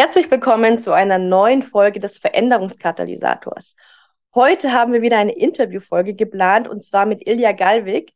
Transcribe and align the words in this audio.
Herzlich 0.00 0.30
willkommen 0.30 0.78
zu 0.78 0.92
einer 0.94 1.18
neuen 1.18 1.62
Folge 1.62 2.00
des 2.00 2.16
Veränderungskatalysators. 2.16 3.76
Heute 4.34 4.72
haben 4.72 4.94
wir 4.94 5.02
wieder 5.02 5.18
eine 5.18 5.36
Interviewfolge 5.36 6.14
geplant 6.14 6.66
und 6.66 6.82
zwar 6.82 7.04
mit 7.04 7.28
Ilja 7.28 7.52
Galvik. 7.52 8.14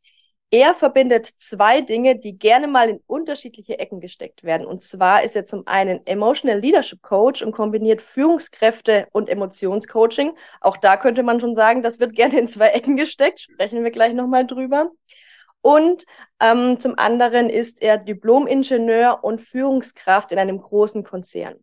Er 0.49 0.73
verbindet 0.73 1.27
zwei 1.27 1.81
Dinge, 1.81 2.17
die 2.17 2.39
gerne 2.39 2.67
mal 2.67 2.89
in 2.89 3.01
unterschiedliche 3.05 3.77
Ecken 3.77 3.99
gesteckt 3.99 4.43
werden. 4.43 4.65
Und 4.65 4.81
zwar 4.81 5.21
ist 5.21 5.35
er 5.35 5.45
zum 5.45 5.67
einen 5.67 6.03
Emotional 6.07 6.59
Leadership 6.59 7.03
Coach 7.03 7.43
und 7.43 7.51
kombiniert 7.51 8.01
Führungskräfte 8.01 9.05
und 9.11 9.29
Emotionscoaching. 9.29 10.35
Auch 10.61 10.77
da 10.77 10.97
könnte 10.97 11.21
man 11.21 11.39
schon 11.39 11.55
sagen, 11.55 11.83
das 11.83 11.99
wird 11.99 12.15
gerne 12.15 12.39
in 12.39 12.47
zwei 12.47 12.69
Ecken 12.69 12.95
gesteckt. 12.95 13.41
Sprechen 13.41 13.83
wir 13.83 13.91
gleich 13.91 14.15
nochmal 14.15 14.47
drüber. 14.47 14.89
Und 15.61 16.05
ähm, 16.39 16.79
zum 16.79 16.97
anderen 16.97 17.47
ist 17.47 17.79
er 17.83 17.99
Diplom-Ingenieur 17.99 19.23
und 19.23 19.39
Führungskraft 19.39 20.31
in 20.31 20.39
einem 20.39 20.59
großen 20.59 21.03
Konzern. 21.03 21.57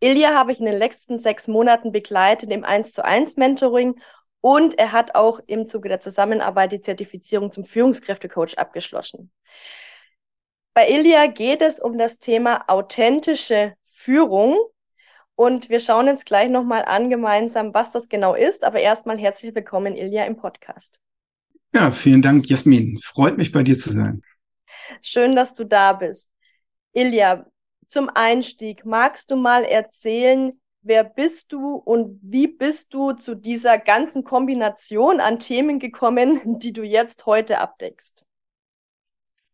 Ilja 0.00 0.34
habe 0.34 0.52
ich 0.52 0.60
in 0.60 0.66
den 0.66 0.78
letzten 0.78 1.18
sechs 1.18 1.48
Monaten 1.48 1.92
begleitet 1.92 2.50
im 2.50 2.64
1 2.64 2.92
zu 2.92 3.04
1 3.04 3.36
Mentoring 3.36 4.00
und 4.40 4.78
er 4.78 4.92
hat 4.92 5.14
auch 5.14 5.40
im 5.46 5.66
Zuge 5.66 5.88
der 5.88 6.00
Zusammenarbeit 6.00 6.72
die 6.72 6.80
Zertifizierung 6.80 7.52
zum 7.52 7.64
Führungskräftecoach 7.64 8.58
abgeschlossen. 8.58 9.30
Bei 10.74 10.88
Ilja 10.88 11.26
geht 11.26 11.62
es 11.62 11.80
um 11.80 11.96
das 11.96 12.18
Thema 12.18 12.64
authentische 12.68 13.74
Führung 13.88 14.58
und 15.34 15.68
wir 15.68 15.80
schauen 15.80 16.06
jetzt 16.06 16.26
gleich 16.26 16.50
nochmal 16.50 16.84
an 16.84 17.10
gemeinsam, 17.10 17.72
was 17.74 17.92
das 17.92 18.08
genau 18.08 18.34
ist. 18.34 18.64
Aber 18.64 18.80
erstmal 18.80 19.18
herzlich 19.18 19.54
willkommen, 19.54 19.96
Ilja, 19.96 20.24
im 20.24 20.36
Podcast. 20.36 21.00
Ja, 21.74 21.90
vielen 21.90 22.22
Dank, 22.22 22.48
Jasmin. 22.48 22.98
Freut 22.98 23.36
mich, 23.36 23.52
bei 23.52 23.62
dir 23.62 23.76
zu 23.76 23.92
sein. 23.92 24.22
Schön, 25.02 25.36
dass 25.36 25.54
du 25.54 25.64
da 25.64 25.92
bist. 25.92 26.30
Ilja, 26.92 27.46
zum 27.86 28.10
Einstieg, 28.12 28.84
magst 28.84 29.30
du 29.30 29.36
mal 29.36 29.64
erzählen, 29.64 30.52
wer 30.82 31.04
bist 31.04 31.52
du 31.52 31.74
und 31.74 32.18
wie 32.22 32.46
bist 32.46 32.94
du 32.94 33.12
zu 33.12 33.34
dieser 33.34 33.78
ganzen 33.78 34.24
Kombination 34.24 35.20
an 35.20 35.38
Themen 35.38 35.78
gekommen, 35.78 36.40
die 36.60 36.72
du 36.72 36.82
jetzt 36.82 37.26
heute 37.26 37.58
abdeckst? 37.58 38.24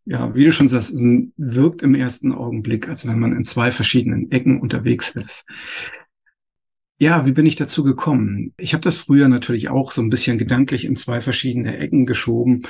Ja, 0.05 0.35
wie 0.35 0.45
du 0.45 0.53
schon 0.53 0.67
sagst, 0.67 0.93
es 0.93 1.03
wirkt 1.37 1.83
im 1.83 1.95
ersten 1.95 2.33
Augenblick, 2.33 2.89
als 2.89 3.07
wenn 3.07 3.21
man 3.21 3.37
in 3.37 3.45
zwei 3.45 3.71
verschiedenen 3.71 4.33
Ecken 4.33 4.61
unterwegs 4.61 5.11
ist. 5.11 5.47
Ja, 6.99 7.25
wie 7.25 7.33
bin 7.33 7.47
ich 7.47 7.57
dazu 7.57 7.85
gekommen? 7.85 8.53
Ich 8.57 8.75
habe 8.75 8.83
das 8.83 8.97
früher 8.97 9.29
natürlich 9.29 9.71
auch 9.71 9.93
so 9.93 10.03
ein 10.03 10.11
bisschen 10.11 10.39
gedanklich 10.39 10.85
in 10.85 10.97
zwei 10.97 11.21
verschiedene 11.21 11.79
Ecken 11.79 12.07
geschoben 12.07 12.67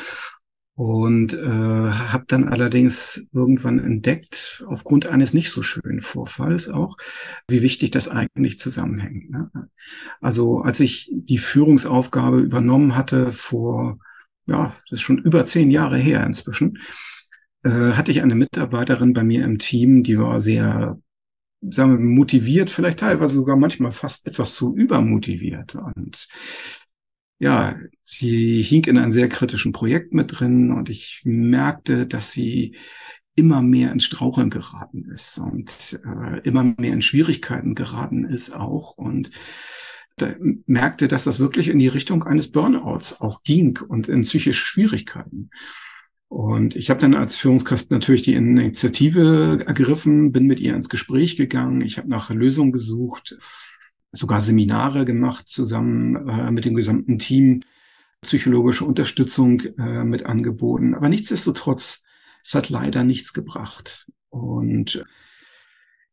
und 0.83 1.33
äh, 1.33 1.47
habe 1.47 2.25
dann 2.27 2.48
allerdings 2.48 3.25
irgendwann 3.33 3.78
entdeckt, 3.78 4.64
aufgrund 4.66 5.06
eines 5.06 5.33
nicht 5.33 5.52
so 5.52 5.62
schönen 5.62 6.00
Vorfalls 6.00 6.69
auch, 6.69 6.97
wie 7.47 7.62
wichtig 7.62 7.93
das 7.93 8.09
eigentlich 8.09 8.59
zusammenhängt. 8.59 9.31
Ne? 9.31 9.48
Also 10.20 10.62
als 10.62 10.81
ich 10.81 11.09
die 11.15 11.38
Führungsaufgabe 11.38 12.41
übernommen 12.41 12.97
hatte 12.97 13.31
vor, 13.31 14.00
ja, 14.47 14.75
das 14.91 14.98
ist 14.98 15.03
schon 15.03 15.19
über 15.19 15.44
zehn 15.44 15.70
Jahre 15.70 15.98
her 15.98 16.26
inzwischen, 16.26 16.78
äh, 17.62 17.93
hatte 17.93 18.10
ich 18.10 18.20
eine 18.20 18.34
Mitarbeiterin 18.34 19.12
bei 19.12 19.22
mir 19.22 19.44
im 19.44 19.60
Team, 19.60 20.03
die 20.03 20.19
war 20.19 20.41
sehr 20.41 20.99
sagen 21.70 21.97
wir, 21.97 22.04
motiviert, 22.04 22.70
vielleicht 22.70 22.99
teilweise 22.99 23.37
sogar 23.37 23.54
manchmal 23.54 23.93
fast 23.93 24.26
etwas 24.26 24.56
zu 24.56 24.75
übermotiviert. 24.75 25.76
Und 25.76 26.26
ja, 27.42 27.76
sie 28.04 28.62
hing 28.62 28.84
in 28.84 28.97
einem 28.97 29.10
sehr 29.10 29.28
kritischen 29.28 29.72
Projekt 29.72 30.14
mit 30.14 30.38
drin 30.38 30.70
und 30.70 30.88
ich 30.88 31.22
merkte, 31.25 32.06
dass 32.06 32.30
sie 32.30 32.76
immer 33.34 33.62
mehr 33.62 33.91
ins 33.91 34.04
Straucheln 34.04 34.48
geraten 34.48 35.10
ist 35.12 35.38
und 35.38 36.00
äh, 36.04 36.38
immer 36.44 36.62
mehr 36.62 36.92
in 36.92 37.02
Schwierigkeiten 37.02 37.75
geraten 37.75 38.26
ist 38.26 38.54
auch 38.54 38.97
und 38.97 39.32
da 40.19 40.36
merkte, 40.66 41.08
dass 41.08 41.25
das 41.25 41.41
wirklich 41.41 41.66
in 41.66 41.81
die 41.81 41.88
Richtung 41.88 42.22
eines 42.22 42.52
Burnouts 42.52 43.20
auch 43.20 43.42
ging 43.42 43.76
und 43.88 44.06
in 44.06 44.22
psychische 44.22 44.64
Schwierigkeiten. 44.64 45.50
Und 46.28 46.76
ich 46.76 46.91
habe 46.91 47.00
dann 47.00 47.14
als 47.14 47.34
Führungskraft 47.34 47.91
natürlich 47.91 48.22
die 48.22 48.34
Initiative 48.34 49.64
ergriffen, 49.66 50.31
bin 50.31 50.47
mit 50.47 50.60
ihr 50.60 50.76
ins 50.76 50.88
Gespräch 50.88 51.36
gegangen, 51.36 51.81
ich 51.81 51.98
habe 51.98 52.08
nach 52.08 52.31
Lösungen 52.31 52.70
gesucht 52.70 53.36
sogar 54.12 54.41
Seminare 54.41 55.05
gemacht 55.05 55.49
zusammen 55.49 56.28
äh, 56.28 56.50
mit 56.50 56.65
dem 56.65 56.75
gesamten 56.75 57.19
Team, 57.19 57.61
psychologische 58.21 58.84
Unterstützung 58.84 59.61
äh, 59.78 60.05
mit 60.05 60.27
angeboten. 60.27 60.95
Aber 60.95 61.09
nichtsdestotrotz, 61.09 62.05
es 62.45 62.55
hat 62.55 62.69
leider 62.69 63.05
nichts 63.05 63.33
gebracht. 63.33 64.06
Und 64.28 65.05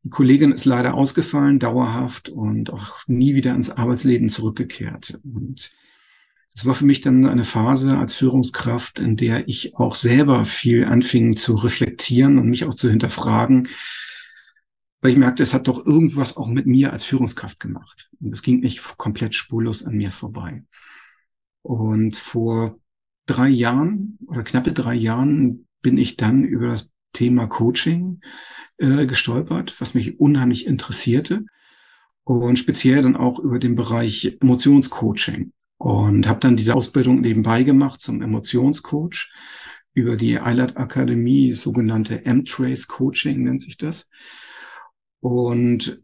die 0.04 0.10
Kollegin 0.10 0.52
ist 0.52 0.66
leider 0.66 0.94
ausgefallen, 0.94 1.60
dauerhaft 1.60 2.30
und 2.30 2.72
auch 2.72 3.06
nie 3.08 3.36
wieder 3.36 3.54
ins 3.54 3.70
Arbeitsleben 3.70 4.30
zurückgekehrt. 4.30 5.20
Und 5.24 5.72
das 6.56 6.66
war 6.66 6.74
für 6.74 6.86
mich 6.86 7.02
dann 7.02 7.26
eine 7.26 7.44
Phase 7.44 7.98
als 7.98 8.14
Führungskraft, 8.16 9.00
in 9.00 9.18
der 9.18 9.48
ich 9.48 9.76
auch 9.78 9.96
selber 9.96 10.46
viel 10.46 10.86
anfing 10.86 11.36
zu 11.36 11.56
reflektieren 11.56 12.40
und 12.40 12.50
mich 12.50 12.66
auch 12.66 12.74
zu 12.74 12.90
hinterfragen, 12.90 13.68
weil 15.02 15.12
ich 15.12 15.18
merkte, 15.18 15.44
es 15.44 15.54
hat 15.54 15.68
doch 15.68 15.86
irgendwas 15.86 16.36
auch 16.36 16.48
mit 16.48 16.66
mir 16.66 16.92
als 16.92 17.04
Führungskraft 17.04 17.60
gemacht. 17.60 18.10
Und 18.20 18.34
es 18.34 18.42
ging 18.42 18.60
nicht 18.60 18.98
komplett 18.98 19.34
spurlos 19.36 19.86
an 19.86 19.96
mir 19.96 20.12
vorbei. 20.12 20.64
Und 21.62 22.16
vor 22.16 22.80
drei 23.26 23.48
Jahren 23.48 24.18
oder 24.28 24.44
knappe 24.44 24.74
drei 24.74 24.96
Jahren 24.96 25.68
bin 25.82 25.98
ich 25.98 26.18
dann 26.18 26.44
über 26.44 26.68
das 26.68 26.90
Thema 27.14 27.48
Coaching 27.48 28.22
äh, 28.78 29.06
gestolpert, 29.06 29.80
was 29.80 29.94
mich 29.94 30.20
unheimlich 30.20 30.66
interessierte. 30.66 31.46
Und 32.24 32.60
speziell 32.60 33.02
dann 33.02 33.16
auch 33.16 33.40
über 33.40 33.58
den 33.58 33.76
Bereich 33.76 34.38
Emotionscoaching. 34.42 35.54
Und 35.78 36.28
habe 36.28 36.42
dann 36.42 36.58
diese 36.58 36.76
Ausbildung 36.76 37.22
nebenbei 37.22 37.64
gemacht 37.64 38.02
zum 38.02 38.22
Emotionscoach 38.22 39.31
über 39.94 40.18
die 40.18 40.40
Eilert 40.40 40.78
Akademie, 40.78 41.54
sogenannte 41.54 42.26
M-Trace 42.26 42.88
Coaching 42.88 43.44
nennt 43.44 43.62
sich 43.62 43.78
das. 43.78 44.10
Und 45.19 46.03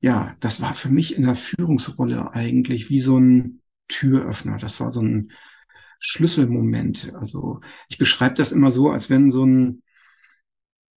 ja, 0.00 0.34
das 0.40 0.60
war 0.60 0.74
für 0.74 0.88
mich 0.88 1.16
in 1.16 1.24
der 1.24 1.36
Führungsrolle 1.36 2.32
eigentlich 2.32 2.90
wie 2.90 3.00
so 3.00 3.18
ein 3.18 3.60
Türöffner. 3.88 4.58
Das 4.58 4.80
war 4.80 4.90
so 4.90 5.02
ein 5.02 5.32
Schlüsselmoment. 6.00 7.12
Also 7.14 7.60
ich 7.88 7.98
beschreibe 7.98 8.34
das 8.34 8.52
immer 8.52 8.70
so, 8.70 8.90
als 8.90 9.10
wenn 9.10 9.30
so 9.30 9.44
ein, 9.44 9.82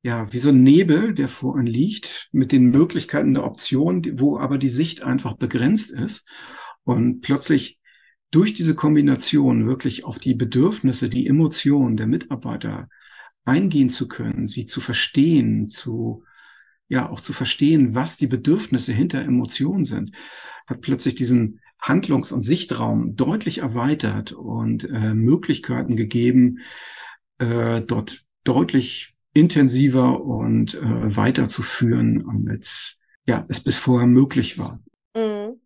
ja, 0.02 0.32
wie 0.32 0.40
so 0.40 0.50
ein 0.50 0.64
Nebel, 0.64 1.14
der 1.14 1.28
vor 1.28 1.56
einem 1.56 1.66
liegt, 1.66 2.30
mit 2.32 2.52
den 2.52 2.70
Möglichkeiten 2.70 3.34
der 3.34 3.46
Option, 3.46 4.20
wo 4.20 4.38
aber 4.38 4.58
die 4.58 4.70
Sicht 4.70 5.04
einfach 5.04 5.34
begrenzt 5.34 5.92
ist. 5.92 6.28
Und 6.84 7.22
plötzlich 7.22 7.80
durch 8.32 8.54
diese 8.54 8.76
Kombination 8.76 9.68
wirklich 9.68 10.06
auf 10.06 10.20
die 10.20 10.34
Bedürfnisse, 10.34 11.10
die 11.10 11.28
Emotionen 11.28 11.98
der 11.98 12.08
Mitarbeiter 12.08 12.90
eingehen 13.46 13.90
zu 13.90 14.08
können, 14.08 14.48
sie 14.48 14.66
zu 14.66 14.82
verstehen, 14.82 15.68
zu 15.70 16.24
ja 16.94 17.10
auch 17.10 17.20
zu 17.20 17.34
verstehen, 17.34 17.96
was 17.96 18.18
die 18.18 18.28
Bedürfnisse 18.28 18.94
hinter 18.94 19.22
Emotionen 19.22 19.84
sind, 19.84 20.16
hat 20.68 20.82
plötzlich 20.82 21.16
diesen 21.16 21.60
Handlungs- 21.80 22.32
und 22.32 22.44
Sichtraum 22.44 23.16
deutlich 23.16 23.58
erweitert 23.58 24.32
und 24.32 24.86
äh, 24.86 25.14
Möglichkeiten 25.14 25.98
gegeben, 25.98 26.60
äh, 27.40 27.82
dort 27.82 28.24
deutlich 28.46 29.16
intensiver 29.34 30.22
und 30.22 30.76
äh, 30.76 31.16
weiterzuführen, 31.18 32.48
als 32.50 33.02
ja, 33.26 33.46
es 33.50 33.62
bis 33.62 33.78
vorher 33.78 34.08
möglich 34.08 34.58
war. 34.58 34.80
Mhm. 35.16 35.60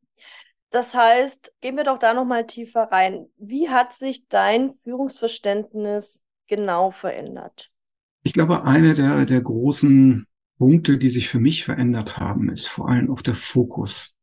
Das 0.69 0.93
heißt, 0.93 1.53
gehen 1.61 1.77
wir 1.77 1.83
doch 1.83 1.99
da 1.99 2.13
nochmal 2.13 2.45
tiefer 2.45 2.83
rein. 2.91 3.27
Wie 3.37 3.69
hat 3.69 3.93
sich 3.93 4.27
dein 4.27 4.73
Führungsverständnis 4.83 6.23
genau 6.47 6.91
verändert? 6.91 7.71
Ich 8.23 8.33
glaube, 8.33 8.63
eine 8.63 8.93
der, 8.93 9.25
der 9.25 9.41
großen 9.41 10.25
Punkte, 10.57 10.97
die 10.97 11.09
sich 11.09 11.29
für 11.29 11.39
mich 11.39 11.63
verändert 11.63 12.17
haben, 12.17 12.49
ist 12.49 12.67
vor 12.67 12.89
allem 12.89 13.11
auch 13.11 13.21
der 13.21 13.35
Fokus. 13.35 14.15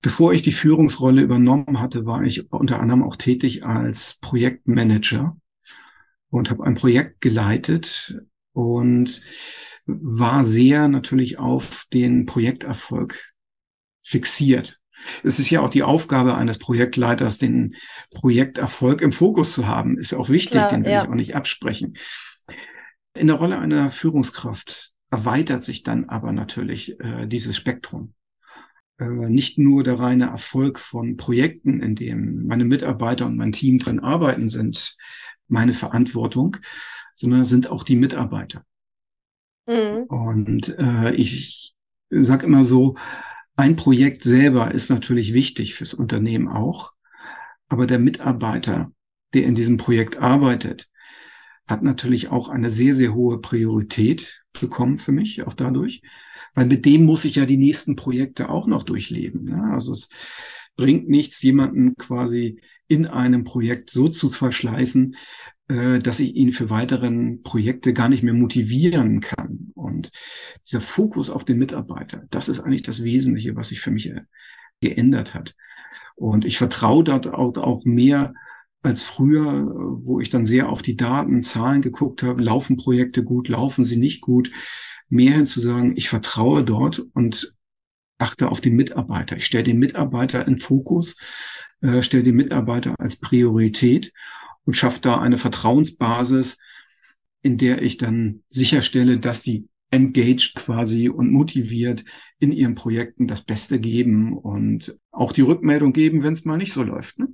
Bevor 0.00 0.32
ich 0.32 0.42
die 0.42 0.52
Führungsrolle 0.52 1.22
übernommen 1.22 1.78
hatte, 1.78 2.06
war 2.06 2.22
ich 2.22 2.50
unter 2.52 2.80
anderem 2.80 3.04
auch 3.04 3.16
tätig 3.16 3.64
als 3.64 4.18
Projektmanager. 4.20 5.36
und 6.28 6.48
habe 6.48 6.64
ein 6.64 6.76
Projekt 6.76 7.20
geleitet 7.20 8.18
und 8.52 9.20
war 9.84 10.44
sehr 10.44 10.88
natürlich 10.88 11.38
auf 11.38 11.86
den 11.92 12.24
Projekterfolg 12.24 13.32
fixiert. 14.02 14.80
Es 15.22 15.38
ist 15.38 15.50
ja 15.50 15.60
auch 15.60 15.68
die 15.68 15.82
Aufgabe 15.82 16.36
eines 16.36 16.58
Projektleiters, 16.58 17.38
den 17.38 17.74
Projekterfolg 18.10 19.02
im 19.02 19.12
Fokus 19.12 19.52
zu 19.52 19.66
haben. 19.66 19.98
Ist 19.98 20.14
auch 20.14 20.30
wichtig, 20.30 20.52
Klar, 20.52 20.70
den 20.70 20.84
will 20.84 20.92
ja. 20.92 21.02
ich 21.02 21.08
auch 21.10 21.14
nicht 21.14 21.36
absprechen. 21.36 21.98
In 23.14 23.26
der 23.26 23.36
Rolle 23.36 23.58
einer 23.58 23.90
Führungskraft 23.90 24.91
erweitert 25.12 25.62
sich 25.62 25.82
dann 25.82 26.06
aber 26.06 26.32
natürlich 26.32 26.98
äh, 26.98 27.26
dieses 27.26 27.54
Spektrum. 27.54 28.14
Äh, 28.98 29.04
nicht 29.04 29.58
nur 29.58 29.84
der 29.84 30.00
reine 30.00 30.26
Erfolg 30.26 30.78
von 30.80 31.18
Projekten, 31.18 31.80
in 31.80 31.94
dem 31.94 32.46
meine 32.46 32.64
Mitarbeiter 32.64 33.26
und 33.26 33.36
mein 33.36 33.52
Team 33.52 33.78
drin 33.78 34.00
arbeiten, 34.00 34.48
sind 34.48 34.96
meine 35.48 35.74
Verantwortung, 35.74 36.56
sondern 37.14 37.44
sind 37.44 37.70
auch 37.70 37.84
die 37.84 37.96
Mitarbeiter. 37.96 38.64
Mhm. 39.66 40.04
Und 40.04 40.78
äh, 40.78 41.12
ich 41.12 41.74
sage 42.08 42.46
immer 42.46 42.64
so, 42.64 42.96
ein 43.54 43.76
Projekt 43.76 44.24
selber 44.24 44.72
ist 44.72 44.88
natürlich 44.88 45.34
wichtig 45.34 45.74
fürs 45.74 45.92
Unternehmen 45.92 46.48
auch, 46.48 46.94
aber 47.68 47.86
der 47.86 47.98
Mitarbeiter, 47.98 48.90
der 49.34 49.44
in 49.44 49.54
diesem 49.54 49.76
Projekt 49.76 50.16
arbeitet, 50.16 50.88
hat 51.66 51.82
natürlich 51.82 52.28
auch 52.28 52.48
eine 52.48 52.70
sehr, 52.70 52.94
sehr 52.94 53.14
hohe 53.14 53.40
Priorität 53.40 54.44
bekommen 54.58 54.98
für 54.98 55.12
mich, 55.12 55.46
auch 55.46 55.54
dadurch, 55.54 56.02
weil 56.54 56.66
mit 56.66 56.84
dem 56.84 57.04
muss 57.04 57.24
ich 57.24 57.36
ja 57.36 57.46
die 57.46 57.56
nächsten 57.56 57.96
Projekte 57.96 58.50
auch 58.50 58.66
noch 58.66 58.82
durchleben. 58.82 59.48
Ja? 59.48 59.70
Also 59.72 59.92
es 59.92 60.10
bringt 60.76 61.08
nichts, 61.08 61.42
jemanden 61.42 61.96
quasi 61.96 62.60
in 62.88 63.06
einem 63.06 63.44
Projekt 63.44 63.90
so 63.90 64.08
zu 64.08 64.28
verschleißen, 64.28 65.16
äh, 65.68 65.98
dass 66.00 66.20
ich 66.20 66.34
ihn 66.34 66.52
für 66.52 66.70
weiteren 66.70 67.42
Projekte 67.42 67.92
gar 67.92 68.08
nicht 68.08 68.22
mehr 68.22 68.34
motivieren 68.34 69.20
kann. 69.20 69.70
Und 69.74 70.10
dieser 70.66 70.80
Fokus 70.80 71.30
auf 71.30 71.44
den 71.44 71.58
Mitarbeiter, 71.58 72.24
das 72.30 72.48
ist 72.48 72.60
eigentlich 72.60 72.82
das 72.82 73.02
Wesentliche, 73.02 73.56
was 73.56 73.68
sich 73.68 73.80
für 73.80 73.90
mich 73.90 74.10
äh, 74.10 74.22
geändert 74.80 75.34
hat. 75.34 75.54
Und 76.14 76.44
ich 76.44 76.58
vertraue 76.58 77.04
dort 77.04 77.26
auch, 77.28 77.56
auch 77.56 77.84
mehr 77.84 78.34
als 78.82 79.02
früher, 79.02 79.70
wo 80.04 80.20
ich 80.20 80.30
dann 80.30 80.44
sehr 80.44 80.68
auf 80.68 80.82
die 80.82 80.96
Daten, 80.96 81.42
Zahlen 81.42 81.82
geguckt 81.82 82.22
habe, 82.22 82.42
laufen 82.42 82.76
Projekte 82.76 83.22
gut, 83.22 83.48
laufen 83.48 83.84
sie 83.84 83.96
nicht 83.96 84.20
gut, 84.20 84.50
mehr 85.08 85.34
hin 85.34 85.46
zu 85.46 85.60
sagen, 85.60 85.94
ich 85.96 86.08
vertraue 86.08 86.64
dort 86.64 86.98
und 87.14 87.54
achte 88.18 88.50
auf 88.50 88.60
den 88.60 88.74
Mitarbeiter. 88.74 89.36
Ich 89.36 89.46
stelle 89.46 89.64
den 89.64 89.78
Mitarbeiter 89.78 90.46
in 90.46 90.58
Fokus, 90.58 91.16
äh, 91.80 92.02
stelle 92.02 92.22
den 92.22 92.36
Mitarbeiter 92.36 92.94
als 92.98 93.20
Priorität 93.20 94.12
und 94.64 94.74
schaffe 94.74 95.00
da 95.00 95.20
eine 95.20 95.38
Vertrauensbasis, 95.38 96.58
in 97.42 97.58
der 97.58 97.82
ich 97.82 97.98
dann 97.98 98.42
sicherstelle, 98.48 99.18
dass 99.18 99.42
die 99.42 99.68
engaged 99.90 100.54
quasi 100.54 101.08
und 101.08 101.30
motiviert 101.30 102.04
in 102.38 102.50
ihren 102.50 102.74
Projekten 102.74 103.26
das 103.26 103.42
Beste 103.42 103.78
geben 103.78 104.36
und 104.36 104.96
auch 105.10 105.32
die 105.32 105.42
Rückmeldung 105.42 105.92
geben, 105.92 106.22
wenn 106.22 106.32
es 106.32 106.44
mal 106.44 106.56
nicht 106.56 106.72
so 106.72 106.82
läuft. 106.82 107.18
Ne? 107.18 107.28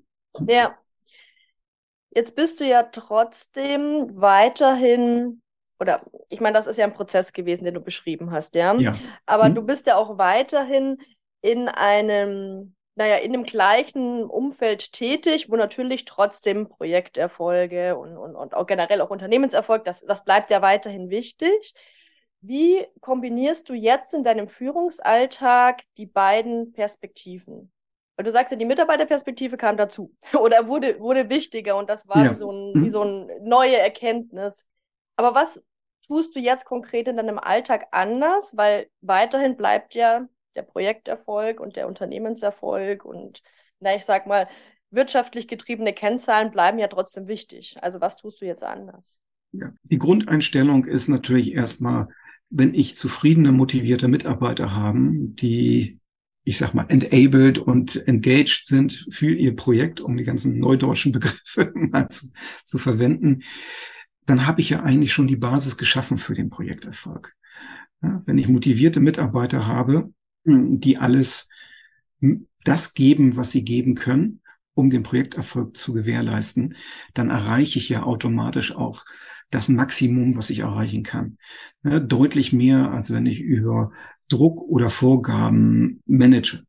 Ja, 0.48 0.76
Jetzt 2.18 2.34
bist 2.34 2.58
du 2.58 2.64
ja 2.64 2.82
trotzdem 2.82 4.20
weiterhin, 4.20 5.40
oder 5.78 6.02
ich 6.28 6.40
meine, 6.40 6.54
das 6.54 6.66
ist 6.66 6.76
ja 6.76 6.84
ein 6.84 6.92
Prozess 6.92 7.32
gewesen, 7.32 7.64
den 7.64 7.74
du 7.74 7.80
beschrieben 7.80 8.32
hast, 8.32 8.56
ja. 8.56 8.74
ja. 8.74 8.96
Aber 9.24 9.44
hm. 9.44 9.54
du 9.54 9.62
bist 9.62 9.86
ja 9.86 9.94
auch 9.94 10.18
weiterhin 10.18 10.98
in 11.42 11.68
einem, 11.68 12.74
naja, 12.96 13.18
in 13.18 13.30
dem 13.30 13.44
gleichen 13.44 14.24
Umfeld 14.24 14.90
tätig, 14.90 15.48
wo 15.48 15.54
natürlich 15.54 16.06
trotzdem 16.06 16.68
Projekterfolge 16.68 17.96
und, 17.96 18.16
und, 18.16 18.34
und 18.34 18.52
auch 18.52 18.66
generell 18.66 19.00
auch 19.00 19.10
Unternehmenserfolg, 19.10 19.84
das, 19.84 20.00
das 20.00 20.24
bleibt 20.24 20.50
ja 20.50 20.60
weiterhin 20.60 21.10
wichtig. 21.10 21.72
Wie 22.40 22.84
kombinierst 23.00 23.68
du 23.68 23.74
jetzt 23.74 24.12
in 24.12 24.24
deinem 24.24 24.48
Führungsalltag 24.48 25.84
die 25.96 26.06
beiden 26.06 26.72
Perspektiven? 26.72 27.70
Weil 28.18 28.24
du 28.24 28.32
sagst 28.32 28.50
ja, 28.50 28.58
die 28.58 28.64
Mitarbeiterperspektive 28.64 29.56
kam 29.56 29.76
dazu 29.76 30.12
oder 30.38 30.66
wurde, 30.66 30.98
wurde 30.98 31.30
wichtiger 31.30 31.76
und 31.76 31.88
das 31.88 32.08
war 32.08 32.24
ja. 32.24 32.32
wie, 32.32 32.34
so 32.34 32.50
ein, 32.50 32.74
wie 32.74 32.86
mhm. 32.86 32.90
so 32.90 33.02
eine 33.02 33.40
neue 33.42 33.78
Erkenntnis. 33.78 34.66
Aber 35.14 35.36
was 35.36 35.64
tust 36.08 36.34
du 36.34 36.40
jetzt 36.40 36.64
konkret 36.64 37.06
in 37.06 37.16
deinem 37.16 37.38
Alltag 37.38 37.86
anders? 37.92 38.56
Weil 38.56 38.88
weiterhin 39.00 39.56
bleibt 39.56 39.94
ja 39.94 40.26
der 40.56 40.62
Projekterfolg 40.62 41.60
und 41.60 41.76
der 41.76 41.86
Unternehmenserfolg 41.86 43.04
und, 43.04 43.40
na, 43.78 43.94
ich 43.94 44.04
sag 44.04 44.26
mal, 44.26 44.48
wirtschaftlich 44.90 45.46
getriebene 45.46 45.92
Kennzahlen 45.92 46.50
bleiben 46.50 46.80
ja 46.80 46.88
trotzdem 46.88 47.28
wichtig. 47.28 47.76
Also 47.82 48.00
was 48.00 48.16
tust 48.16 48.40
du 48.40 48.46
jetzt 48.46 48.64
anders? 48.64 49.20
Ja, 49.52 49.70
die 49.84 49.98
Grundeinstellung 49.98 50.86
ist 50.86 51.06
natürlich 51.06 51.52
erstmal, 51.52 52.08
wenn 52.50 52.74
ich 52.74 52.96
zufriedene, 52.96 53.52
motivierte 53.52 54.08
Mitarbeiter 54.08 54.74
haben, 54.74 55.36
die 55.36 56.00
ich 56.48 56.56
sag 56.56 56.72
mal, 56.72 56.86
enabled 56.88 57.58
und 57.58 58.08
engaged 58.08 58.64
sind 58.64 59.06
für 59.10 59.34
ihr 59.34 59.54
Projekt, 59.54 60.00
um 60.00 60.16
die 60.16 60.24
ganzen 60.24 60.58
neudeutschen 60.58 61.12
Begriffe 61.12 61.70
mal 61.74 62.08
zu, 62.08 62.30
zu 62.64 62.78
verwenden, 62.78 63.42
dann 64.24 64.46
habe 64.46 64.62
ich 64.62 64.70
ja 64.70 64.82
eigentlich 64.82 65.12
schon 65.12 65.26
die 65.26 65.36
Basis 65.36 65.76
geschaffen 65.76 66.16
für 66.16 66.32
den 66.32 66.48
Projekterfolg. 66.48 67.34
Ja, 68.02 68.22
wenn 68.24 68.38
ich 68.38 68.48
motivierte 68.48 68.98
Mitarbeiter 68.98 69.66
habe, 69.66 70.10
die 70.46 70.96
alles 70.96 71.50
das 72.64 72.94
geben, 72.94 73.36
was 73.36 73.50
sie 73.50 73.62
geben 73.62 73.94
können, 73.94 74.40
um 74.72 74.88
den 74.88 75.02
Projekterfolg 75.02 75.76
zu 75.76 75.92
gewährleisten, 75.92 76.76
dann 77.12 77.28
erreiche 77.28 77.78
ich 77.78 77.90
ja 77.90 78.04
automatisch 78.04 78.74
auch 78.74 79.04
das 79.50 79.68
Maximum, 79.68 80.34
was 80.34 80.48
ich 80.48 80.60
erreichen 80.60 81.02
kann. 81.02 81.36
Ja, 81.82 82.00
deutlich 82.00 82.54
mehr, 82.54 82.90
als 82.90 83.12
wenn 83.12 83.26
ich 83.26 83.42
über 83.42 83.92
Druck 84.28 84.62
oder 84.62 84.90
Vorgaben 84.90 86.00
manage. 86.06 86.64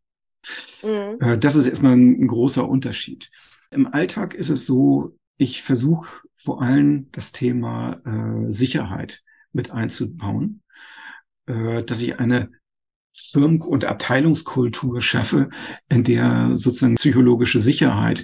Mhm. 0.84 1.18
Äh, 1.20 1.38
das 1.38 1.56
ist 1.56 1.68
erstmal 1.68 1.94
ein, 1.94 2.28
großer 2.28 2.68
Unterschied. 2.68 3.30
Im 3.72 3.88
Alltag 3.88 4.34
ist 4.34 4.50
es 4.50 4.66
so, 4.66 5.16
ich 5.38 5.62
versuche 5.62 6.10
vor 6.36 6.62
allem 6.62 7.08
das 7.12 7.32
Thema 7.32 8.02
äh, 8.06 8.52
Sicherheit 8.52 9.22
mit 9.52 9.72
einzubauen, 9.72 10.62
äh, 11.46 11.84
dass 11.84 12.02
ich 12.02 12.20
eine 12.20 12.50
Firmen- 13.12 13.62
und 13.62 13.86
Abteilungskultur 13.86 15.02
schaffe, 15.02 15.50
in 15.90 16.04
der 16.04 16.52
sozusagen 16.54 16.96
psychologische 16.96 17.60
Sicherheit 17.60 18.24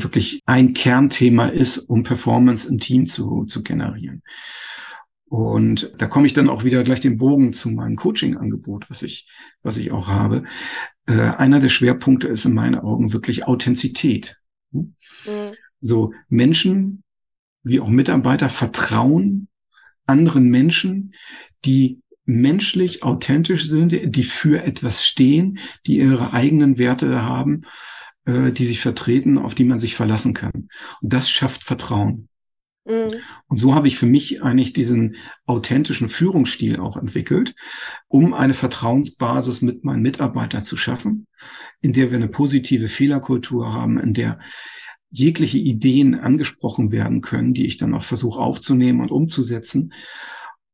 wirklich 0.00 0.40
ein 0.46 0.72
Kernthema 0.72 1.48
ist, 1.48 1.78
um 1.78 2.02
Performance 2.02 2.68
im 2.68 2.78
Team 2.78 3.06
zu, 3.06 3.44
zu 3.44 3.62
generieren. 3.62 4.22
Und 5.30 5.92
da 5.96 6.08
komme 6.08 6.26
ich 6.26 6.32
dann 6.32 6.48
auch 6.48 6.64
wieder 6.64 6.82
gleich 6.82 6.98
den 6.98 7.16
Bogen 7.16 7.52
zu 7.52 7.70
meinem 7.70 7.94
Coaching-Angebot, 7.94 8.90
was 8.90 9.02
ich, 9.02 9.30
was 9.62 9.76
ich 9.76 9.92
auch 9.92 10.08
habe. 10.08 10.42
Äh, 11.06 11.12
einer 11.12 11.60
der 11.60 11.68
Schwerpunkte 11.68 12.26
ist 12.26 12.46
in 12.46 12.52
meinen 12.52 12.74
Augen 12.74 13.12
wirklich 13.12 13.46
Authentizität. 13.46 14.40
Hm? 14.72 14.96
Mhm. 15.26 15.52
So 15.80 16.12
Menschen 16.28 17.04
wie 17.62 17.78
auch 17.78 17.88
Mitarbeiter 17.88 18.48
vertrauen 18.48 19.46
anderen 20.04 20.48
Menschen, 20.48 21.14
die 21.64 22.00
menschlich 22.24 23.04
authentisch 23.04 23.68
sind, 23.68 23.94
die 24.02 24.24
für 24.24 24.64
etwas 24.64 25.06
stehen, 25.06 25.60
die 25.86 25.98
ihre 25.98 26.32
eigenen 26.32 26.76
Werte 26.76 27.22
haben, 27.22 27.62
äh, 28.24 28.50
die 28.50 28.64
sich 28.64 28.80
vertreten, 28.80 29.38
auf 29.38 29.54
die 29.54 29.64
man 29.64 29.78
sich 29.78 29.94
verlassen 29.94 30.34
kann. 30.34 30.68
Und 31.02 31.12
das 31.12 31.30
schafft 31.30 31.62
Vertrauen. 31.62 32.29
Mhm. 32.84 33.14
Und 33.48 33.56
so 33.58 33.74
habe 33.74 33.88
ich 33.88 33.96
für 33.96 34.06
mich 34.06 34.42
eigentlich 34.42 34.72
diesen 34.72 35.16
authentischen 35.46 36.08
Führungsstil 36.08 36.80
auch 36.80 36.96
entwickelt, 36.96 37.54
um 38.08 38.34
eine 38.34 38.54
Vertrauensbasis 38.54 39.62
mit 39.62 39.84
meinen 39.84 40.02
Mitarbeitern 40.02 40.64
zu 40.64 40.76
schaffen, 40.76 41.26
in 41.80 41.92
der 41.92 42.10
wir 42.10 42.16
eine 42.16 42.28
positive 42.28 42.88
Fehlerkultur 42.88 43.72
haben, 43.72 43.98
in 43.98 44.14
der 44.14 44.38
jegliche 45.10 45.58
Ideen 45.58 46.14
angesprochen 46.14 46.92
werden 46.92 47.20
können, 47.20 47.52
die 47.52 47.66
ich 47.66 47.76
dann 47.76 47.94
auch 47.94 48.02
versuche 48.02 48.40
aufzunehmen 48.40 49.00
und 49.00 49.10
umzusetzen 49.10 49.92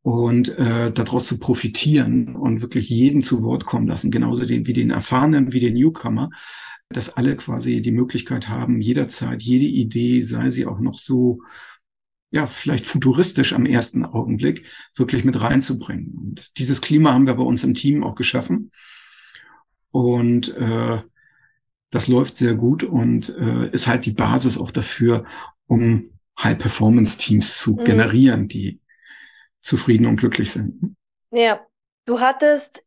und 0.02 0.50
äh, 0.50 0.92
daraus 0.92 1.26
zu 1.26 1.38
profitieren 1.38 2.36
und 2.36 2.60
wirklich 2.60 2.88
jeden 2.90 3.22
zu 3.22 3.42
Wort 3.42 3.64
kommen 3.64 3.88
lassen, 3.88 4.10
genauso 4.10 4.44
den, 4.44 4.66
wie 4.66 4.72
den 4.72 4.90
Erfahrenen, 4.90 5.52
wie 5.52 5.58
den 5.58 5.74
Newcomer, 5.74 6.30
dass 6.90 7.16
alle 7.16 7.34
quasi 7.34 7.80
die 7.82 7.92
Möglichkeit 7.92 8.48
haben, 8.48 8.80
jederzeit 8.80 9.42
jede 9.42 9.64
Idee, 9.64 10.22
sei 10.22 10.50
sie 10.50 10.66
auch 10.66 10.78
noch 10.78 10.98
so 10.98 11.40
ja, 12.36 12.46
vielleicht 12.46 12.84
futuristisch 12.84 13.54
am 13.54 13.64
ersten 13.64 14.04
Augenblick 14.04 14.66
wirklich 14.94 15.24
mit 15.24 15.40
reinzubringen. 15.40 16.12
Und 16.18 16.58
dieses 16.58 16.82
Klima 16.82 17.14
haben 17.14 17.26
wir 17.26 17.34
bei 17.34 17.42
uns 17.42 17.64
im 17.64 17.72
Team 17.72 18.04
auch 18.04 18.14
geschaffen. 18.14 18.70
Und 19.90 20.54
äh, 20.54 21.00
das 21.90 22.08
läuft 22.08 22.36
sehr 22.36 22.54
gut 22.54 22.84
und 22.84 23.30
äh, 23.38 23.70
ist 23.70 23.86
halt 23.86 24.04
die 24.04 24.12
Basis 24.12 24.58
auch 24.58 24.70
dafür, 24.70 25.24
um 25.66 26.02
High-Performance-Teams 26.38 27.56
zu 27.56 27.72
mhm. 27.72 27.84
generieren, 27.84 28.48
die 28.48 28.80
zufrieden 29.62 30.04
und 30.04 30.16
glücklich 30.16 30.50
sind. 30.50 30.94
Ja, 31.30 31.66
du 32.04 32.20
hattest 32.20 32.84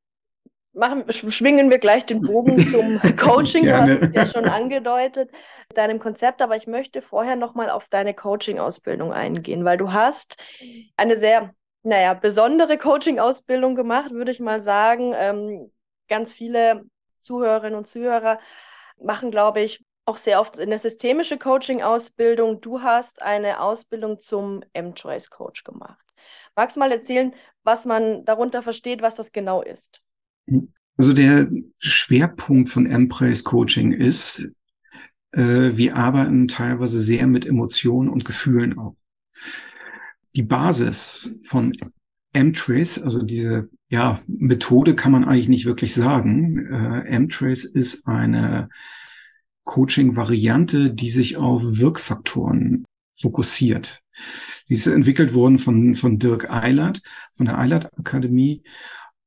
machen, 0.74 1.04
schwingen 1.12 1.70
wir 1.70 1.80
gleich 1.80 2.06
den 2.06 2.22
Bogen 2.22 2.60
zum 2.68 3.00
Coaching. 3.18 3.66
du 3.66 3.78
hast 3.78 4.02
es 4.02 4.14
ja 4.14 4.26
schon 4.26 4.46
angedeutet, 4.46 5.30
deinem 5.74 6.00
Konzept, 6.00 6.42
aber 6.42 6.56
ich 6.56 6.68
möchte 6.68 7.02
vorher 7.02 7.36
nochmal 7.36 7.70
auf 7.70 7.88
deine 7.90 8.14
Coaching-Ausbildung 8.14 9.14
eingehen, 9.14 9.66
weil 9.66 9.78
du 9.78 9.92
hast 9.94 10.38
eine 10.98 11.16
sehr, 11.16 11.54
naja, 11.84 12.14
besondere 12.14 12.78
Coaching-Ausbildung 12.78 13.76
gemacht, 13.76 14.12
würde 14.12 14.32
ich 14.32 14.40
mal 14.40 14.62
sagen. 14.62 15.14
Ähm, 15.16 15.72
ganz 16.08 16.32
viele 16.32 16.84
Zuhörerinnen 17.20 17.78
und 17.78 17.88
Zuhörer 17.88 18.40
machen, 19.02 19.32
glaube 19.32 19.62
ich, 19.62 19.84
auch 20.06 20.18
sehr 20.18 20.42
oft 20.42 20.60
eine 20.60 20.78
systemische 20.78 21.38
Coaching-Ausbildung. 21.38 22.62
Du 22.62 22.82
hast 22.82 23.22
eine 23.22 23.62
Ausbildung 23.62 24.20
zum 24.20 24.64
M-Choice-Coach 24.74 25.64
gemacht. 25.64 26.04
Magst 26.56 26.76
du 26.76 26.80
mal 26.80 26.92
erzählen, 26.92 27.34
was 27.64 27.86
man 27.86 28.26
darunter 28.26 28.64
versteht, 28.64 29.02
was 29.02 29.16
das 29.16 29.32
genau 29.32 29.62
ist? 29.62 30.02
Also 30.98 31.14
der 31.14 31.50
Schwerpunkt 31.78 32.70
von 32.70 32.86
M-Praise 32.86 33.44
Coaching 33.44 33.94
ist, 33.94 34.50
äh, 35.32 35.72
wir 35.74 35.96
arbeiten 35.96 36.48
teilweise 36.48 37.00
sehr 37.00 37.28
mit 37.28 37.46
Emotionen 37.46 38.10
und 38.10 38.26
Gefühlen 38.26 38.78
auch. 38.78 38.96
Die 40.36 40.44
Basis 40.44 41.32
von 41.44 41.74
M-Trace, 42.34 43.02
also 43.02 43.24
diese 43.24 43.70
ja, 43.90 44.20
Methode 44.28 44.96
kann 44.96 45.12
man 45.12 45.24
eigentlich 45.24 45.50
nicht 45.50 45.66
wirklich 45.66 45.94
sagen. 45.94 46.66
Äh, 46.68 47.08
M-Trace 47.08 47.66
ist 47.66 48.08
eine 48.08 48.70
Coaching-Variante, 49.64 50.92
die 50.94 51.10
sich 51.10 51.38
auf 51.38 51.62
Wirkfaktoren 51.64 52.86
fokussiert. 53.16 54.02
Die 54.68 54.74
ist 54.74 54.88
entwickelt 54.88 55.34
worden 55.34 55.60
von, 55.60 55.96
von 55.96 56.20
Dirk 56.20 56.52
Eilert, 56.52 57.02
von 57.34 57.46
der 57.46 57.58
Eilert 57.58 57.90
Akademie. 57.98 58.64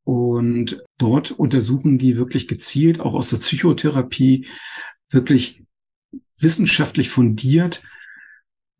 Und 0.04 0.82
dort 0.98 1.30
untersuchen 1.30 1.98
die 1.98 2.16
wirklich 2.16 2.48
gezielt, 2.48 3.00
auch 3.00 3.14
aus 3.14 3.30
der 3.30 3.38
Psychotherapie, 3.38 4.48
wirklich 5.10 5.62
wissenschaftlich 6.38 7.08
fundiert 7.08 7.82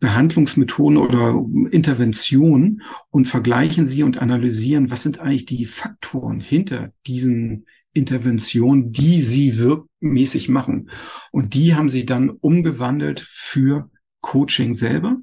Behandlungsmethoden 0.03 0.99
oder 0.99 1.41
Interventionen 1.71 2.83
und 3.11 3.27
vergleichen 3.27 3.87
sie 3.87 4.03
und 4.03 4.19
analysieren, 4.19 4.91
was 4.91 5.05
sind 5.05 5.21
eigentlich 5.21 5.47
die 5.47 5.65
Faktoren 5.65 6.41
hinter 6.41 6.93
diesen 7.07 7.67
Interventionen, 7.93 8.91
die 8.91 9.23
sie 9.23 9.59
wirkmäßig 9.59 10.49
machen. 10.49 10.91
Und 11.31 11.55
die 11.55 11.77
haben 11.77 11.89
sie 11.89 12.05
dann 12.05 12.31
umgewandelt 12.31 13.21
für 13.21 13.93
Coaching 14.21 14.75
selber, 14.75 15.19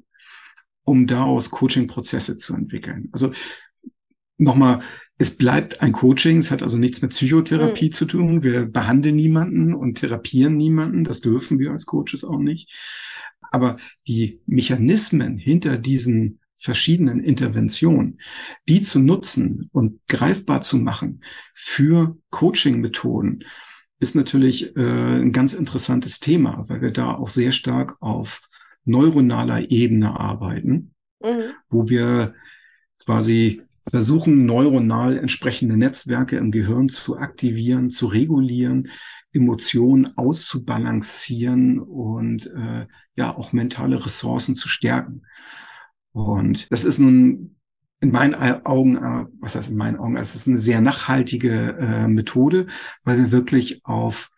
um 0.84 1.06
daraus 1.06 1.50
Coaching-Prozesse 1.50 2.38
zu 2.38 2.54
entwickeln. 2.54 3.10
Also 3.12 3.32
nochmal, 4.38 4.80
es 5.20 5.36
bleibt 5.36 5.82
ein 5.82 5.92
Coaching, 5.92 6.38
es 6.38 6.50
hat 6.50 6.62
also 6.62 6.78
nichts 6.78 7.02
mit 7.02 7.10
Psychotherapie 7.10 7.88
mhm. 7.88 7.92
zu 7.92 8.06
tun. 8.06 8.42
Wir 8.42 8.64
behandeln 8.64 9.16
niemanden 9.16 9.74
und 9.74 9.98
therapieren 9.98 10.56
niemanden, 10.56 11.04
das 11.04 11.20
dürfen 11.20 11.58
wir 11.58 11.72
als 11.72 11.84
Coaches 11.84 12.24
auch 12.24 12.38
nicht. 12.38 12.72
Aber 13.50 13.76
die 14.08 14.40
Mechanismen 14.46 15.36
hinter 15.36 15.76
diesen 15.76 16.40
verschiedenen 16.56 17.20
Interventionen, 17.20 18.18
die 18.66 18.80
zu 18.80 18.98
nutzen 18.98 19.68
und 19.72 20.00
greifbar 20.08 20.62
zu 20.62 20.78
machen 20.78 21.22
für 21.52 22.16
Coaching-Methoden, 22.30 23.44
ist 23.98 24.16
natürlich 24.16 24.74
äh, 24.74 25.20
ein 25.20 25.32
ganz 25.32 25.52
interessantes 25.52 26.20
Thema, 26.20 26.64
weil 26.68 26.80
wir 26.80 26.92
da 26.92 27.12
auch 27.14 27.28
sehr 27.28 27.52
stark 27.52 27.98
auf 28.00 28.48
neuronaler 28.86 29.70
Ebene 29.70 30.18
arbeiten, 30.18 30.94
mhm. 31.22 31.42
wo 31.68 31.90
wir 31.90 32.34
quasi 33.04 33.60
versuchen, 33.88 34.46
neuronal 34.46 35.18
entsprechende 35.18 35.76
Netzwerke 35.76 36.36
im 36.36 36.50
Gehirn 36.50 36.88
zu 36.88 37.16
aktivieren, 37.16 37.90
zu 37.90 38.06
regulieren, 38.06 38.88
Emotionen 39.32 40.16
auszubalancieren 40.16 41.78
und 41.78 42.46
äh, 42.46 42.86
ja 43.16 43.36
auch 43.36 43.52
mentale 43.52 44.04
Ressourcen 44.04 44.54
zu 44.54 44.68
stärken. 44.68 45.22
Und 46.12 46.70
das 46.72 46.84
ist 46.84 46.98
nun 46.98 47.56
in 48.00 48.10
meinen 48.10 48.34
Augen, 48.34 48.96
äh, 48.96 49.26
was 49.40 49.54
heißt 49.54 49.70
in 49.70 49.76
meinen 49.76 49.98
Augen, 49.98 50.16
es 50.16 50.34
ist 50.34 50.48
eine 50.48 50.58
sehr 50.58 50.80
nachhaltige 50.80 51.76
äh, 51.78 52.08
Methode, 52.08 52.66
weil 53.04 53.18
wir 53.18 53.32
wirklich 53.32 53.84
auf 53.84 54.30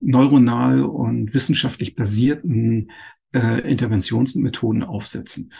neuronal 0.00 0.82
und 0.82 1.34
wissenschaftlich 1.34 1.96
basierten 1.96 2.92
äh, 3.34 3.70
Interventionsmethoden 3.70 4.82
aufsetzen. 4.82 5.52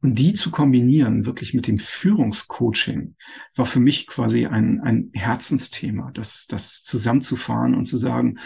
Und 0.00 0.18
die 0.18 0.34
zu 0.34 0.50
kombinieren, 0.50 1.26
wirklich 1.26 1.54
mit 1.54 1.66
dem 1.66 1.78
Führungscoaching, 1.78 3.16
war 3.54 3.66
für 3.66 3.80
mich 3.80 4.06
quasi 4.06 4.46
ein, 4.46 4.80
ein 4.80 5.10
Herzensthema, 5.12 6.10
das, 6.12 6.46
das 6.46 6.82
zusammenzufahren 6.82 7.74
und 7.74 7.86
zu 7.86 7.96
sagen, 7.96 8.38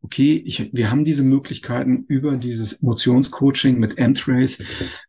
okay, 0.00 0.42
ich, 0.44 0.70
wir 0.72 0.90
haben 0.90 1.04
diese 1.04 1.22
Möglichkeiten 1.22 2.04
über 2.08 2.36
dieses 2.36 2.74
Emotionscoaching 2.74 3.78
mit 3.78 3.98
M-Trace 3.98 4.62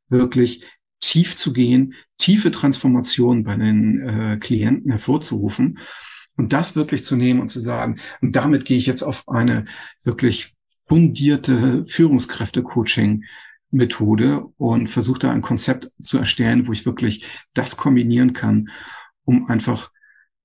wirklich 0.07 0.63
tief 1.01 1.35
zu 1.35 1.53
gehen, 1.53 1.93
tiefe 2.17 2.49
Transformationen 2.49 3.43
bei 3.43 3.55
den 3.55 3.99
äh, 3.99 4.37
Klienten 4.39 4.91
hervorzurufen 4.91 5.79
und 6.37 6.53
das 6.53 6.75
wirklich 6.75 7.03
zu 7.03 7.15
nehmen 7.15 7.41
und 7.41 7.49
zu 7.49 7.59
sagen, 7.59 7.99
und 8.21 8.35
damit 8.35 8.65
gehe 8.65 8.77
ich 8.77 8.85
jetzt 8.85 9.03
auf 9.03 9.27
eine 9.27 9.65
wirklich 10.03 10.54
fundierte 10.87 11.85
Führungskräfte-Coaching-Methode 11.85 14.45
und 14.57 14.87
versuche 14.87 15.19
da 15.19 15.31
ein 15.31 15.41
Konzept 15.41 15.89
zu 16.01 16.17
erstellen, 16.17 16.67
wo 16.67 16.71
ich 16.71 16.85
wirklich 16.85 17.25
das 17.53 17.75
kombinieren 17.77 18.33
kann, 18.33 18.69
um 19.23 19.47
einfach, 19.47 19.91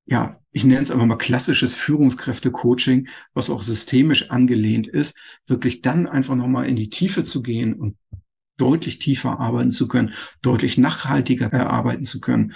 ja, 0.07 0.37
ich 0.51 0.65
nenne 0.65 0.81
es 0.81 0.91
einfach 0.91 1.07
mal 1.07 1.17
klassisches 1.17 1.75
Führungskräfte-Coaching, 1.75 3.09
was 3.35 3.51
auch 3.51 3.63
systemisch 3.63 4.31
angelehnt 4.31 4.87
ist, 4.87 5.19
wirklich 5.47 5.83
dann 5.83 6.07
einfach 6.07 6.35
nochmal 6.35 6.67
in 6.69 6.77
die 6.77 6.91
Tiefe 6.91 7.23
zu 7.23 7.43
gehen 7.43 7.75
und 7.75 7.97
deutlich 8.57 8.99
tiefer 8.99 9.41
arbeiten 9.41 9.71
zu 9.71 9.89
können, 9.89 10.15
deutlich 10.43 10.79
nachhaltiger 10.79 11.53
erarbeiten 11.53 12.05
zu 12.05 12.21
können, 12.21 12.55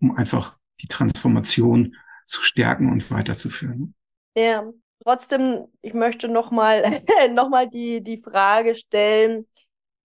um 0.00 0.16
einfach 0.16 0.56
die 0.80 0.88
Transformation 0.88 1.94
zu 2.26 2.42
stärken 2.42 2.90
und 2.90 3.10
weiterzuführen. 3.10 3.94
Ja, 4.36 4.64
Trotzdem, 5.04 5.68
ich 5.82 5.94
möchte 5.94 6.28
nochmal 6.28 7.02
noch 7.30 7.48
mal 7.48 7.68
die, 7.68 8.02
die 8.02 8.18
Frage 8.18 8.74
stellen, 8.74 9.46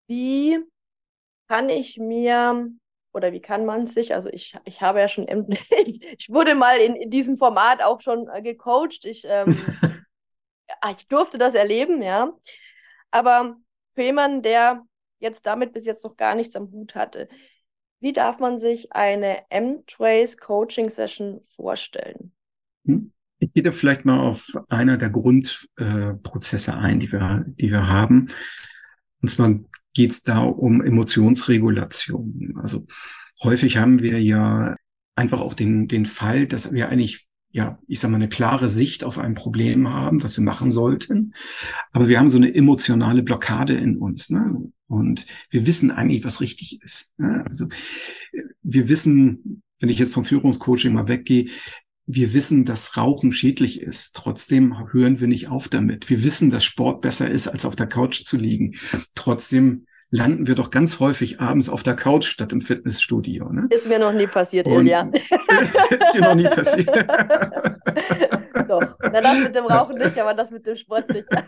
wie 0.09 0.59
kann 1.49 1.69
ich 1.69 1.99
mir 1.99 2.69
oder 3.13 3.33
wie 3.33 3.41
kann 3.41 3.65
man 3.65 3.87
sich, 3.87 4.15
also 4.15 4.29
ich, 4.29 4.55
ich 4.65 4.81
habe 4.81 5.01
ja 5.01 5.09
schon, 5.09 5.27
ich 5.49 6.29
wurde 6.31 6.55
mal 6.55 6.79
in, 6.79 6.97
in 6.97 7.11
diesem 7.11 7.37
Format 7.37 7.83
auch 7.83 8.01
schon 8.01 8.29
äh, 8.29 8.43
gecoacht, 8.43 9.05
ich, 9.05 9.25
ähm, 9.27 9.47
ich 10.91 11.09
durfte 11.09 11.39
das 11.39 11.55
erleben, 11.55 12.03
ja. 12.03 12.33
Aber 13.11 13.57
für 13.95 14.03
jemanden, 14.03 14.43
der 14.43 14.85
jetzt 15.21 15.47
damit 15.47 15.73
bis 15.73 15.87
jetzt 15.87 16.05
noch 16.05 16.17
gar 16.17 16.35
nichts 16.35 16.55
am 16.55 16.71
Hut 16.71 16.95
hatte, 16.95 17.29
wie 18.01 18.13
darf 18.13 18.39
man 18.39 18.59
sich 18.59 18.93
eine 18.93 19.45
M-Trace 19.51 20.37
Coaching 20.37 20.91
Session 20.91 21.41
vorstellen? 21.49 22.33
Hm? 22.85 23.13
Ich 23.39 23.53
gehe 23.53 23.63
da 23.63 23.71
vielleicht 23.71 24.05
mal 24.05 24.19
auf 24.19 24.51
einer 24.69 24.97
der 24.97 25.11
Grundprozesse 25.11 26.71
äh, 26.71 26.75
ein, 26.75 27.01
die 27.01 27.13
wir, 27.13 27.45
die 27.47 27.71
wir 27.71 27.89
haben. 27.89 28.29
Und 29.23 29.29
zwar 29.29 29.59
geht 29.95 30.11
es 30.11 30.23
da 30.23 30.41
um 30.41 30.83
Emotionsregulation. 30.83 32.55
Also 32.63 32.87
häufig 33.43 33.77
haben 33.77 34.01
wir 34.01 34.21
ja 34.21 34.77
einfach 35.17 35.41
auch 35.41 35.55
den, 35.55 35.89
den 35.89 36.07
Fall, 36.07 36.47
dass 36.47 36.73
wir 36.73 36.89
eigentlich 36.89 37.29
ja, 37.51 37.79
ich 37.87 37.99
sag 37.99 38.11
mal, 38.11 38.17
eine 38.17 38.29
klare 38.29 38.69
Sicht 38.69 39.05
auf 39.05 39.19
ein 39.19 39.35
Problem 39.35 39.89
haben, 39.91 40.23
was 40.23 40.37
wir 40.37 40.45
machen 40.45 40.71
sollten. 40.71 41.33
Aber 41.93 42.09
wir 42.09 42.19
haben 42.19 42.31
so 42.31 42.37
eine 42.37 42.55
emotionale 42.55 43.23
Blockade 43.23 43.75
in 43.75 43.97
uns. 43.97 44.29
Ne? 44.31 44.67
Und 44.87 45.27
wir 45.51 45.67
wissen 45.67 45.91
eigentlich, 45.91 46.25
was 46.25 46.41
richtig 46.41 46.83
ist. 46.83 47.19
Ne? 47.19 47.45
Also 47.49 47.67
wir 48.63 48.89
wissen, 48.89 49.63
wenn 49.81 49.89
ich 49.89 49.99
jetzt 49.99 50.13
vom 50.13 50.25
Führungscoaching 50.25 50.93
mal 50.93 51.09
weggehe, 51.09 51.49
wir 52.11 52.33
wissen, 52.33 52.65
dass 52.65 52.97
Rauchen 52.97 53.33
schädlich 53.33 53.83
ist. 53.83 54.17
Trotzdem 54.17 54.93
hören 54.93 55.21
wir 55.21 55.29
nicht 55.29 55.49
auf 55.49 55.69
damit. 55.69 56.09
Wir 56.09 56.25
wissen, 56.25 56.49
dass 56.51 56.65
Sport 56.65 57.03
besser 57.03 57.31
ist, 57.31 57.49
als 57.49 57.67
auf 57.67 57.77
der 57.77 57.87
Couch 57.87 58.25
zu 58.25 58.39
liegen. 58.39 58.77
Trotzdem 59.15 59.87
landen 60.11 60.47
wir 60.47 60.55
doch 60.55 60.71
ganz 60.71 61.01
häufig 61.01 61.41
abends 61.41 61.69
auf 61.69 61.83
der 61.83 61.95
Couch 61.95 62.25
statt 62.25 62.55
im 62.55 62.63
Fitnessstudio. 62.63 63.53
Ne? 63.53 63.69
Ist 63.69 63.89
mir 63.89 63.99
noch 63.99 64.15
nie 64.15 64.27
passiert, 64.27 64.67
Und 64.67 64.87
Ilja. 64.87 65.03
ist 65.13 66.15
dir 66.15 66.23
noch 66.23 66.35
nie 66.35 66.49
passiert. 66.49 66.89
doch. 68.69 68.97
Na, 69.01 69.21
das 69.21 69.41
mit 69.41 69.55
dem 69.55 69.67
Rauchen 69.67 69.99
nicht, 69.99 70.19
aber 70.19 70.35
das 70.35 70.51
mit 70.51 70.67
dem 70.67 70.77
Sport 70.77 71.09
sicher. 71.09 71.45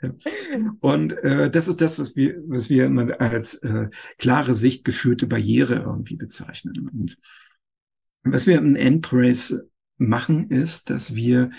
Und 0.80 1.12
äh, 1.22 1.50
das 1.50 1.68
ist 1.68 1.80
das, 1.80 1.98
was 1.98 2.16
wir, 2.16 2.36
was 2.46 2.68
wir 2.70 2.90
als 3.20 3.62
äh, 3.62 3.88
klare 4.18 4.54
Sicht 4.54 4.84
geführte 4.84 5.26
Barriere 5.26 5.74
irgendwie 5.74 6.16
bezeichnen. 6.16 6.90
Und 6.92 7.16
was 8.24 8.46
wir 8.46 8.58
im 8.58 8.76
Endrace 8.76 9.62
machen, 9.96 10.50
ist, 10.50 10.90
dass 10.90 11.14
wir 11.14 11.50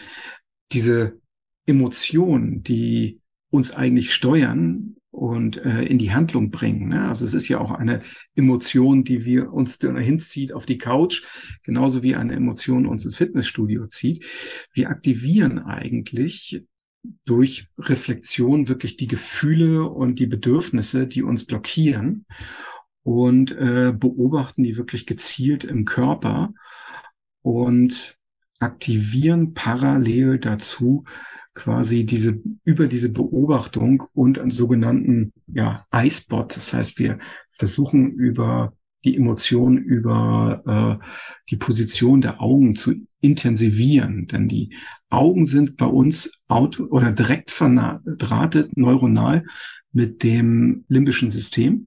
diese 0.72 1.20
Emotionen, 1.66 2.64
die 2.64 3.22
uns 3.50 3.72
eigentlich 3.72 4.14
steuern 4.14 4.96
und 5.12 5.58
äh, 5.58 5.84
in 5.84 5.98
die 5.98 6.12
Handlung 6.12 6.52
bringen. 6.52 6.90
Ne? 6.90 7.08
Also 7.08 7.24
es 7.24 7.34
ist 7.34 7.48
ja 7.48 7.60
auch 7.60 7.72
eine 7.72 8.02
Emotion, 8.36 9.04
die 9.04 9.24
wir 9.24 9.54
uns 9.54 9.80
hinzieht 9.80 10.52
auf 10.52 10.66
die 10.66 10.78
Couch, 10.78 11.24
genauso 11.64 12.04
wie 12.04 12.16
eine 12.16 12.34
Emotion 12.34 12.86
uns 12.86 13.06
ins 13.06 13.16
Fitnessstudio 13.16 13.88
zieht. 13.88 14.26
Wir 14.74 14.90
aktivieren 14.90 15.60
eigentlich 15.60 16.66
durch 17.24 17.68
Reflexion 17.78 18.68
wirklich 18.68 18.98
die 18.98 19.08
Gefühle 19.08 19.86
und 19.86 20.20
die 20.20 20.28
Bedürfnisse, 20.28 21.08
die 21.08 21.24
uns 21.24 21.46
blockieren 21.46 22.26
und 23.06 23.52
äh, 23.52 23.94
beobachten 23.96 24.64
die 24.64 24.78
wirklich 24.78 25.06
gezielt 25.06 25.64
im 25.64 25.86
Körper 25.86 26.56
und 27.44 28.18
aktivieren 28.60 29.54
parallel 29.54 30.40
dazu 30.40 31.04
quasi 31.54 32.08
diese 32.08 32.42
über 32.64 32.88
diese 32.88 33.10
Beobachtung 33.10 34.04
und 34.14 34.40
einen 34.40 34.50
sogenannten 34.50 35.34
ja 35.46 35.86
Icebot. 35.94 36.58
Das 36.58 36.74
heißt, 36.74 36.98
wir 36.98 37.20
versuchen 37.48 38.12
über 38.12 38.74
die 39.04 39.18
Emotion 39.18 39.78
über 39.78 41.00
äh, 41.00 41.06
die 41.52 41.58
Position 41.58 42.22
der 42.22 42.42
Augen 42.42 42.76
zu 42.76 42.96
intensivieren, 43.22 44.26
denn 44.26 44.50
die 44.50 44.76
Augen 45.12 45.46
sind 45.46 45.78
bei 45.78 45.86
uns 45.86 46.32
auto 46.48 46.86
oder 46.86 47.12
direkt 47.12 47.52
verdrahtet 47.52 48.76
neuronal 48.76 49.46
mit 49.92 50.24
dem 50.24 50.86
limbischen 50.88 51.30
System, 51.30 51.86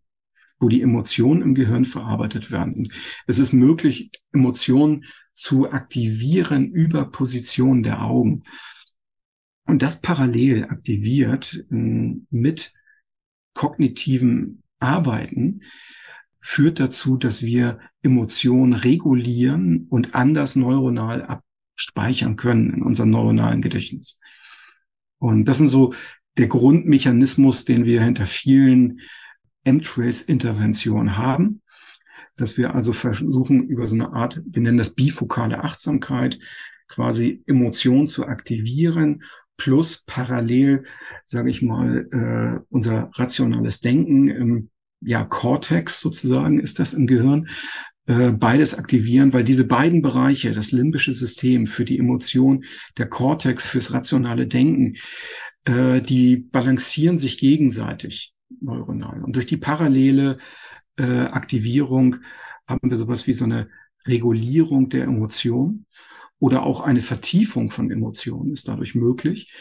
wo 0.60 0.68
die 0.68 0.82
Emotionen 0.82 1.42
im 1.42 1.54
Gehirn 1.54 1.84
verarbeitet 1.84 2.50
werden. 2.50 2.90
Es 3.26 3.38
ist 3.38 3.52
möglich, 3.52 4.10
Emotionen 4.32 5.04
zu 5.34 5.70
aktivieren 5.70 6.70
über 6.72 7.04
Position 7.10 7.82
der 7.82 8.02
Augen. 8.02 8.42
Und 9.64 9.82
das 9.82 10.00
parallel 10.00 10.64
aktiviert 10.64 11.64
äh, 11.70 12.16
mit 12.30 12.72
kognitiven 13.54 14.62
Arbeiten 14.80 15.60
führt 16.40 16.80
dazu, 16.80 17.16
dass 17.16 17.42
wir 17.42 17.78
Emotionen 18.02 18.72
regulieren 18.72 19.86
und 19.90 20.14
anders 20.14 20.56
neuronal 20.56 21.42
abspeichern 21.76 22.36
können 22.36 22.72
in 22.72 22.82
unserem 22.82 23.10
neuronalen 23.10 23.60
Gedächtnis. 23.60 24.20
Und 25.18 25.46
das 25.46 25.58
sind 25.58 25.68
so 25.68 25.92
der 26.38 26.46
Grundmechanismus, 26.46 27.64
den 27.64 27.84
wir 27.84 28.02
hinter 28.02 28.26
vielen 28.26 29.00
M-Trace-Interventionen 29.68 31.16
haben, 31.16 31.62
dass 32.36 32.56
wir 32.56 32.74
also 32.74 32.92
versuchen, 32.92 33.68
über 33.68 33.88
so 33.88 33.94
eine 33.94 34.12
Art, 34.12 34.40
wir 34.44 34.62
nennen 34.62 34.78
das 34.78 34.94
bifokale 34.94 35.62
Achtsamkeit, 35.62 36.38
quasi 36.88 37.42
Emotionen 37.46 38.06
zu 38.06 38.26
aktivieren, 38.26 39.22
plus 39.56 40.04
parallel, 40.06 40.84
sage 41.26 41.50
ich 41.50 41.62
mal, 41.62 42.08
äh, 42.12 42.64
unser 42.70 43.10
rationales 43.14 43.80
Denken 43.80 44.28
im 44.28 44.70
ja, 45.00 45.24
Cortex 45.24 46.00
sozusagen 46.00 46.58
ist 46.58 46.78
das 46.78 46.94
im 46.94 47.06
Gehirn, 47.06 47.48
äh, 48.06 48.32
beides 48.32 48.74
aktivieren, 48.78 49.32
weil 49.32 49.44
diese 49.44 49.64
beiden 49.64 50.00
Bereiche, 50.00 50.52
das 50.52 50.72
limbische 50.72 51.12
System 51.12 51.66
für 51.66 51.84
die 51.84 51.98
Emotion, 51.98 52.64
der 52.96 53.08
Cortex 53.08 53.66
fürs 53.66 53.92
rationale 53.92 54.46
Denken, 54.46 54.96
äh, 55.64 56.00
die 56.00 56.36
balancieren 56.36 57.18
sich 57.18 57.38
gegenseitig 57.38 58.32
neuronal. 58.60 59.22
Und 59.24 59.36
durch 59.36 59.46
die 59.46 59.56
parallele 59.56 60.38
äh, 60.96 61.26
Aktivierung 61.26 62.16
haben 62.66 62.90
wir 62.90 62.96
sowas 62.96 63.26
wie 63.26 63.32
so 63.32 63.44
eine 63.44 63.68
Regulierung 64.06 64.88
der 64.88 65.04
Emotion 65.04 65.86
oder 66.38 66.64
auch 66.64 66.80
eine 66.80 67.02
Vertiefung 67.02 67.70
von 67.70 67.90
Emotionen 67.90 68.52
ist 68.52 68.68
dadurch 68.68 68.94
möglich, 68.94 69.52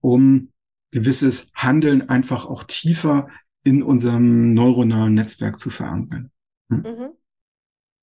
um 0.00 0.52
gewisses 0.90 1.50
Handeln 1.54 2.08
einfach 2.08 2.46
auch 2.46 2.64
tiefer 2.64 3.28
in 3.64 3.82
unserem 3.82 4.54
neuronalen 4.54 5.14
Netzwerk 5.14 5.58
zu 5.58 5.70
verankern. 5.70 6.30
Hm? 6.70 6.82
Mhm. 6.82 7.08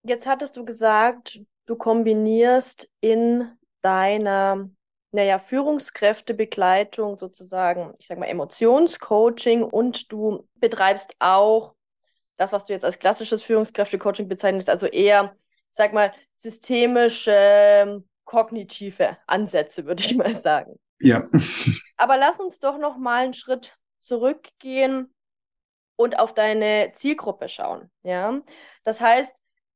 Jetzt 0.03 0.27
hattest 0.27 0.57
du 0.57 0.65
gesagt, 0.65 1.41
du 1.65 1.75
kombinierst 1.75 2.89
in 2.99 3.47
deiner 3.81 4.69
naja, 5.13 5.37
Führungskräftebegleitung 5.37 7.17
sozusagen, 7.17 7.93
ich 7.99 8.07
sag 8.07 8.17
mal, 8.17 8.25
Emotionscoaching 8.25 9.63
und 9.63 10.11
du 10.11 10.47
betreibst 10.55 11.15
auch 11.19 11.75
das, 12.37 12.51
was 12.51 12.65
du 12.65 12.73
jetzt 12.73 12.83
als 12.83 12.97
klassisches 12.97 13.43
Führungskräftecoaching 13.43 14.27
bezeichnest, 14.27 14.69
also 14.69 14.87
eher, 14.87 15.35
sag 15.69 15.93
mal, 15.93 16.13
systemische, 16.33 18.03
kognitive 18.23 19.17
Ansätze, 19.27 19.85
würde 19.85 20.03
ich 20.03 20.15
mal 20.15 20.33
sagen. 20.35 20.79
Ja. 20.99 21.29
Aber 21.97 22.17
lass 22.17 22.39
uns 22.39 22.59
doch 22.59 22.79
noch 22.79 22.97
mal 22.97 23.23
einen 23.23 23.33
Schritt 23.33 23.77
zurückgehen 23.99 25.13
und 25.95 26.17
auf 26.17 26.33
deine 26.33 26.91
Zielgruppe 26.93 27.49
schauen. 27.49 27.91
Ja? 28.01 28.41
Das 28.83 28.99
heißt, 28.99 29.35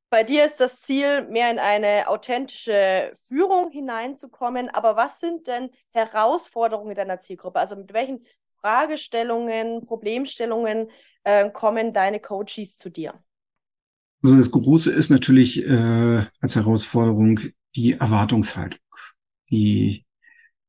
bei 0.10 0.24
dir 0.24 0.46
ist 0.46 0.60
das 0.60 0.82
Ziel, 0.82 1.28
mehr 1.30 1.52
in 1.52 1.60
eine 1.60 2.08
authentische 2.08 3.14
Führung 3.28 3.72
hineinzukommen. 3.72 4.70
Aber 4.70 4.96
was 4.96 5.20
sind 5.20 5.48
denn 5.48 5.70
Herausforderungen 5.92 6.96
deiner 6.96 7.20
Zielgruppe? 7.20 7.60
Also 7.60 7.76
mit 7.76 7.94
welchen 7.94 8.26
Fragestellungen, 8.62 9.86
Problemstellungen 9.86 10.90
äh, 11.24 11.50
kommen 11.50 11.94
deine 11.94 12.20
Coaches 12.20 12.78
zu 12.78 12.90
dir? 12.90 13.14
Also 14.24 14.36
das 14.36 14.52
Große 14.52 14.92
ist 14.92 15.10
natürlich 15.10 15.64
äh, 15.66 16.26
als 16.42 16.56
Herausforderung 16.56 17.40
die 17.76 17.94
Erwartungshaltung, 17.94 18.80
die 19.50 20.06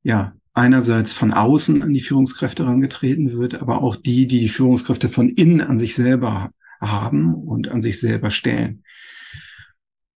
ja 0.03 0.35
einerseits 0.53 1.12
von 1.12 1.33
außen 1.33 1.83
an 1.83 1.94
die 1.94 2.01
Führungskräfte 2.01 2.64
herangetreten 2.64 3.33
wird, 3.33 3.62
aber 3.62 3.83
auch 3.83 3.96
die, 3.96 4.27
die 4.27 4.40
die 4.40 4.48
Führungskräfte 4.48 5.09
von 5.09 5.29
innen 5.31 5.61
an 5.61 5.79
sich 5.79 5.94
selber 5.94 6.51
haben 6.81 7.35
und 7.35 7.68
an 7.68 7.81
sich 7.81 8.01
selber 8.01 8.31
stellen. 8.31 8.85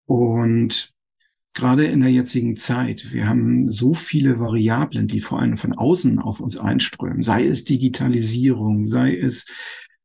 Und 0.10 0.92
gerade 1.54 1.86
in 1.86 2.00
der 2.00 2.10
jetzigen 2.10 2.58
Zeit, 2.58 3.14
wir 3.14 3.30
haben 3.30 3.70
so 3.70 3.94
viele 3.94 4.40
Variablen, 4.40 5.08
die 5.08 5.22
vor 5.22 5.40
allem 5.40 5.56
von 5.56 5.74
außen 5.74 6.18
auf 6.18 6.40
uns 6.40 6.58
einströmen, 6.58 7.22
sei 7.22 7.46
es 7.46 7.64
Digitalisierung, 7.64 8.86
sei 8.86 9.16
es 9.16 9.46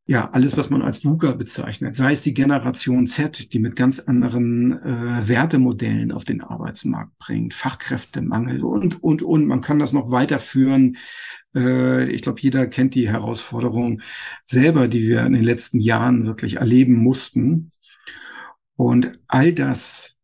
ja, 0.07 0.29
alles, 0.33 0.59
was 0.59 0.69
man 0.69 0.83
als 0.83 1.03
VUCA 1.03 1.33
bezeichnet, 1.33 1.95
sei 1.95 2.13
es 2.13 2.21
die 2.21 2.35
Generation 2.35 3.07
Z, 3.07 3.55
die 3.55 3.59
mit 3.59 3.77
ganz 3.77 4.01
anderen 4.01 4.73
äh, 4.73 5.27
Wertemodellen 5.27 6.13
auf 6.13 6.27
den 6.27 6.43
Arbeitsmarkt 6.43 7.17
bringt, 7.19 7.55
Fachkräftemangel 7.55 8.63
und, 8.63 9.03
und, 9.03 9.23
und. 9.23 9.47
Man 9.47 9.63
kann 9.63 9.79
das 9.79 9.95
noch 9.95 10.11
weiterführen. 10.11 10.99
Äh, 11.55 12.11
ich 12.11 12.21
glaube, 12.21 12.43
jeder 12.43 12.67
kennt 12.67 12.95
die 12.95 13.09
Herausforderung 13.09 14.03
selber, 14.45 14.87
die 14.89 15.09
wir 15.09 15.25
in 15.25 15.33
den 15.33 15.45
letzten 15.45 15.81
Jahren 15.81 16.27
wirklich 16.27 16.57
erleben 16.57 17.03
mussten. 17.03 17.71
Und 18.77 19.13
all 19.29 19.53
das 19.53 20.15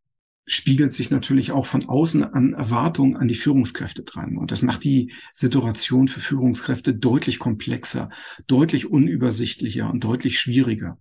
spiegelt 0.47 0.93
sich 0.93 1.11
natürlich 1.11 1.53
auch 1.53 1.67
von 1.67 1.89
außen 1.89 2.25
an 2.25 2.55
Erwartungen 2.55 3.17
an 3.17 3.29
die 3.29 3.37
Führungskräfte 3.37 4.03
dran. 4.03 4.37
Und 4.37 4.51
das 4.51 4.63
macht 4.63 4.83
die 4.83 5.13
Situation 5.33 6.09
für 6.09 6.19
Führungskräfte 6.19 6.93
deutlich 6.93 7.39
komplexer, 7.39 8.11
deutlich 8.49 8.91
unübersichtlicher 8.91 9.89
und 9.89 10.03
deutlich 10.03 10.41
schwieriger. 10.41 10.99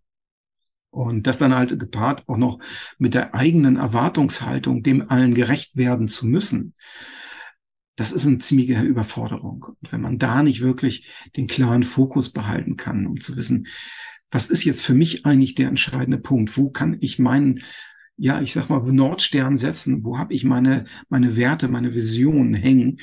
Und 0.91 1.25
das 1.25 1.39
dann 1.39 1.55
halt 1.55 1.79
gepaart 1.79 2.27
auch 2.27 2.37
noch 2.37 2.59
mit 2.97 3.13
der 3.15 3.33
eigenen 3.33 3.77
Erwartungshaltung, 3.77 4.83
dem 4.83 5.09
allen 5.09 5.33
gerecht 5.33 5.77
werden 5.77 6.07
zu 6.07 6.27
müssen. 6.27 6.75
Das 7.99 8.13
ist 8.13 8.25
eine 8.25 8.37
ziemliche 8.37 8.81
Überforderung. 8.81 9.75
Und 9.81 9.91
wenn 9.91 9.99
man 9.99 10.17
da 10.17 10.41
nicht 10.41 10.61
wirklich 10.61 11.09
den 11.35 11.47
klaren 11.47 11.83
Fokus 11.83 12.31
behalten 12.31 12.77
kann, 12.77 13.05
um 13.05 13.19
zu 13.19 13.35
wissen, 13.35 13.67
was 14.31 14.49
ist 14.49 14.63
jetzt 14.63 14.83
für 14.83 14.93
mich 14.93 15.25
eigentlich 15.25 15.53
der 15.53 15.67
entscheidende 15.67 16.17
Punkt? 16.17 16.55
Wo 16.55 16.69
kann 16.69 16.95
ich 17.01 17.19
meinen 17.19 17.59
ja, 18.15 18.39
ich 18.41 18.53
sag 18.53 18.69
mal, 18.69 18.79
Nordstern 18.79 19.57
setzen, 19.57 20.05
wo 20.05 20.17
habe 20.17 20.33
ich 20.33 20.45
meine, 20.45 20.85
meine 21.09 21.35
Werte, 21.35 21.67
meine 21.67 21.93
Visionen 21.93 22.53
hängen, 22.53 23.01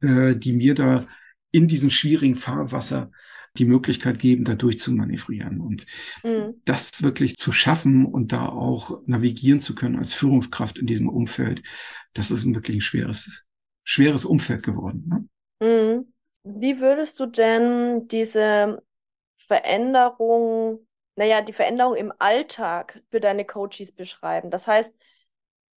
äh, 0.00 0.36
die 0.36 0.52
mir 0.52 0.74
da 0.74 1.06
in 1.50 1.66
diesem 1.66 1.90
schwierigen 1.90 2.36
Fahrwasser 2.36 3.10
die 3.58 3.64
Möglichkeit 3.64 4.20
geben, 4.20 4.44
da 4.44 4.54
durchzumanövrieren 4.54 5.60
und 5.60 5.86
mhm. 6.22 6.54
das 6.64 7.02
wirklich 7.02 7.36
zu 7.36 7.50
schaffen 7.50 8.04
und 8.06 8.30
da 8.30 8.46
auch 8.46 9.02
navigieren 9.06 9.58
zu 9.58 9.74
können 9.74 9.96
als 9.96 10.12
Führungskraft 10.12 10.78
in 10.78 10.86
diesem 10.86 11.08
Umfeld, 11.08 11.64
das 12.12 12.30
ist 12.30 12.44
ein 12.44 12.54
wirklich 12.54 12.78
ein 12.78 12.82
schweres, 12.82 13.46
schweres 13.86 14.24
Umfeld 14.24 14.62
geworden. 14.62 15.28
Ne? 15.60 15.66
Mhm. 15.66 16.12
Wie 16.42 16.80
würdest 16.80 17.18
du 17.18 17.26
denn 17.26 18.06
diese 18.08 18.82
Veränderung 19.36 20.86
naja, 21.16 21.40
die 21.40 21.52
Veränderung 21.52 21.96
im 21.96 22.12
Alltag 22.18 23.02
für 23.10 23.20
deine 23.20 23.44
Coaches 23.44 23.90
beschreiben? 23.92 24.50
Das 24.50 24.66
heißt, 24.66 24.94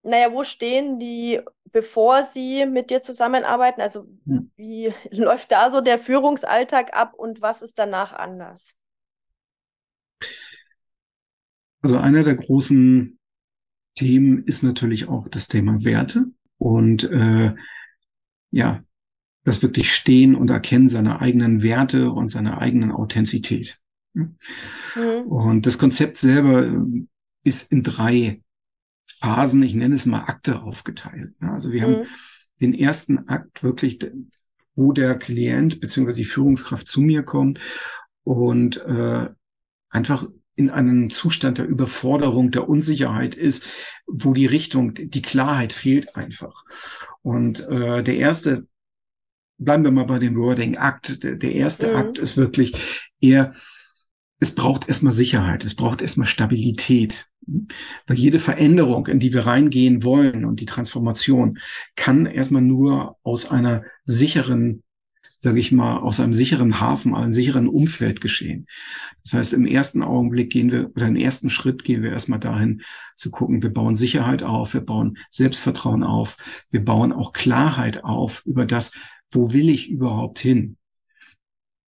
naja, 0.03 0.33
wo 0.33 0.45
stehen 0.45 0.99
die, 0.99 1.41
bevor 1.71 2.23
sie 2.23 2.67
mit 2.67 2.91
dir 2.91 3.03
zusammenarbeiten? 3.03 3.81
Also 3.81 4.07
ja. 4.27 4.43
wie 4.57 4.93
läuft 5.11 5.53
da 5.53 5.71
so 5.71 5.81
der 5.81 5.99
Führungsalltag 5.99 6.95
ab 6.95 7.15
und 7.15 7.41
was 7.41 7.63
ist 7.63 7.79
danach 7.79 8.13
anders? 8.13 8.75
Also 11.81 11.99
einer 11.99 12.25
der 12.25 12.35
großen 12.35 13.19
Themen 13.95 14.45
ist 14.45 14.65
natürlich 14.65 15.09
auch 15.09 15.29
das 15.29 15.47
Thema 15.47 15.85
Werte. 15.85 16.27
Und 16.59 17.05
äh, 17.05 17.55
ja, 18.51 18.83
das 19.45 19.63
wirklich 19.63 19.95
Stehen 19.95 20.35
und 20.35 20.51
Erkennen 20.51 20.89
seiner 20.89 21.21
eigenen 21.21 21.63
Werte 21.63 22.11
und 22.11 22.31
seiner 22.31 22.59
eigenen 22.59 22.93
Authentizität. 22.93 23.79
Mhm. 24.15 24.37
Und 25.27 25.67
das 25.67 25.79
Konzept 25.79 26.19
selber 26.19 26.71
ist 27.45 27.73
in 27.73 27.83
drei 27.83 28.43
Phasen, 29.07 29.63
ich 29.63 29.75
nenne 29.75 29.95
es 29.95 30.07
mal 30.07 30.25
Akte 30.25 30.63
aufgeteilt. 30.63 31.35
Also 31.41 31.73
wir 31.73 31.87
mhm. 31.87 31.93
haben 31.93 32.07
den 32.61 32.75
ersten 32.75 33.29
Akt 33.29 33.63
wirklich, 33.63 33.99
wo 34.75 34.93
der 34.93 35.17
Klient 35.17 35.81
bzw. 35.81 36.13
die 36.13 36.25
Führungskraft 36.25 36.87
zu 36.87 37.01
mir 37.01 37.23
kommt 37.23 37.61
und 38.25 38.77
äh, 38.85 39.29
einfach 39.91 40.29
in 40.59 40.71
einem 40.71 41.09
Zustand 41.09 41.59
der 41.59 41.69
Überforderung, 41.69 42.51
der 42.51 42.69
Unsicherheit 42.69 43.37
ist, 43.37 43.69
wo 44.09 44.35
die 44.35 44.47
Richtung, 44.47 44.93
die 44.95 45.23
Klarheit 45.23 45.73
fehlt 45.73 46.17
einfach. 46.17 46.65
Und 47.23 47.61
äh, 47.69 48.03
der 48.03 48.17
erste, 48.17 48.67
bleiben 49.57 49.85
wir 49.85 49.93
mal 49.93 50.07
bei 50.07 50.19
dem 50.19 50.35
Wording 50.35 50.77
Akt, 50.77 51.23
der, 51.23 51.37
der 51.37 51.53
erste 51.53 51.93
mhm. 51.93 51.97
Akt 51.97 52.19
ist 52.19 52.37
wirklich 52.37 53.07
eher, 53.21 53.53
es 54.41 54.57
braucht 54.57 54.89
erstmal 54.89 55.13
Sicherheit, 55.13 55.65
es 55.65 55.77
braucht 55.77 56.03
erstmal 56.03 56.27
Stabilität. 56.27 57.29
Weil 57.47 58.17
jede 58.17 58.41
Veränderung, 58.41 59.07
in 59.07 59.21
die 59.21 59.33
wir 59.33 59.47
reingehen 59.47 60.03
wollen 60.03 60.45
und 60.45 60.59
die 60.59 60.67
Transformation, 60.67 61.59
kann 61.95 62.27
erstmal 62.27 62.63
nur 62.63 63.17
aus 63.23 63.49
einer 63.49 63.85
sicheren 64.05 64.83
sage 65.39 65.61
ich 65.61 65.71
mal, 65.71 65.99
aus 65.99 66.21
einem 66.21 66.35
sicheren 66.35 66.81
Hafen, 66.81 67.15
einem 67.15 67.33
sicheren 67.33 67.69
Umfeld 67.69 68.21
geschehen. 68.21 68.67
Das 69.23 69.35
heißt, 69.35 69.53
im 69.53 69.67
ersten 69.67 70.03
Augenblick 70.03 70.51
gehen 70.51 70.73
wir, 70.73 70.91
oder 70.91 71.07
im 71.07 71.17
ersten 71.17 71.49
Schritt 71.49 71.85
gehen 71.85 72.03
wir 72.03 72.11
erstmal 72.11 72.41
dahin 72.41 72.83
zu 73.17 73.31
gucken, 73.31 73.63
wir 73.63 73.73
bauen 73.73 73.95
Sicherheit 73.95 74.43
auf, 74.43 74.75
wir 74.75 74.81
bauen 74.81 75.19
Selbstvertrauen 75.31 76.03
auf, 76.03 76.37
wir 76.71 76.85
bauen 76.85 77.13
auch 77.13 77.33
Klarheit 77.33 78.05
auf 78.05 78.45
über 78.47 78.67
das, 78.67 78.93
wo 79.31 79.53
will 79.53 79.69
ich 79.69 79.91
überhaupt 79.91 80.39
hin? 80.41 80.77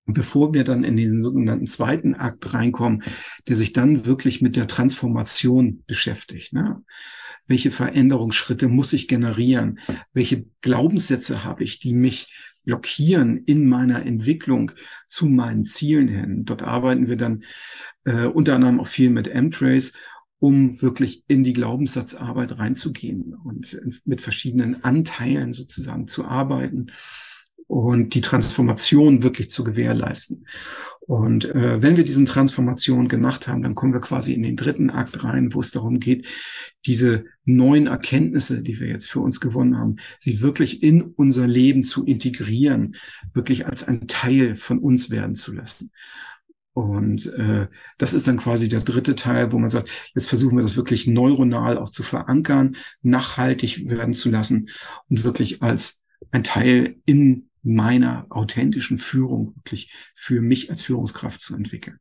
Und 0.06 0.14
bevor 0.14 0.54
wir 0.54 0.64
dann 0.64 0.82
in 0.82 0.96
diesen 0.96 1.20
sogenannten 1.20 1.68
zweiten 1.68 2.14
Akt 2.14 2.52
reinkommen, 2.52 3.04
der 3.46 3.54
sich 3.54 3.72
dann 3.72 4.06
wirklich 4.06 4.42
mit 4.42 4.56
der 4.56 4.66
Transformation 4.66 5.84
beschäftigt. 5.86 6.52
Ne? 6.52 6.82
Welche 7.46 7.70
Veränderungsschritte 7.70 8.66
muss 8.66 8.92
ich 8.92 9.06
generieren? 9.06 9.78
Welche 10.12 10.46
Glaubenssätze 10.62 11.44
habe 11.44 11.62
ich, 11.62 11.78
die 11.78 11.94
mich 11.94 12.34
blockieren 12.64 13.44
in 13.44 13.68
meiner 13.68 14.04
Entwicklung 14.04 14.72
zu 15.06 15.26
meinen 15.26 15.64
Zielen 15.64 16.08
hin? 16.08 16.44
Dort 16.44 16.62
arbeiten 16.62 17.08
wir 17.08 17.16
dann 17.16 17.44
äh, 18.04 18.26
unter 18.26 18.54
anderem 18.54 18.80
auch 18.80 18.86
viel 18.86 19.10
mit 19.10 19.28
M-Trace 19.28 19.94
um 20.40 20.80
wirklich 20.80 21.22
in 21.28 21.44
die 21.44 21.52
Glaubenssatzarbeit 21.52 22.58
reinzugehen 22.58 23.34
und 23.34 23.78
mit 24.06 24.22
verschiedenen 24.22 24.82
Anteilen 24.84 25.52
sozusagen 25.52 26.08
zu 26.08 26.24
arbeiten 26.24 26.90
und 27.70 28.14
die 28.14 28.20
Transformation 28.20 29.22
wirklich 29.22 29.48
zu 29.48 29.62
gewährleisten. 29.62 30.44
Und 31.02 31.44
äh, 31.44 31.80
wenn 31.80 31.96
wir 31.96 32.02
diesen 32.02 32.26
Transformation 32.26 33.06
gemacht 33.06 33.46
haben, 33.46 33.62
dann 33.62 33.76
kommen 33.76 33.92
wir 33.92 34.00
quasi 34.00 34.34
in 34.34 34.42
den 34.42 34.56
dritten 34.56 34.90
Akt 34.90 35.22
rein, 35.22 35.54
wo 35.54 35.60
es 35.60 35.70
darum 35.70 36.00
geht, 36.00 36.26
diese 36.84 37.26
neuen 37.44 37.86
Erkenntnisse, 37.86 38.64
die 38.64 38.80
wir 38.80 38.88
jetzt 38.88 39.08
für 39.08 39.20
uns 39.20 39.38
gewonnen 39.38 39.78
haben, 39.78 39.98
sie 40.18 40.40
wirklich 40.40 40.82
in 40.82 41.00
unser 41.00 41.46
Leben 41.46 41.84
zu 41.84 42.04
integrieren, 42.04 42.96
wirklich 43.34 43.66
als 43.66 43.86
ein 43.86 44.08
Teil 44.08 44.56
von 44.56 44.80
uns 44.80 45.10
werden 45.10 45.36
zu 45.36 45.54
lassen. 45.54 45.92
Und 46.72 47.32
äh, 47.34 47.68
das 47.98 48.14
ist 48.14 48.26
dann 48.26 48.36
quasi 48.36 48.68
der 48.68 48.80
dritte 48.80 49.14
Teil, 49.14 49.52
wo 49.52 49.60
man 49.60 49.70
sagt, 49.70 49.90
jetzt 50.16 50.28
versuchen 50.28 50.58
wir 50.58 50.62
das 50.62 50.74
wirklich 50.74 51.06
neuronal 51.06 51.78
auch 51.78 51.90
zu 51.90 52.02
verankern, 52.02 52.74
nachhaltig 53.02 53.88
werden 53.88 54.14
zu 54.14 54.28
lassen 54.28 54.70
und 55.08 55.22
wirklich 55.22 55.62
als 55.62 56.02
ein 56.32 56.42
Teil 56.42 56.96
in 57.04 57.49
meiner 57.62 58.26
authentischen 58.30 58.98
Führung 58.98 59.54
wirklich 59.56 59.92
für 60.14 60.40
mich 60.40 60.70
als 60.70 60.82
Führungskraft 60.82 61.40
zu 61.40 61.54
entwickeln. 61.54 61.98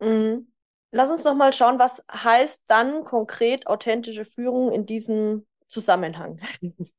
Mhm. 0.00 0.52
Lass 0.92 1.10
uns 1.10 1.24
noch 1.24 1.34
mal 1.34 1.52
schauen, 1.52 1.78
was 1.78 2.02
heißt 2.10 2.62
dann 2.68 3.04
konkret 3.04 3.66
authentische 3.66 4.24
Führung 4.24 4.72
in 4.72 4.86
diesem 4.86 5.46
Zusammenhang? 5.68 6.40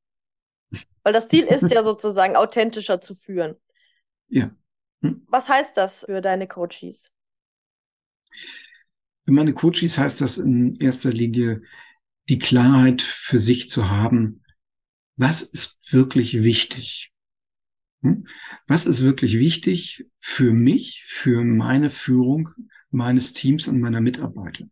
Weil 1.04 1.13
das 1.13 1.28
Ziel 1.28 1.46
ist 1.46 1.72
ja 1.72 1.84
sozusagen 1.84 2.36
authentischer 2.36 3.02
zu 3.02 3.13
führen. 3.13 3.56
Ja. 4.28 4.52
Hm? 5.02 5.26
Was 5.30 5.50
heißt 5.50 5.78
das 5.78 6.04
für 6.06 6.22
deine 6.22 6.48
Coaches? 6.48 7.10
Für 9.24 9.32
meine 9.32 9.54
Coaches 9.54 9.98
heißt 9.98 10.22
das 10.22 10.38
in 10.38 10.76
erster 10.76 11.12
Linie, 11.12 11.62
die 12.30 12.39
Klarheit 12.39 13.02
für 13.02 13.39
sich 13.39 13.70
zu 13.70 13.89
haben, 13.89 14.43
was 15.15 15.41
ist 15.41 15.93
wirklich 15.93 16.43
wichtig? 16.43 17.13
Hm? 18.01 18.27
Was 18.67 18.86
ist 18.86 19.03
wirklich 19.03 19.39
wichtig 19.39 20.05
für 20.19 20.53
mich, 20.53 21.03
für 21.05 21.43
meine 21.43 21.89
Führung 21.89 22.49
meines 22.91 23.33
Teams 23.33 23.67
und 23.67 23.79
meiner 23.79 24.01
Mitarbeiter? 24.01 24.65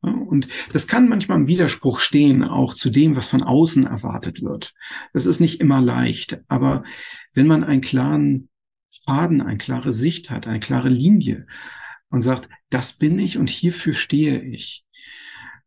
Und 0.00 0.48
das 0.72 0.86
kann 0.86 1.08
manchmal 1.08 1.38
im 1.38 1.46
Widerspruch 1.48 1.98
stehen, 1.98 2.44
auch 2.44 2.74
zu 2.74 2.90
dem, 2.90 3.16
was 3.16 3.28
von 3.28 3.42
außen 3.42 3.86
erwartet 3.86 4.42
wird. 4.42 4.74
Das 5.12 5.26
ist 5.26 5.40
nicht 5.40 5.60
immer 5.60 5.80
leicht, 5.80 6.40
aber 6.48 6.84
wenn 7.32 7.46
man 7.46 7.64
einen 7.64 7.80
klaren 7.80 8.48
Faden, 9.04 9.40
eine 9.40 9.58
klare 9.58 9.92
Sicht 9.92 10.30
hat, 10.30 10.46
eine 10.46 10.60
klare 10.60 10.88
Linie 10.88 11.46
und 12.08 12.22
sagt, 12.22 12.48
das 12.70 12.98
bin 12.98 13.18
ich 13.18 13.36
und 13.38 13.50
hierfür 13.50 13.94
stehe 13.94 14.42
ich, 14.42 14.84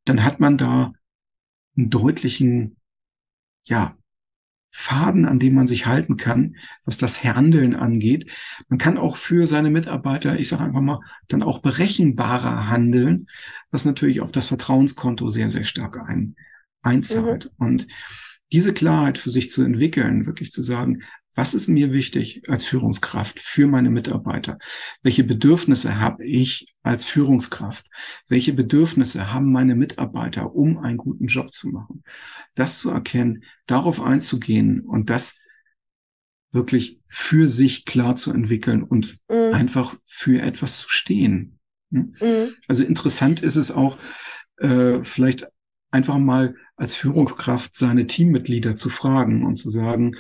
dann 0.06 0.24
hat 0.24 0.40
man 0.40 0.58
da 0.58 0.94
einen 1.76 1.90
deutlichen, 1.90 2.78
ja, 3.66 3.98
Faden, 4.72 5.26
an 5.26 5.40
dem 5.40 5.56
man 5.56 5.68
sich 5.68 5.88
halten 5.88 6.16
kann, 6.18 6.56
was 6.86 6.98
das 6.98 7.24
Handeln 7.24 7.76
angeht. 7.76 8.32
Man 8.68 8.78
kann 8.78 8.98
auch 8.98 9.16
für 9.16 9.48
seine 9.48 9.72
Mitarbeiter, 9.72 10.40
ich 10.40 10.48
sage 10.48 10.64
einfach 10.64 10.82
mal, 10.82 11.00
dann 11.28 11.44
auch 11.44 11.60
berechenbarer 11.60 12.70
handeln, 12.70 13.28
was 13.72 13.86
natürlich 13.86 14.22
auf 14.22 14.32
das 14.32 14.48
Vertrauenskonto 14.48 15.30
sehr, 15.30 15.50
sehr 15.50 15.64
stark 15.64 15.98
ein, 15.98 16.36
einzahlt. 16.82 17.52
Mhm. 17.58 17.66
Und 17.66 17.88
diese 18.52 18.74
Klarheit 18.74 19.18
für 19.18 19.30
sich 19.30 19.50
zu 19.50 19.64
entwickeln, 19.64 20.26
wirklich 20.26 20.52
zu 20.52 20.64
sagen, 20.64 21.04
was 21.36 21.54
ist 21.54 21.68
mir 21.68 21.94
wichtig 21.94 22.44
als 22.50 22.66
Führungskraft 22.66 23.40
für 23.40 23.68
meine 23.68 23.90
Mitarbeiter? 23.90 24.58
Welche 25.04 25.24
Bedürfnisse 25.24 26.00
habe 26.00 26.26
ich 26.26 26.74
als 26.82 27.04
Führungskraft? 27.04 27.88
Welche 28.28 28.54
Bedürfnisse 28.54 29.32
haben 29.32 29.52
meine 29.52 29.76
Mitarbeiter, 29.76 30.54
um 30.56 30.78
einen 30.80 30.98
guten 30.98 31.28
Job 31.28 31.54
zu 31.54 31.70
machen? 31.70 32.04
Das 32.56 32.80
zu 32.80 32.90
erkennen, 32.90 33.44
darauf 33.68 34.02
einzugehen 34.02 34.82
und 34.82 35.10
das 35.10 35.40
wirklich 36.52 37.02
für 37.06 37.48
sich 37.48 37.86
klar 37.86 38.16
zu 38.16 38.34
entwickeln 38.34 38.84
und 38.84 39.18
mhm. 39.30 39.54
einfach 39.54 39.96
für 40.06 40.42
etwas 40.42 40.80
zu 40.80 40.90
stehen. 40.90 41.60
Hm? 41.92 42.16
Mhm. 42.20 42.56
Also 42.68 42.84
interessant 42.84 43.42
ist 43.44 43.56
es 43.56 43.72
auch, 43.72 44.00
äh, 44.58 45.04
vielleicht 45.04 45.48
einfach 45.92 46.18
mal 46.18 46.56
als 46.76 46.96
Führungskraft 46.96 47.76
seine 47.76 48.08
Teammitglieder 48.08 48.76
zu 48.76 48.90
fragen 48.90 49.46
und 49.46 49.56
zu 49.56 49.70
sagen, 49.70 50.16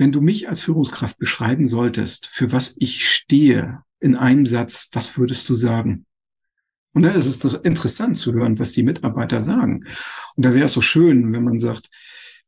wenn 0.00 0.12
du 0.12 0.22
mich 0.22 0.48
als 0.48 0.62
Führungskraft 0.62 1.18
beschreiben 1.18 1.68
solltest, 1.68 2.26
für 2.26 2.52
was 2.52 2.74
ich 2.78 3.06
stehe 3.06 3.82
in 4.00 4.16
einem 4.16 4.46
Satz, 4.46 4.88
was 4.92 5.18
würdest 5.18 5.46
du 5.50 5.54
sagen? 5.54 6.06
Und 6.94 7.02
da 7.02 7.10
ist 7.10 7.26
es 7.26 7.44
interessant 7.62 8.16
zu 8.16 8.32
hören, 8.32 8.58
was 8.58 8.72
die 8.72 8.82
Mitarbeiter 8.82 9.42
sagen. 9.42 9.84
Und 10.34 10.44
da 10.44 10.54
wäre 10.54 10.64
es 10.64 10.72
so 10.72 10.80
schön, 10.80 11.32
wenn 11.34 11.44
man 11.44 11.58
sagt, 11.58 11.90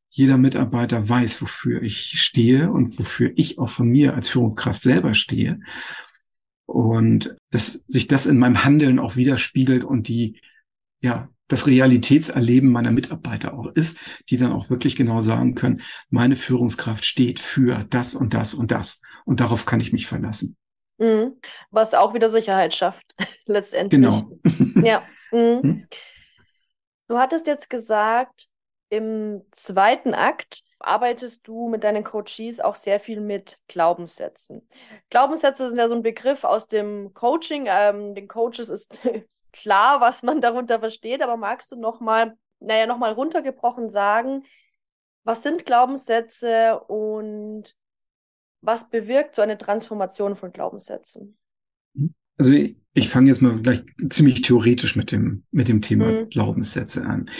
jeder 0.09 0.39
Mitarbeiter 0.39 1.07
weiß, 1.07 1.43
wofür 1.43 1.83
ich 1.83 2.21
stehe 2.23 2.71
und 2.71 2.99
wofür 2.99 3.33
ich 3.37 3.59
auch 3.59 3.69
von 3.69 3.89
mir 3.89 4.15
als 4.15 4.29
Führungskraft 4.29 4.81
selber 4.81 5.13
stehe. 5.15 5.61
Und 6.65 7.37
dass 7.51 7.85
sich 7.87 8.09
das 8.09 8.25
in 8.25 8.39
meinem 8.39 8.65
Handeln 8.65 8.99
auch 8.99 9.17
widerspiegelt 9.17 9.85
und 9.85 10.09
die, 10.09 10.41
ja, 11.03 11.29
das 11.53 11.67
Realitätserleben 11.67 12.71
meiner 12.71 12.91
Mitarbeiter 12.91 13.55
auch 13.55 13.67
ist, 13.67 13.99
die 14.31 14.39
dann 14.39 14.53
auch 14.53 14.71
wirklich 14.71 14.97
genau 14.97 15.21
sagen 15.21 15.55
können, 15.55 15.83
meine 16.11 16.35
Führungskraft 16.35 17.05
steht 17.05 17.41
für 17.41 17.85
das 17.91 18.15
und 18.15 18.35
das 18.35 18.55
und 18.55 18.71
das. 18.71 19.03
Und 19.25 19.41
darauf 19.41 19.67
kann 19.67 19.81
ich 19.81 19.93
mich 19.93 20.07
verlassen. 20.07 20.57
Mhm. 20.99 21.35
Was 21.71 21.95
auch 21.95 22.15
wieder 22.15 22.29
Sicherheit 22.29 22.75
schafft, 22.75 23.05
letztendlich. 23.47 24.01
Genau. 24.01 24.39
ja. 24.87 25.03
Mhm. 25.31 25.63
Hm? 25.63 25.87
Du 27.09 27.19
hattest 27.19 27.47
jetzt 27.47 27.69
gesagt, 27.69 28.49
im 28.89 29.43
zweiten 29.53 30.15
Akt 30.15 30.63
arbeitest 30.83 31.47
du 31.47 31.69
mit 31.69 31.85
deinen 31.85 32.05
Coaches 32.05 32.61
auch 32.61 32.75
sehr 32.75 33.01
viel 33.01 33.21
mit 33.21 33.59
Glaubenssätzen. 33.69 34.69
Glaubenssätze 35.11 35.69
sind 35.69 35.79
ja 35.79 35.89
so 35.89 35.95
ein 35.95 36.03
Begriff 36.03 36.45
aus 36.45 36.69
dem 36.69 37.15
Coaching. 37.15 37.67
Ähm, 37.69 38.15
den 38.15 38.29
Coaches 38.29 38.69
ist 38.69 39.01
klar, 39.53 40.01
was 40.01 40.23
man 40.23 40.41
darunter 40.41 40.81
versteht, 40.81 41.23
aber 41.23 41.37
magst 41.37 41.73
du 41.73 41.77
nochmal, 41.77 42.37
naja, 42.61 42.87
nochmal 42.87 43.13
runtergebrochen 43.13 43.91
sagen, 43.91 44.45
was 45.25 45.43
sind 45.43 45.65
Glaubenssätze 45.65 46.81
und 46.81 47.75
was 48.61 48.89
bewirkt 48.89 49.37
so 49.37 49.43
eine 49.43 49.59
Transformation 49.59 50.37
von 50.37 50.53
Glaubenssätzen? 50.53 51.37
Also 52.39 52.53
ich, 52.53 52.77
ich 52.95 53.09
fange 53.09 53.29
jetzt 53.29 53.43
mal 53.43 53.61
gleich 53.61 53.83
ziemlich 54.11 54.43
theoretisch 54.43 54.97
mit 54.97 55.13
dem, 55.13 55.45
mit 55.51 55.69
dem 55.69 55.83
Thema 55.83 56.07
mhm. 56.07 56.29
Glaubenssätze 56.29 57.05
an. 57.05 57.31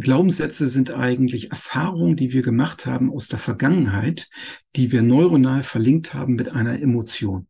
Glaubenssätze 0.00 0.68
sind 0.68 0.92
eigentlich 0.92 1.50
Erfahrungen, 1.50 2.16
die 2.16 2.32
wir 2.32 2.42
gemacht 2.42 2.86
haben 2.86 3.12
aus 3.12 3.28
der 3.28 3.38
Vergangenheit, 3.38 4.28
die 4.76 4.92
wir 4.92 5.02
neuronal 5.02 5.62
verlinkt 5.62 6.14
haben 6.14 6.34
mit 6.34 6.52
einer 6.52 6.80
Emotion. 6.80 7.46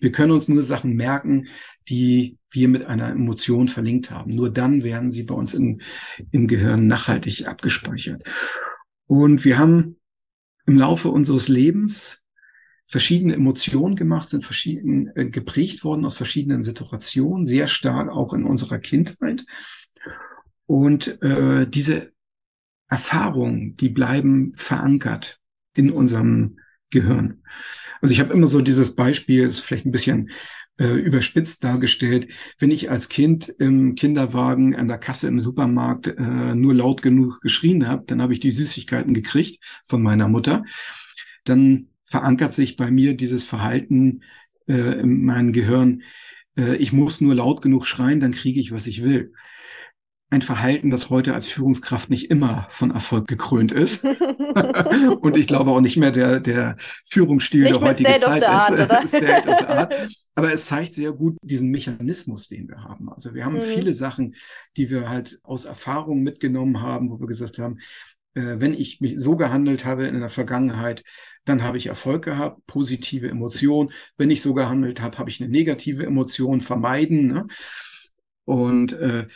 Wir 0.00 0.12
können 0.12 0.32
uns 0.32 0.48
nur 0.48 0.62
Sachen 0.62 0.94
merken, 0.94 1.46
die 1.88 2.38
wir 2.50 2.68
mit 2.68 2.84
einer 2.84 3.10
Emotion 3.10 3.68
verlinkt 3.68 4.10
haben. 4.10 4.34
Nur 4.34 4.50
dann 4.50 4.82
werden 4.82 5.10
sie 5.10 5.22
bei 5.22 5.34
uns 5.34 5.54
im, 5.54 5.80
im 6.32 6.48
Gehirn 6.48 6.86
nachhaltig 6.86 7.46
abgespeichert. 7.46 8.24
Und 9.06 9.44
wir 9.44 9.58
haben 9.58 9.96
im 10.66 10.76
Laufe 10.76 11.08
unseres 11.08 11.48
Lebens 11.48 12.22
verschiedene 12.86 13.34
Emotionen 13.34 13.96
gemacht, 13.96 14.28
sind 14.28 14.44
verschieden 14.44 15.10
äh, 15.14 15.30
geprägt 15.30 15.84
worden 15.84 16.04
aus 16.04 16.14
verschiedenen 16.14 16.62
Situationen, 16.62 17.44
sehr 17.44 17.68
stark 17.68 18.10
auch 18.10 18.34
in 18.34 18.44
unserer 18.44 18.78
Kindheit. 18.78 19.44
Und 20.72 21.20
äh, 21.20 21.66
diese 21.68 22.14
Erfahrungen, 22.88 23.76
die 23.76 23.90
bleiben 23.90 24.54
verankert 24.54 25.38
in 25.76 25.90
unserem 25.90 26.60
Gehirn. 26.88 27.42
Also 28.00 28.14
ich 28.14 28.20
habe 28.20 28.32
immer 28.32 28.46
so 28.46 28.62
dieses 28.62 28.96
Beispiel, 28.96 29.42
ist 29.44 29.60
vielleicht 29.60 29.84
ein 29.84 29.92
bisschen 29.92 30.30
äh, 30.78 30.86
überspitzt 30.86 31.62
dargestellt, 31.62 32.32
wenn 32.58 32.70
ich 32.70 32.90
als 32.90 33.10
Kind 33.10 33.50
im 33.50 33.96
Kinderwagen 33.96 34.74
an 34.74 34.88
der 34.88 34.96
Kasse 34.96 35.28
im 35.28 35.40
Supermarkt 35.40 36.06
äh, 36.06 36.54
nur 36.54 36.72
laut 36.72 37.02
genug 37.02 37.42
geschrien 37.42 37.86
habe, 37.86 38.04
dann 38.06 38.22
habe 38.22 38.32
ich 38.32 38.40
die 38.40 38.50
Süßigkeiten 38.50 39.12
gekriegt 39.12 39.62
von 39.84 40.00
meiner 40.00 40.28
Mutter. 40.28 40.64
Dann 41.44 41.88
verankert 42.06 42.54
sich 42.54 42.76
bei 42.76 42.90
mir 42.90 43.14
dieses 43.14 43.44
Verhalten 43.44 44.22
äh, 44.66 45.00
in 45.00 45.26
meinem 45.26 45.52
Gehirn. 45.52 46.00
Äh, 46.56 46.76
ich 46.76 46.94
muss 46.94 47.20
nur 47.20 47.34
laut 47.34 47.60
genug 47.60 47.84
schreien, 47.86 48.20
dann 48.20 48.32
kriege 48.32 48.58
ich, 48.58 48.72
was 48.72 48.86
ich 48.86 49.04
will. 49.04 49.34
Ein 50.32 50.40
Verhalten, 50.40 50.88
das 50.88 51.10
heute 51.10 51.34
als 51.34 51.46
Führungskraft 51.46 52.08
nicht 52.08 52.30
immer 52.30 52.66
von 52.70 52.90
Erfolg 52.90 53.28
gekrönt 53.28 53.70
ist. 53.70 54.02
Und 55.20 55.36
ich 55.36 55.46
glaube 55.46 55.72
auch 55.72 55.82
nicht 55.82 55.98
mehr 55.98 56.10
der, 56.10 56.40
der 56.40 56.78
Führungsstil 57.04 57.64
nicht 57.64 57.74
der 57.74 57.82
heutigen 57.82 58.18
Zeit 58.18 58.42
ist. 59.04 59.62
Art. 59.68 59.94
Aber 60.34 60.50
es 60.50 60.64
zeigt 60.64 60.94
sehr 60.94 61.12
gut 61.12 61.36
diesen 61.42 61.70
Mechanismus, 61.70 62.48
den 62.48 62.66
wir 62.66 62.82
haben. 62.82 63.12
Also 63.12 63.34
wir 63.34 63.44
haben 63.44 63.56
mhm. 63.56 63.60
viele 63.60 63.92
Sachen, 63.92 64.34
die 64.78 64.88
wir 64.88 65.10
halt 65.10 65.38
aus 65.42 65.66
Erfahrung 65.66 66.22
mitgenommen 66.22 66.80
haben, 66.80 67.10
wo 67.10 67.20
wir 67.20 67.26
gesagt 67.26 67.58
haben, 67.58 67.78
äh, 68.32 68.54
wenn 68.56 68.72
ich 68.72 69.02
mich 69.02 69.20
so 69.20 69.36
gehandelt 69.36 69.84
habe 69.84 70.06
in 70.06 70.18
der 70.18 70.30
Vergangenheit, 70.30 71.04
dann 71.44 71.62
habe 71.62 71.76
ich 71.76 71.88
Erfolg 71.88 72.24
gehabt, 72.24 72.66
positive 72.66 73.28
Emotion. 73.28 73.92
Wenn 74.16 74.30
ich 74.30 74.40
so 74.40 74.54
gehandelt 74.54 75.02
habe, 75.02 75.18
habe 75.18 75.28
ich 75.28 75.42
eine 75.42 75.50
negative 75.50 76.06
Emotion 76.06 76.62
vermeiden. 76.62 77.26
Ne? 77.26 77.46
Und 78.46 78.94
äh, 78.94 79.26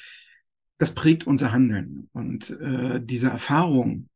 das 0.79 0.95
prägt 0.95 1.27
unser 1.27 1.53
Handeln. 1.53 2.09
Und 2.13 2.51
äh, 2.51 3.01
diese 3.03 3.31
Erfahrungen 3.31 4.11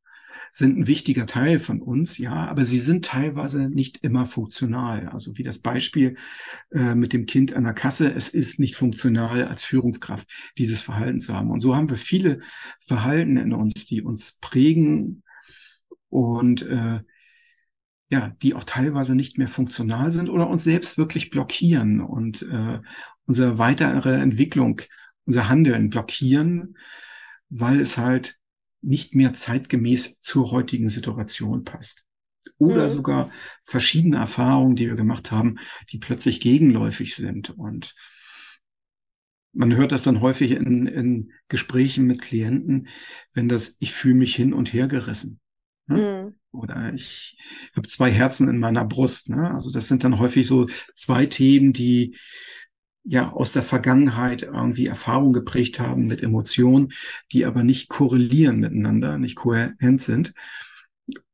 sind 0.53 0.79
ein 0.79 0.87
wichtiger 0.87 1.27
Teil 1.27 1.59
von 1.59 1.81
uns, 1.81 2.18
ja, 2.18 2.33
aber 2.33 2.64
sie 2.64 2.79
sind 2.79 3.05
teilweise 3.05 3.68
nicht 3.68 3.99
immer 4.03 4.27
funktional. 4.27 5.09
Also 5.09 5.38
wie 5.38 5.42
das 5.42 5.59
Beispiel 5.59 6.16
äh, 6.73 6.94
mit 6.94 7.12
dem 7.12 7.27
Kind 7.27 7.55
an 7.55 7.64
der 7.64 7.75
Kasse, 7.75 8.12
es 8.12 8.31
ist 8.31 8.59
nicht 8.59 8.75
funktional 8.75 9.46
als 9.46 9.62
Führungskraft, 9.62 10.29
dieses 10.59 10.81
Verhalten 10.81 11.20
zu 11.20 11.35
haben. 11.35 11.51
Und 11.51 11.61
so 11.61 11.77
haben 11.77 11.88
wir 11.90 11.96
viele 11.96 12.40
Verhalten 12.81 13.37
in 13.37 13.53
uns, 13.53 13.87
die 13.87 14.03
uns 14.03 14.38
prägen 14.40 15.23
und 16.09 16.62
äh, 16.62 17.01
ja, 18.12 18.33
die 18.42 18.55
auch 18.55 18.64
teilweise 18.64 19.14
nicht 19.14 19.38
mehr 19.38 19.46
funktional 19.46 20.11
sind 20.11 20.29
oder 20.29 20.49
uns 20.49 20.64
selbst 20.64 20.99
wirklich 20.99 21.31
blockieren 21.31 22.01
und 22.01 22.42
äh, 22.42 22.81
unsere 23.27 23.59
weitere 23.59 24.16
Entwicklung, 24.16 24.81
unser 25.26 25.48
Handeln 25.48 25.90
blockieren, 25.90 26.76
weil 27.48 27.80
es 27.80 27.98
halt 27.98 28.38
nicht 28.83 29.14
mehr 29.14 29.33
zeitgemäß 29.33 30.20
zur 30.20 30.50
heutigen 30.50 30.88
Situation 30.88 31.64
passt. 31.64 32.04
Oder 32.59 32.85
mhm. 32.85 32.90
sogar 32.90 33.30
verschiedene 33.62 34.16
Erfahrungen, 34.16 34.76
die 34.76 34.87
wir 34.87 34.96
gemacht 34.96 35.30
haben, 35.30 35.59
die 35.90 35.98
plötzlich 35.98 36.40
gegenläufig 36.40 37.14
sind. 37.14 37.50
Und 37.50 37.94
man 39.52 39.74
hört 39.76 39.92
das 39.92 40.02
dann 40.02 40.20
häufig 40.20 40.52
in, 40.52 40.87
in 40.87 41.33
Gesprächen 41.48 42.06
mit 42.06 42.22
Klienten, 42.22 42.88
wenn 43.35 43.48
das, 43.48 43.76
ich 43.80 43.92
fühle 43.92 44.14
mich 44.14 44.35
hin 44.35 44.52
und 44.52 44.72
her 44.72 44.87
gerissen. 44.87 45.40
Ne? 45.87 45.96
Mhm. 45.96 46.59
Oder 46.59 46.92
ich 46.94 47.38
habe 47.76 47.87
zwei 47.87 48.11
Herzen 48.11 48.48
in 48.48 48.59
meiner 48.59 48.85
Brust. 48.85 49.28
Ne? 49.28 49.50
Also 49.52 49.70
das 49.70 49.88
sind 49.88 50.02
dann 50.04 50.18
häufig 50.18 50.46
so 50.46 50.66
zwei 50.94 51.26
Themen, 51.26 51.72
die 51.72 52.16
ja 53.11 53.33
aus 53.33 53.53
der 53.53 53.64
Vergangenheit 53.64 54.44
irgendwie 54.44 54.87
Erfahrung 54.87 55.33
geprägt 55.33 55.81
haben 55.81 56.07
mit 56.07 56.23
Emotionen, 56.23 56.92
die 57.33 57.44
aber 57.44 57.64
nicht 57.64 57.88
korrelieren 57.88 58.61
miteinander, 58.61 59.18
nicht 59.18 59.35
kohärent 59.35 60.01
sind. 60.01 60.33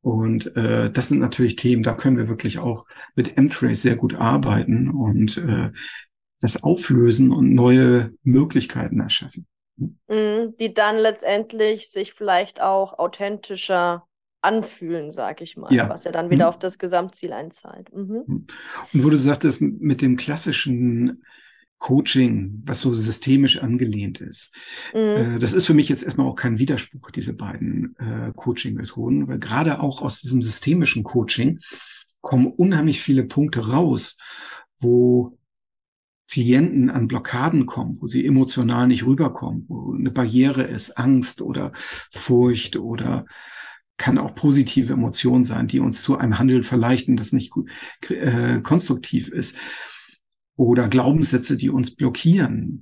Und 0.01 0.55
äh, 0.57 0.89
das 0.91 1.09
sind 1.09 1.19
natürlich 1.19 1.55
Themen, 1.55 1.83
da 1.83 1.93
können 1.93 2.17
wir 2.17 2.29
wirklich 2.29 2.57
auch 2.57 2.87
mit 3.13 3.37
M-Trace 3.37 3.79
sehr 3.79 3.95
gut 3.95 4.15
arbeiten 4.15 4.89
und 4.89 5.37
äh, 5.37 5.69
das 6.41 6.63
auflösen 6.63 7.31
und 7.31 7.53
neue 7.53 8.11
Möglichkeiten 8.23 8.99
erschaffen. 8.99 9.45
Mhm, 9.77 10.55
die 10.59 10.73
dann 10.73 10.97
letztendlich 10.97 11.91
sich 11.91 12.13
vielleicht 12.13 12.59
auch 12.59 12.97
authentischer 12.97 14.07
anfühlen, 14.41 15.11
sag 15.11 15.41
ich 15.41 15.57
mal, 15.57 15.71
ja. 15.71 15.89
was 15.89 16.05
ja 16.05 16.11
dann 16.11 16.31
wieder 16.31 16.45
mhm. 16.45 16.49
auf 16.49 16.57
das 16.57 16.79
Gesamtziel 16.79 17.33
einzahlt. 17.33 17.93
Mhm. 17.93 18.47
Und 18.93 19.03
wo 19.03 19.11
du 19.11 19.17
sagtest, 19.17 19.61
mit 19.61 20.01
dem 20.01 20.17
klassischen 20.17 21.21
Coaching, 21.79 22.63
was 22.65 22.81
so 22.81 22.93
systemisch 22.93 23.61
angelehnt 23.61 24.19
ist. 24.19 24.55
Mhm. 24.93 24.99
Äh, 24.99 25.39
das 25.39 25.53
ist 25.53 25.67
für 25.67 25.73
mich 25.73 25.89
jetzt 25.89 26.03
erstmal 26.03 26.27
auch 26.27 26.35
kein 26.35 26.59
Widerspruch, 26.59 27.11
diese 27.11 27.33
beiden 27.33 27.95
äh, 27.99 28.31
Coaching-Methoden, 28.35 29.27
weil 29.27 29.39
gerade 29.39 29.79
auch 29.79 30.01
aus 30.01 30.21
diesem 30.21 30.41
systemischen 30.41 31.03
Coaching 31.03 31.59
kommen 32.21 32.47
unheimlich 32.47 33.01
viele 33.01 33.23
Punkte 33.23 33.69
raus, 33.69 34.17
wo 34.79 35.37
Klienten 36.29 36.89
an 36.89 37.07
Blockaden 37.07 37.65
kommen, 37.65 37.97
wo 38.01 38.07
sie 38.07 38.25
emotional 38.25 38.87
nicht 38.87 39.05
rüberkommen, 39.05 39.65
wo 39.69 39.93
eine 39.93 40.11
Barriere 40.11 40.63
ist, 40.63 40.97
Angst 40.97 41.41
oder 41.41 41.71
Furcht 41.75 42.75
oder 42.75 43.25
kann 43.97 44.17
auch 44.17 44.35
positive 44.35 44.93
Emotionen 44.93 45.43
sein, 45.43 45.67
die 45.67 45.79
uns 45.79 46.01
zu 46.03 46.17
einem 46.17 46.37
Handeln 46.37 46.63
verleichten, 46.63 47.15
das 47.15 47.31
nicht 47.31 47.53
äh, 48.09 48.59
konstruktiv 48.61 49.29
ist 49.29 49.57
oder 50.57 50.89
Glaubenssätze, 50.89 51.55
die 51.55 51.69
uns 51.69 51.95
blockieren. 51.95 52.81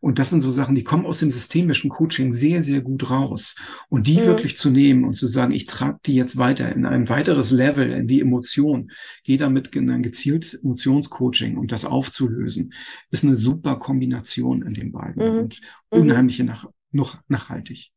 Und 0.00 0.18
das 0.18 0.30
sind 0.30 0.40
so 0.40 0.50
Sachen, 0.50 0.74
die 0.74 0.84
kommen 0.84 1.06
aus 1.06 1.20
dem 1.20 1.30
systemischen 1.30 1.90
Coaching 1.90 2.32
sehr, 2.32 2.62
sehr 2.62 2.80
gut 2.80 3.10
raus. 3.10 3.54
Und 3.88 4.06
die 4.06 4.18
mhm. 4.18 4.26
wirklich 4.26 4.56
zu 4.56 4.70
nehmen 4.70 5.04
und 5.04 5.14
zu 5.14 5.26
sagen, 5.26 5.52
ich 5.52 5.66
trage 5.66 5.98
die 6.04 6.14
jetzt 6.14 6.36
weiter 6.36 6.72
in 6.72 6.86
ein 6.86 7.08
weiteres 7.08 7.50
Level, 7.50 7.90
in 7.90 8.08
die 8.08 8.20
Emotion, 8.20 8.90
gehe 9.24 9.38
damit 9.38 9.74
in 9.76 9.90
ein 9.90 10.02
gezieltes 10.02 10.54
Emotionscoaching 10.54 11.56
und 11.56 11.70
das 11.70 11.84
aufzulösen, 11.84 12.72
ist 13.10 13.24
eine 13.24 13.36
super 13.36 13.76
Kombination 13.76 14.62
in 14.62 14.74
den 14.74 14.90
beiden 14.90 15.22
mhm. 15.22 15.38
und 15.38 15.60
mhm. 15.92 16.00
unheimliche 16.00 16.44
nach, 16.44 16.66
noch 16.90 17.18
nachhaltig. 17.28 17.90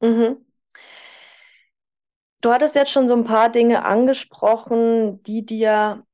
Mhm. 0.00 0.36
Du 2.40 2.50
hattest 2.50 2.74
jetzt 2.74 2.90
schon 2.90 3.06
so 3.06 3.14
ein 3.14 3.24
paar 3.24 3.52
Dinge 3.52 3.84
angesprochen, 3.84 5.22
die 5.22 5.46
dir 5.46 6.04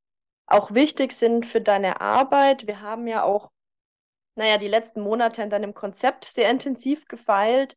auch 0.48 0.72
wichtig 0.72 1.12
sind 1.12 1.46
für 1.46 1.60
deine 1.60 2.00
Arbeit. 2.00 2.66
Wir 2.66 2.80
haben 2.80 3.06
ja 3.06 3.22
auch, 3.22 3.50
naja, 4.34 4.58
die 4.58 4.68
letzten 4.68 5.00
Monate 5.00 5.42
in 5.42 5.50
deinem 5.50 5.74
Konzept 5.74 6.24
sehr 6.24 6.50
intensiv 6.50 7.06
gefeilt. 7.06 7.76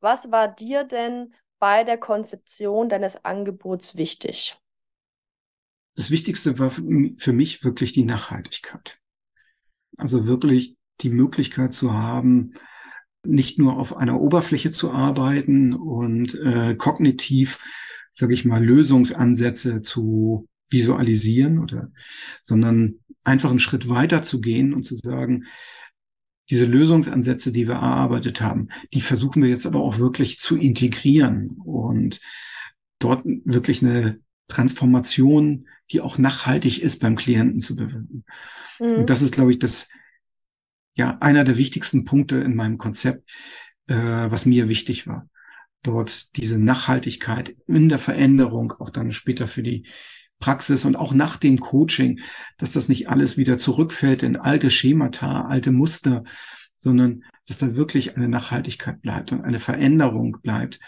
Was 0.00 0.30
war 0.30 0.48
dir 0.48 0.84
denn 0.84 1.34
bei 1.58 1.84
der 1.84 1.98
Konzeption 1.98 2.88
deines 2.88 3.24
Angebots 3.24 3.96
wichtig? 3.96 4.58
Das 5.96 6.10
Wichtigste 6.10 6.58
war 6.58 6.70
für 6.70 7.32
mich 7.32 7.64
wirklich 7.64 7.92
die 7.92 8.04
Nachhaltigkeit. 8.04 8.98
Also 9.96 10.26
wirklich 10.26 10.76
die 11.00 11.10
Möglichkeit 11.10 11.72
zu 11.72 11.92
haben, 11.94 12.52
nicht 13.24 13.58
nur 13.58 13.78
auf 13.78 13.96
einer 13.96 14.20
Oberfläche 14.20 14.70
zu 14.70 14.92
arbeiten 14.92 15.74
und 15.74 16.34
äh, 16.34 16.74
kognitiv, 16.74 17.58
sage 18.12 18.32
ich 18.32 18.44
mal, 18.44 18.64
Lösungsansätze 18.64 19.82
zu 19.82 20.48
visualisieren 20.70 21.58
oder, 21.58 21.90
sondern 22.40 23.00
einfach 23.24 23.50
einen 23.50 23.58
Schritt 23.58 23.88
weiter 23.88 24.22
zu 24.22 24.40
gehen 24.40 24.72
und 24.72 24.82
zu 24.82 24.94
sagen, 24.94 25.44
diese 26.48 26.64
Lösungsansätze, 26.64 27.52
die 27.52 27.68
wir 27.68 27.74
erarbeitet 27.74 28.40
haben, 28.40 28.68
die 28.92 29.00
versuchen 29.00 29.42
wir 29.42 29.48
jetzt 29.48 29.66
aber 29.66 29.80
auch 29.80 29.98
wirklich 29.98 30.38
zu 30.38 30.56
integrieren 30.58 31.50
und 31.64 32.20
dort 32.98 33.22
wirklich 33.24 33.82
eine 33.82 34.20
Transformation, 34.48 35.68
die 35.92 36.00
auch 36.00 36.18
nachhaltig 36.18 36.82
ist 36.82 37.00
beim 37.00 37.14
Klienten 37.16 37.60
zu 37.60 37.76
bewirken. 37.76 38.24
Mhm. 38.80 38.94
Und 38.94 39.10
das 39.10 39.22
ist, 39.22 39.32
glaube 39.32 39.52
ich, 39.52 39.60
das, 39.60 39.90
ja, 40.94 41.18
einer 41.20 41.44
der 41.44 41.56
wichtigsten 41.56 42.04
Punkte 42.04 42.36
in 42.36 42.56
meinem 42.56 42.78
Konzept, 42.78 43.30
äh, 43.86 43.94
was 43.94 44.44
mir 44.44 44.68
wichtig 44.68 45.06
war. 45.06 45.28
Dort 45.82 46.36
diese 46.36 46.58
Nachhaltigkeit 46.58 47.56
in 47.66 47.88
der 47.88 47.98
Veränderung, 47.98 48.72
auch 48.72 48.90
dann 48.90 49.12
später 49.12 49.46
für 49.46 49.62
die 49.62 49.86
Praxis 50.40 50.84
und 50.84 50.96
auch 50.96 51.12
nach 51.12 51.36
dem 51.36 51.60
Coaching, 51.60 52.20
dass 52.58 52.72
das 52.72 52.88
nicht 52.88 53.08
alles 53.08 53.36
wieder 53.36 53.58
zurückfällt 53.58 54.22
in 54.22 54.36
alte 54.36 54.70
Schemata, 54.70 55.42
alte 55.42 55.70
Muster, 55.70 56.24
sondern 56.74 57.24
dass 57.46 57.58
da 57.58 57.76
wirklich 57.76 58.16
eine 58.16 58.28
Nachhaltigkeit 58.28 59.00
bleibt 59.02 59.32
und 59.32 59.42
eine 59.44 59.58
Veränderung 59.58 60.38
bleibt, 60.42 60.80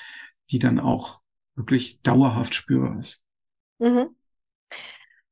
die 0.51 0.59
dann 0.59 0.81
auch 0.81 1.21
wirklich 1.55 2.01
dauerhaft 2.03 2.55
spürbar 2.55 2.99
ist. 2.99 3.23
Mhm. 3.79 4.17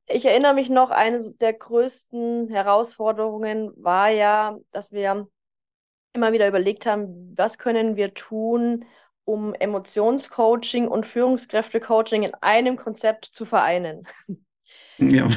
Ich 0.07 0.25
erinnere 0.25 0.55
mich 0.55 0.69
noch, 0.69 0.91
eine 0.91 1.33
der 1.41 1.53
größten 1.53 2.49
Herausforderungen 2.49 3.71
war 3.77 4.11
ja, 4.11 4.59
dass 4.73 4.93
wir 4.93 5.29
immer 6.13 6.33
wieder 6.33 6.49
überlegt 6.49 6.85
haben, 6.85 7.33
was 7.37 7.59
können 7.59 7.97
wir 7.97 8.13
tun, 8.13 8.85
um 9.31 9.55
Emotionscoaching 9.55 10.89
und 10.89 11.07
Führungskräftecoaching 11.07 12.25
in 12.25 12.35
einem 12.41 12.77
Konzept 12.77 13.27
zu 13.27 13.45
vereinen. 13.45 14.07
Ja. 15.03 15.29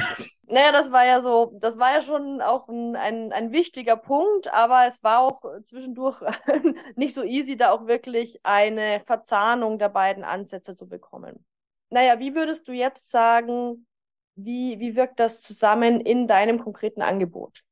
Naja, 0.46 0.72
das 0.72 0.92
war 0.92 1.06
ja 1.06 1.22
so, 1.22 1.56
das 1.58 1.78
war 1.78 1.94
ja 1.94 2.02
schon 2.02 2.42
auch 2.42 2.68
ein, 2.68 2.96
ein, 2.96 3.32
ein 3.32 3.50
wichtiger 3.50 3.96
Punkt, 3.96 4.52
aber 4.52 4.86
es 4.86 5.02
war 5.02 5.20
auch 5.20 5.40
zwischendurch 5.64 6.20
nicht 6.96 7.14
so 7.14 7.22
easy, 7.24 7.56
da 7.56 7.70
auch 7.70 7.86
wirklich 7.86 8.38
eine 8.42 9.00
Verzahnung 9.06 9.78
der 9.78 9.88
beiden 9.88 10.22
Ansätze 10.22 10.74
zu 10.74 10.86
bekommen. 10.86 11.46
Naja, 11.88 12.18
wie 12.18 12.34
würdest 12.34 12.68
du 12.68 12.72
jetzt 12.72 13.10
sagen, 13.10 13.86
wie, 14.34 14.78
wie 14.80 14.96
wirkt 14.96 15.18
das 15.18 15.40
zusammen 15.40 16.02
in 16.02 16.26
deinem 16.26 16.58
konkreten 16.58 17.00
Angebot? 17.00 17.62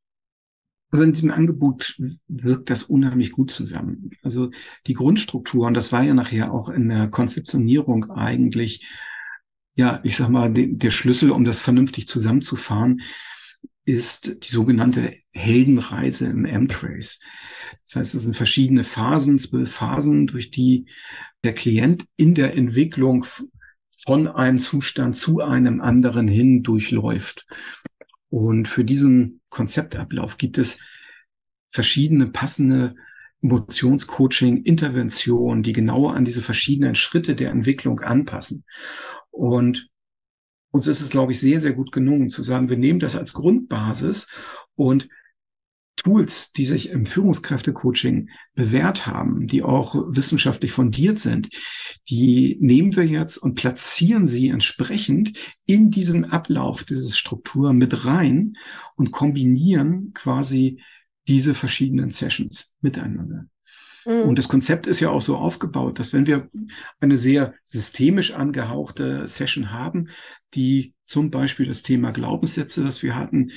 Also 0.93 1.05
in 1.05 1.15
diesem 1.15 1.31
Angebot 1.31 1.97
wirkt 2.29 2.69
das 2.69 2.83
unheimlich 2.83 3.33
gut 3.33 3.51
zusammen. 3.51 4.11
Also 4.23 4.51
die 4.87 4.93
Grundstruktur, 4.93 5.67
und 5.67 5.75
das 5.75 5.91
war 5.91 6.03
ja 6.03 6.13
nachher 6.13 6.53
auch 6.53 6.69
in 6.69 6.89
der 6.89 7.09
Konzeptionierung 7.09 8.11
eigentlich, 8.11 8.87
ja, 9.75 10.01
ich 10.05 10.17
sag 10.17 10.29
mal, 10.29 10.53
de, 10.53 10.77
der 10.77 10.91
Schlüssel, 10.91 11.31
um 11.31 11.45
das 11.45 11.63
vernünftig 11.63 12.07
zusammenzufahren, 12.07 13.01
ist 13.87 14.45
die 14.45 14.51
sogenannte 14.53 15.15
Heldenreise 15.31 16.27
im 16.27 16.45
M-Trace. 16.45 17.21
Das 17.87 17.97
heißt, 17.97 18.15
es 18.15 18.25
sind 18.25 18.37
verschiedene 18.37 18.85
Phasen, 18.85 19.39
zwölf 19.39 19.73
Phasen, 19.73 20.27
durch 20.27 20.51
die 20.51 20.87
der 21.43 21.55
Klient 21.55 22.05
in 22.17 22.35
der 22.35 22.55
Entwicklung 22.55 23.25
von 24.05 24.29
einem 24.29 24.59
Zustand 24.59 25.17
zu 25.17 25.41
einem 25.41 25.81
anderen 25.81 26.29
hin 26.29 26.63
durchläuft. 26.63 27.47
Und 28.33 28.67
für 28.67 28.83
diesen 28.83 29.43
Konzeptablauf 29.51 30.39
gibt 30.39 30.57
es 30.57 30.79
verschiedene 31.69 32.29
passende 32.29 32.95
Emotionscoaching, 33.43 34.63
Interventionen, 34.63 35.63
die 35.63 35.75
genau 35.75 36.09
an 36.09 36.25
diese 36.25 36.41
verschiedenen 36.41 36.95
Schritte 36.95 37.35
der 37.35 37.51
Entwicklung 37.51 38.01
anpassen. 38.01 38.65
Und 39.31 39.91
uns 40.71 40.87
ist 40.87 41.03
es, 41.03 41.11
glaube 41.11 41.33
ich, 41.33 41.41
sehr, 41.41 41.61
sehr 41.61 41.75
gut 41.75 41.93
gelungen 41.93 42.31
zu 42.31 42.43
sagen, 42.43 42.71
wir 42.71 42.79
nehmen 42.79 43.01
das 43.01 43.17
als 43.17 43.35
Grundbasis 43.35 44.29
und 44.77 45.11
Tools, 46.03 46.53
die 46.53 46.65
sich 46.65 46.91
im 46.91 47.07
Führungskräftecoaching 47.07 48.29
bewährt 48.55 49.07
haben, 49.07 49.47
die 49.47 49.63
auch 49.63 49.95
wissenschaftlich 50.09 50.73
fundiert 50.73 51.19
sind, 51.19 51.49
die 52.09 52.57
nehmen 52.61 52.97
wir 52.97 53.07
jetzt 53.07 53.37
und 53.37 53.55
platzieren 53.55 54.27
sie 54.27 54.49
entsprechend 54.49 55.33
in 55.65 55.91
diesen 55.91 56.31
Ablauf, 56.31 56.85
diese 56.85 57.13
Struktur 57.13 57.73
mit 57.73 58.05
rein 58.05 58.55
und 58.97 59.13
kombinieren 59.13 60.13
quasi 60.13 60.83
diese 61.29 61.55
verschiedenen 61.55 62.11
Sessions 62.11 62.77
miteinander. 62.81 63.47
Mhm. 64.05 64.23
Und 64.23 64.39
das 64.39 64.49
Konzept 64.49 64.87
ist 64.89 65.01
ja 65.01 65.11
auch 65.11 65.23
so 65.23 65.37
aufgebaut, 65.37 65.99
dass 65.99 66.13
wenn 66.13 66.27
wir 66.27 66.51
eine 67.01 67.17
sehr 67.17 67.55
systemisch 67.65 68.33
angehauchte 68.33 69.29
Session 69.29 69.71
haben, 69.71 70.09
die 70.55 70.95
zum 71.05 71.31
Beispiel 71.31 71.67
das 71.67 71.83
Thema 71.83 72.11
Glaubenssätze, 72.11 72.83
das 72.83 73.03
wir 73.03 73.15
hatten, 73.15 73.53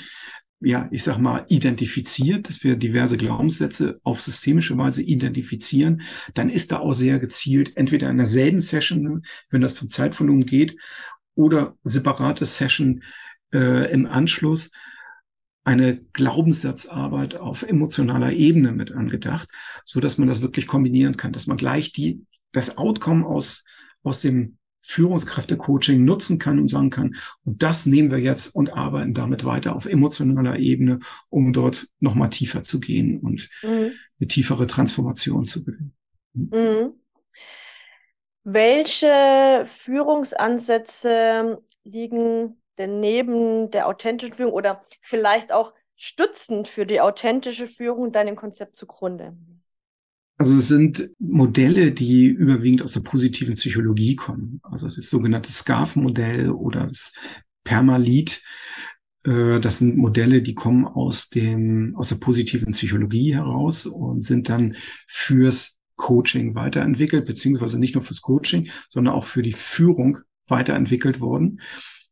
ja, 0.61 0.87
ich 0.91 1.03
sag 1.03 1.17
mal, 1.17 1.45
identifiziert, 1.49 2.49
dass 2.49 2.63
wir 2.63 2.75
diverse 2.75 3.17
Glaubenssätze 3.17 3.99
auf 4.03 4.21
systemische 4.21 4.77
Weise 4.77 5.03
identifizieren, 5.03 6.01
dann 6.33 6.49
ist 6.49 6.71
da 6.71 6.79
auch 6.79 6.93
sehr 6.93 7.19
gezielt, 7.19 7.75
entweder 7.77 8.09
in 8.09 8.17
derselben 8.17 8.61
Session, 8.61 9.23
wenn 9.49 9.61
das 9.61 9.77
vom 9.77 9.89
Zeitvolumen 9.89 10.45
geht, 10.45 10.77
oder 11.35 11.77
separate 11.83 12.45
Session 12.45 13.03
äh, 13.53 13.91
im 13.91 14.05
Anschluss 14.05 14.71
eine 15.65 15.97
Glaubenssatzarbeit 16.13 17.35
auf 17.35 17.63
emotionaler 17.63 18.31
Ebene 18.31 18.71
mit 18.71 18.91
angedacht, 18.91 19.49
so 19.83 19.99
dass 19.99 20.17
man 20.17 20.27
das 20.27 20.41
wirklich 20.41 20.67
kombinieren 20.67 21.17
kann, 21.17 21.33
dass 21.33 21.47
man 21.47 21.57
gleich 21.57 21.91
die, 21.91 22.25
das 22.51 22.77
Outcome 22.77 23.25
aus, 23.25 23.63
aus 24.03 24.21
dem 24.21 24.57
Führungskräfte-Coaching 24.85 26.05
nutzen 26.05 26.37
kann 26.37 26.59
und 26.59 26.67
sagen 26.67 26.91
kann, 26.91 27.15
und 27.43 27.63
das 27.63 27.87
nehmen 27.87 28.11
wir 28.11 28.19
jetzt 28.19 28.55
und 28.55 28.77
arbeiten 28.77 29.15
damit 29.15 29.43
weiter 29.43 29.75
auf 29.75 29.87
emotionaler 29.87 30.59
Ebene, 30.59 30.99
um 31.29 31.53
dort 31.53 31.87
nochmal 31.99 32.29
tiefer 32.29 32.63
zu 32.63 32.79
gehen 32.79 33.19
und 33.19 33.49
mhm. 33.63 33.93
eine 34.19 34.27
tiefere 34.27 34.67
Transformation 34.67 35.43
zu 35.43 35.63
gewinnen. 35.63 35.95
Mhm. 36.33 36.93
Welche 38.43 39.63
Führungsansätze 39.65 41.63
liegen 41.83 42.61
denn 42.77 42.99
neben 42.99 43.71
der 43.71 43.87
authentischen 43.87 44.35
Führung 44.35 44.53
oder 44.53 44.85
vielleicht 45.01 45.51
auch 45.51 45.73
stützend 45.95 46.67
für 46.67 46.85
die 46.85 47.01
authentische 47.01 47.65
Führung 47.67 48.11
deinem 48.11 48.35
Konzept 48.35 48.75
zugrunde? 48.75 49.35
Also 50.37 50.55
es 50.55 50.67
sind 50.67 51.09
Modelle, 51.19 51.91
die 51.91 52.25
überwiegend 52.25 52.81
aus 52.81 52.93
der 52.93 53.01
positiven 53.01 53.55
Psychologie 53.55 54.15
kommen. 54.15 54.59
Also 54.63 54.87
das 54.87 55.09
sogenannte 55.09 55.51
SCARF-Modell 55.51 56.49
oder 56.49 56.87
das 56.87 57.13
Permalit. 57.63 58.41
Äh, 59.23 59.59
das 59.61 59.77
sind 59.77 59.97
Modelle, 59.97 60.41
die 60.41 60.53
kommen 60.53 60.85
aus 60.85 61.29
dem, 61.29 61.95
aus 61.95 62.09
der 62.09 62.17
positiven 62.17 62.71
Psychologie 62.71 63.33
heraus 63.33 63.85
und 63.85 64.21
sind 64.21 64.49
dann 64.49 64.75
fürs 65.07 65.79
Coaching 65.95 66.55
weiterentwickelt, 66.55 67.25
beziehungsweise 67.25 67.79
nicht 67.79 67.95
nur 67.95 68.03
fürs 68.03 68.21
Coaching, 68.21 68.69
sondern 68.89 69.13
auch 69.13 69.23
für 69.23 69.41
die 69.41 69.53
Führung 69.53 70.17
weiterentwickelt 70.47 71.21
worden. 71.21 71.61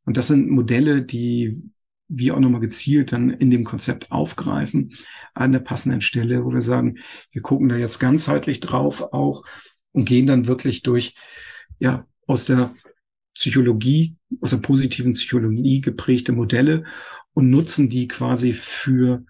Und 0.05 0.15
das 0.15 0.27
sind 0.27 0.49
Modelle, 0.49 1.01
die 1.01 1.61
wir 2.07 2.35
auch 2.35 2.39
nochmal 2.39 2.61
gezielt 2.61 3.11
dann 3.11 3.29
in 3.29 3.49
dem 3.49 3.63
Konzept 3.63 4.11
aufgreifen 4.11 4.93
an 5.33 5.51
der 5.51 5.59
passenden 5.59 6.01
Stelle, 6.01 6.43
wo 6.43 6.51
wir 6.51 6.61
sagen, 6.61 6.99
wir 7.31 7.41
gucken 7.41 7.69
da 7.69 7.77
jetzt 7.77 7.99
ganzheitlich 7.99 8.59
drauf 8.59 9.13
auch 9.13 9.43
und 9.91 10.05
gehen 10.05 10.27
dann 10.27 10.47
wirklich 10.47 10.83
durch, 10.83 11.15
ja, 11.79 12.05
aus 12.27 12.45
der 12.45 12.73
Psychologie, 13.33 14.15
aus 14.41 14.51
der 14.51 14.57
positiven 14.57 15.13
Psychologie 15.13 15.81
geprägte 15.81 16.31
Modelle 16.33 16.83
und 17.33 17.49
nutzen 17.49 17.89
die 17.89 18.07
quasi 18.07 18.53
für 18.53 19.25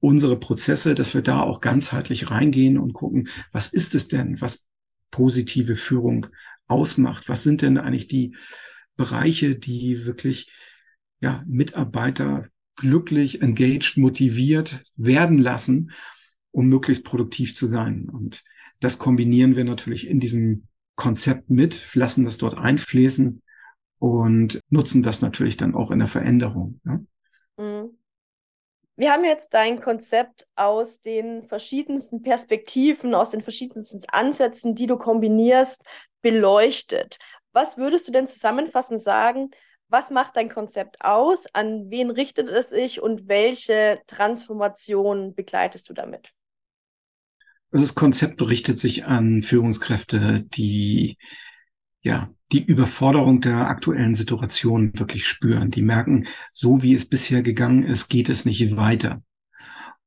unsere 0.00 0.38
Prozesse, 0.38 0.94
dass 0.94 1.14
wir 1.14 1.22
da 1.22 1.40
auch 1.40 1.60
ganzheitlich 1.60 2.30
reingehen 2.30 2.78
und 2.78 2.92
gucken, 2.92 3.28
was 3.52 3.72
ist 3.72 3.94
es 3.94 4.08
denn, 4.08 4.40
was 4.40 4.68
positive 5.10 5.74
Führung 5.74 6.26
ausmacht? 6.68 7.28
Was 7.28 7.42
sind 7.42 7.62
denn 7.62 7.78
eigentlich 7.78 8.08
die 8.08 8.36
Bereiche, 8.96 9.56
die 9.56 10.06
wirklich 10.06 10.52
ja, 11.20 11.42
Mitarbeiter 11.46 12.48
glücklich, 12.76 13.42
engaged, 13.42 13.96
motiviert 13.96 14.82
werden 14.96 15.38
lassen, 15.38 15.90
um 16.52 16.68
möglichst 16.68 17.04
produktiv 17.04 17.54
zu 17.54 17.66
sein. 17.66 18.08
Und 18.08 18.42
das 18.80 18.98
kombinieren 18.98 19.56
wir 19.56 19.64
natürlich 19.64 20.06
in 20.06 20.20
diesem 20.20 20.68
Konzept 20.94 21.50
mit, 21.50 21.94
lassen 21.94 22.24
das 22.24 22.38
dort 22.38 22.56
einfließen 22.56 23.42
und 23.98 24.60
nutzen 24.70 25.02
das 25.02 25.20
natürlich 25.20 25.56
dann 25.56 25.74
auch 25.74 25.90
in 25.90 25.98
der 25.98 26.08
Veränderung. 26.08 26.80
Ja? 26.84 27.00
Mhm. 27.56 27.98
Wir 28.96 29.12
haben 29.12 29.24
jetzt 29.24 29.54
dein 29.54 29.80
Konzept 29.80 30.48
aus 30.56 31.00
den 31.00 31.44
verschiedensten 31.44 32.20
Perspektiven, 32.22 33.14
aus 33.14 33.30
den 33.30 33.42
verschiedensten 33.42 34.02
Ansätzen, 34.08 34.74
die 34.74 34.88
du 34.88 34.96
kombinierst, 34.96 35.84
beleuchtet. 36.20 37.18
Was 37.52 37.76
würdest 37.76 38.08
du 38.08 38.12
denn 38.12 38.26
zusammenfassend 38.26 39.00
sagen, 39.00 39.50
was 39.88 40.10
macht 40.10 40.36
dein 40.36 40.48
Konzept 40.48 40.96
aus? 41.00 41.44
An 41.54 41.90
wen 41.90 42.10
richtet 42.10 42.48
es 42.48 42.70
sich 42.70 43.00
und 43.00 43.28
welche 43.28 44.00
Transformation 44.06 45.34
begleitest 45.34 45.88
du 45.88 45.94
damit? 45.94 46.32
Also 47.70 47.84
das 47.84 47.94
Konzept 47.94 48.40
richtet 48.42 48.78
sich 48.78 49.06
an 49.06 49.42
Führungskräfte, 49.42 50.44
die 50.54 51.16
ja 52.00 52.30
die 52.52 52.64
Überforderung 52.64 53.40
der 53.40 53.68
aktuellen 53.68 54.14
Situation 54.14 54.92
wirklich 54.94 55.26
spüren. 55.26 55.70
Die 55.70 55.82
merken, 55.82 56.26
so 56.50 56.82
wie 56.82 56.94
es 56.94 57.08
bisher 57.08 57.42
gegangen 57.42 57.82
ist, 57.82 58.08
geht 58.08 58.30
es 58.30 58.46
nicht 58.46 58.76
weiter. 58.76 59.22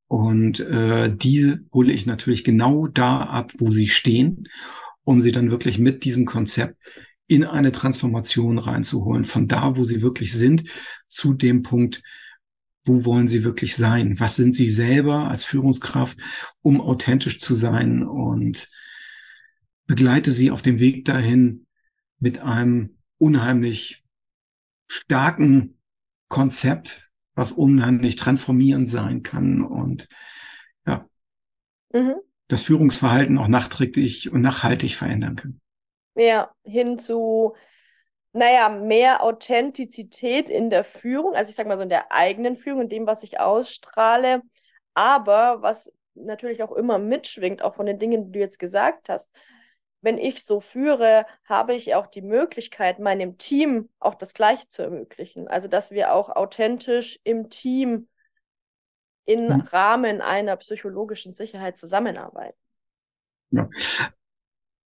Und 0.08 0.60
äh, 0.60 1.14
diese 1.14 1.60
hole 1.72 1.92
ich 1.92 2.04
natürlich 2.04 2.44
genau 2.44 2.86
da 2.86 3.22
ab, 3.22 3.52
wo 3.58 3.70
sie 3.70 3.88
stehen, 3.88 4.48
um 5.04 5.20
sie 5.20 5.32
dann 5.32 5.50
wirklich 5.50 5.78
mit 5.78 6.04
diesem 6.04 6.26
Konzept 6.26 6.76
in 7.32 7.44
eine 7.44 7.72
Transformation 7.72 8.58
reinzuholen, 8.58 9.24
von 9.24 9.48
da, 9.48 9.76
wo 9.76 9.84
sie 9.84 10.02
wirklich 10.02 10.34
sind, 10.34 10.64
zu 11.08 11.32
dem 11.32 11.62
Punkt, 11.62 12.02
wo 12.84 13.04
wollen 13.04 13.26
sie 13.26 13.42
wirklich 13.42 13.74
sein? 13.74 14.20
Was 14.20 14.36
sind 14.36 14.54
sie 14.54 14.68
selber 14.68 15.28
als 15.28 15.44
Führungskraft, 15.44 16.18
um 16.60 16.80
authentisch 16.80 17.38
zu 17.38 17.54
sein? 17.54 18.02
Und 18.02 18.68
begleite 19.86 20.30
sie 20.30 20.50
auf 20.50 20.62
dem 20.62 20.78
Weg 20.78 21.04
dahin 21.06 21.66
mit 22.18 22.40
einem 22.40 22.98
unheimlich 23.18 24.04
starken 24.86 25.78
Konzept, 26.28 27.08
was 27.34 27.52
unheimlich 27.52 28.16
transformierend 28.16 28.88
sein 28.88 29.22
kann. 29.22 29.62
Und 29.62 30.06
ja, 30.86 31.08
mhm. 31.94 32.16
das 32.48 32.62
Führungsverhalten 32.62 33.38
auch 33.38 33.48
nachträglich 33.48 34.30
und 34.30 34.42
nachhaltig 34.42 34.96
verändern 34.96 35.36
kann. 35.36 35.61
Ja, 36.14 36.54
hin 36.64 36.98
zu, 36.98 37.54
naja, 38.32 38.68
mehr 38.68 39.22
Authentizität 39.22 40.48
in 40.48 40.70
der 40.70 40.84
Führung, 40.84 41.34
also 41.34 41.50
ich 41.50 41.56
sag 41.56 41.66
mal 41.66 41.76
so 41.76 41.82
in 41.82 41.88
der 41.88 42.12
eigenen 42.12 42.56
Führung, 42.56 42.82
in 42.82 42.88
dem, 42.88 43.06
was 43.06 43.22
ich 43.22 43.40
ausstrahle, 43.40 44.42
aber 44.94 45.62
was 45.62 45.92
natürlich 46.14 46.62
auch 46.62 46.72
immer 46.72 46.98
mitschwingt, 46.98 47.62
auch 47.62 47.74
von 47.74 47.86
den 47.86 47.98
Dingen, 47.98 48.26
die 48.26 48.32
du 48.32 48.38
jetzt 48.38 48.58
gesagt 48.58 49.08
hast. 49.08 49.30
Wenn 50.02 50.18
ich 50.18 50.44
so 50.44 50.60
führe, 50.60 51.26
habe 51.44 51.74
ich 51.74 51.94
auch 51.94 52.08
die 52.08 52.22
Möglichkeit, 52.22 52.98
meinem 52.98 53.38
Team 53.38 53.88
auch 54.00 54.16
das 54.16 54.34
Gleiche 54.34 54.68
zu 54.68 54.82
ermöglichen. 54.82 55.46
Also, 55.46 55.68
dass 55.68 55.92
wir 55.92 56.12
auch 56.12 56.28
authentisch 56.28 57.20
im 57.22 57.50
Team 57.50 58.08
im 59.24 59.48
hm. 59.48 59.60
Rahmen 59.60 60.20
einer 60.20 60.56
psychologischen 60.56 61.32
Sicherheit 61.32 61.76
zusammenarbeiten. 61.76 62.58
Ja. 63.50 63.68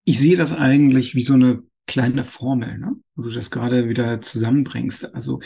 Ich 0.05 0.19
sehe 0.19 0.37
das 0.37 0.53
eigentlich 0.53 1.15
wie 1.15 1.25
so 1.25 1.35
eine 1.35 1.63
kleine 1.87 2.25
Formel, 2.25 2.79
ne? 2.79 2.97
wo 3.15 3.23
du 3.23 3.31
das 3.31 3.51
gerade 3.51 3.89
wieder 3.89 4.21
zusammenbringst. 4.21 5.15
Also 5.15 5.41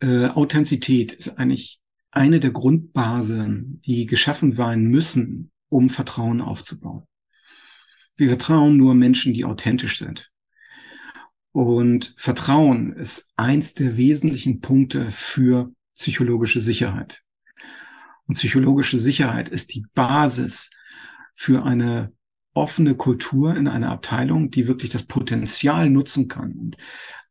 äh, 0.00 0.26
Authentizität 0.26 1.12
ist 1.12 1.38
eigentlich 1.38 1.80
eine 2.10 2.40
der 2.40 2.50
Grundbasen, 2.50 3.80
die 3.84 4.06
geschaffen 4.06 4.56
werden 4.56 4.88
müssen, 4.88 5.50
um 5.68 5.90
Vertrauen 5.90 6.40
aufzubauen. 6.40 7.04
Wir 8.16 8.28
vertrauen 8.28 8.76
nur 8.76 8.94
Menschen, 8.94 9.34
die 9.34 9.44
authentisch 9.44 9.98
sind. 9.98 10.32
Und 11.52 12.14
Vertrauen 12.16 12.92
ist 12.92 13.30
eins 13.36 13.74
der 13.74 13.96
wesentlichen 13.96 14.60
Punkte 14.60 15.10
für 15.10 15.72
psychologische 15.94 16.60
Sicherheit. 16.60 17.22
Und 18.26 18.34
psychologische 18.34 18.98
Sicherheit 18.98 19.48
ist 19.48 19.74
die 19.74 19.86
Basis 19.94 20.70
für 21.34 21.64
eine 21.64 22.12
offene 22.56 22.94
Kultur 22.94 23.54
in 23.54 23.68
einer 23.68 23.90
Abteilung, 23.90 24.50
die 24.50 24.66
wirklich 24.66 24.90
das 24.90 25.04
Potenzial 25.04 25.90
nutzen 25.90 26.28
kann. 26.28 26.52
Und 26.52 26.76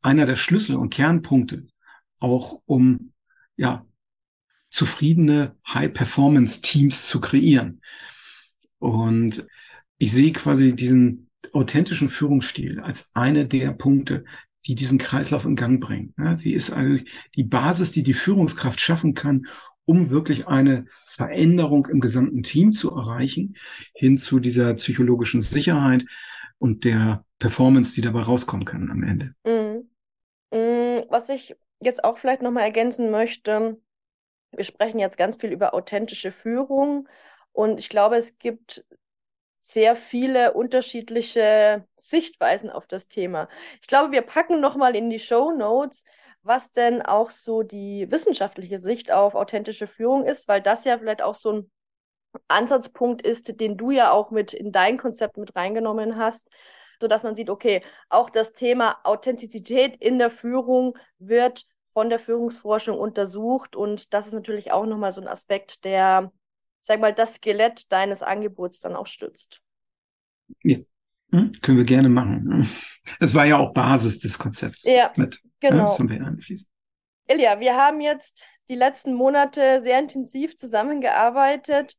einer 0.02 0.26
der 0.26 0.36
Schlüssel 0.36 0.76
und 0.76 0.92
Kernpunkte 0.92 1.68
auch 2.20 2.62
um 2.66 3.12
ja 3.58 3.86
zufriedene 4.70 5.56
High-Performance-Teams 5.68 7.08
zu 7.08 7.22
kreieren. 7.22 7.82
Und 8.78 9.48
ich 9.98 10.12
sehe 10.12 10.34
quasi 10.34 10.76
diesen 10.76 11.30
authentischen 11.54 12.10
Führungsstil 12.10 12.82
als 12.82 13.12
eine 13.16 13.48
der 13.48 13.72
Punkte, 13.72 14.26
die 14.66 14.76
diesen 14.76 14.98
Kreislauf 14.98 15.46
in 15.46 15.56
Gang 15.56 15.80
bringen. 15.80 16.14
sie 16.36 16.54
ist 16.54 16.72
eigentlich 16.72 17.10
die 17.36 17.44
Basis, 17.44 17.92
die 17.92 18.04
die 18.04 18.14
Führungskraft 18.14 18.82
schaffen 18.82 19.14
kann, 19.14 19.46
um 19.86 20.10
wirklich 20.10 20.48
eine 20.48 20.86
Veränderung 21.06 21.88
im 21.88 22.00
gesamten 22.00 22.44
Team 22.44 22.72
zu 22.72 22.92
erreichen, 22.96 23.56
hin 23.94 24.18
zu 24.18 24.40
dieser 24.40 24.74
psychologischen 24.74 25.42
Sicherheit 25.42 26.06
und 26.58 26.86
der 26.86 27.24
Performance, 27.40 27.96
die 27.96 28.02
dabei 28.02 28.22
rauskommen 28.22 28.66
kann 28.66 28.90
am 28.90 29.04
Ende. 29.04 29.36
Mhm. 29.46 29.90
Mhm. 30.52 31.06
Was 31.10 31.30
ich 31.30 31.56
jetzt 31.80 32.04
auch 32.04 32.18
vielleicht 32.18 32.42
nochmal 32.42 32.64
ergänzen 32.64 33.12
möchte, 33.12 33.80
wir 34.52 34.64
sprechen 34.64 35.00
jetzt 35.00 35.18
ganz 35.18 35.36
viel 35.36 35.52
über 35.52 35.74
authentische 35.74 36.32
Führung 36.32 37.08
und 37.52 37.78
ich 37.78 37.90
glaube, 37.90 38.16
es 38.16 38.38
gibt 38.38 38.86
sehr 39.62 39.96
viele 39.96 40.54
unterschiedliche 40.54 41.88
Sichtweisen 41.96 42.70
auf 42.70 42.86
das 42.86 43.08
Thema. 43.08 43.50
Ich 43.82 43.88
glaube, 43.88 44.12
wir 44.12 44.22
packen 44.22 44.62
nochmal 44.62 44.96
in 44.96 45.10
die 45.10 45.20
Show 45.20 45.52
Notes, 45.52 46.06
was 46.46 46.72
denn 46.72 47.02
auch 47.02 47.30
so 47.32 47.64
die 47.64 48.10
wissenschaftliche 48.10 48.80
Sicht 48.80 49.12
auf 49.12 49.36
authentische 49.36 49.88
Führung 49.88 50.26
ist, 50.26 50.48
weil 50.48 50.62
das 50.62 50.86
ja 50.86 50.98
vielleicht 50.98 51.22
auch 51.22 51.36
so 51.36 51.52
ein 51.52 51.72
Ansatzpunkt 52.48 53.22
ist, 53.22 53.60
den 53.60 53.78
du 53.78 53.92
ja 53.92 54.12
auch 54.12 54.32
mit 54.32 54.54
in 54.54 54.72
dein 54.72 54.98
Konzept 54.98 55.38
mit 55.38 55.56
reingenommen 55.56 56.18
hast, 56.18 56.50
sodass 57.02 57.24
man 57.24 57.36
sieht, 57.36 57.50
okay, 57.50 57.82
auch 58.10 58.30
das 58.30 58.54
Thema 58.54 59.00
Authentizität 59.04 59.96
in 59.98 60.20
der 60.20 60.32
Führung 60.32 60.98
wird 61.18 61.66
von 61.94 62.10
der 62.10 62.20
Führungsforschung 62.20 63.00
untersucht 63.00 63.76
und 63.76 64.14
das 64.14 64.28
ist 64.28 64.34
natürlich 64.34 64.72
auch 64.72 64.86
nochmal 64.86 65.14
so 65.14 65.22
ein 65.22 65.28
Aspekt, 65.28 65.86
der, 65.86 66.32
sag 66.80 67.00
mal, 67.00 67.14
das 67.14 67.36
Skelett 67.36 67.92
deines 67.92 68.22
Angebots 68.22 68.82
dann 68.82 68.96
auch 68.96 69.08
stützt. 69.08 69.62
Ja, 70.62 70.78
hm? 71.32 71.52
können 71.62 71.78
wir 71.78 71.86
gerne 71.86 72.10
machen. 72.10 72.70
Das 73.20 73.36
war 73.36 73.46
ja 73.46 73.58
auch 73.58 73.72
Basis 73.72 74.18
des 74.18 74.40
Konzepts. 74.40 74.84
Ja, 74.84 75.12
mit. 75.16 75.40
genau. 75.60 75.84
Das 75.84 76.00
haben 76.00 76.10
wir. 76.10 76.36
Ilja, 77.28 77.60
wir 77.60 77.76
haben 77.76 78.02
jetzt 78.02 78.44
die 78.68 78.76
letzten 78.76 79.14
Monate 79.14 79.80
sehr 79.82 80.00
intensiv 80.00 80.58
zusammengearbeitet. 80.58 81.98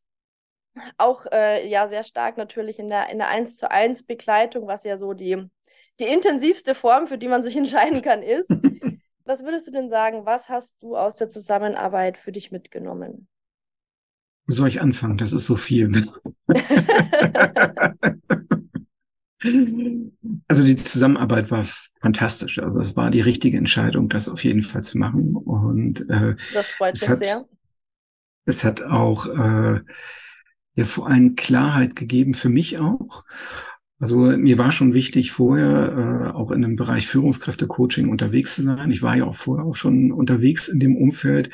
Auch 0.98 1.26
äh, 1.32 1.68
ja 1.68 1.86
sehr 1.86 2.02
stark 2.02 2.36
natürlich 2.36 2.80
in 2.80 2.88
der, 2.88 3.08
in 3.08 3.18
der 3.18 3.28
1 3.28 3.56
zu 3.56 3.70
1 3.70 4.04
Begleitung, 4.04 4.66
was 4.66 4.82
ja 4.82 4.98
so 4.98 5.12
die, 5.14 5.48
die 6.00 6.06
intensivste 6.06 6.74
Form, 6.74 7.06
für 7.06 7.18
die 7.18 7.28
man 7.28 7.44
sich 7.44 7.56
entscheiden 7.56 8.02
kann, 8.02 8.22
ist. 8.22 8.50
Was 9.26 9.42
würdest 9.42 9.66
du 9.66 9.72
denn 9.72 9.90
sagen, 9.90 10.24
was 10.24 10.48
hast 10.48 10.80
du 10.80 10.96
aus 10.96 11.16
der 11.16 11.28
Zusammenarbeit 11.28 12.16
für 12.16 12.30
dich 12.30 12.52
mitgenommen? 12.52 13.26
Wo 14.46 14.52
soll 14.52 14.68
ich 14.68 14.80
anfangen? 14.80 15.18
Das 15.18 15.32
ist 15.32 15.46
so 15.46 15.56
viel. 15.56 15.90
Also 20.48 20.64
die 20.64 20.76
Zusammenarbeit 20.76 21.50
war 21.50 21.66
fantastisch. 22.00 22.58
Also 22.58 22.80
es 22.80 22.96
war 22.96 23.10
die 23.10 23.20
richtige 23.20 23.58
Entscheidung, 23.58 24.08
das 24.08 24.28
auf 24.28 24.44
jeden 24.44 24.62
Fall 24.62 24.82
zu 24.82 24.98
machen. 24.98 25.34
Und 25.34 26.08
äh, 26.08 26.36
das 26.54 26.66
freut 26.68 26.94
mich 26.94 27.08
hat, 27.08 27.24
sehr. 27.24 27.44
Es 28.44 28.64
hat 28.64 28.82
auch 28.82 29.26
äh, 29.26 29.80
ja 30.74 30.84
vor 30.84 31.08
allem 31.08 31.34
Klarheit 31.34 31.96
gegeben 31.96 32.34
für 32.34 32.48
mich 32.48 32.78
auch. 32.78 33.24
Also 33.98 34.18
mir 34.18 34.58
war 34.58 34.72
schon 34.72 34.92
wichtig, 34.92 35.32
vorher 35.32 36.32
äh, 36.32 36.36
auch 36.36 36.50
in 36.50 36.60
dem 36.60 36.76
Bereich 36.76 37.06
Führungskräfte-Coaching 37.06 38.08
unterwegs 38.08 38.54
zu 38.54 38.62
sein. 38.62 38.90
Ich 38.90 39.02
war 39.02 39.16
ja 39.16 39.24
auch 39.24 39.34
vorher 39.34 39.64
auch 39.64 39.76
schon 39.76 40.12
unterwegs 40.12 40.68
in 40.68 40.80
dem 40.80 40.96
Umfeld. 40.96 41.50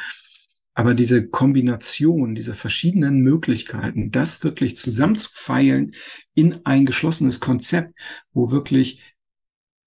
Aber 0.74 0.94
diese 0.94 1.26
Kombination 1.26 2.34
dieser 2.34 2.54
verschiedenen 2.54 3.20
Möglichkeiten, 3.20 4.10
das 4.10 4.42
wirklich 4.42 4.76
zusammenzufeilen 4.76 5.94
in 6.34 6.64
ein 6.64 6.86
geschlossenes 6.86 7.40
Konzept, 7.40 7.94
wo 8.32 8.50
wirklich 8.50 9.02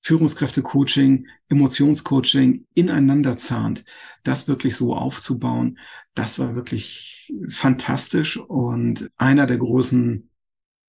Führungskräfte-Coaching, 0.01 1.27
Emotionscoaching 1.49 2.67
ineinander 2.75 3.37
zahnt, 3.37 3.83
das 4.23 4.47
wirklich 4.47 4.75
so 4.75 4.95
aufzubauen, 4.95 5.79
das 6.13 6.37
war 6.37 6.55
wirklich 6.55 7.33
fantastisch 7.47 8.37
und 8.37 9.09
einer 9.17 9.47
der 9.47 9.57
großen 9.57 10.29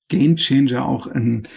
Game 0.08 0.36
Changer 0.36 0.84
auch 0.84 1.06
in, 1.06 1.48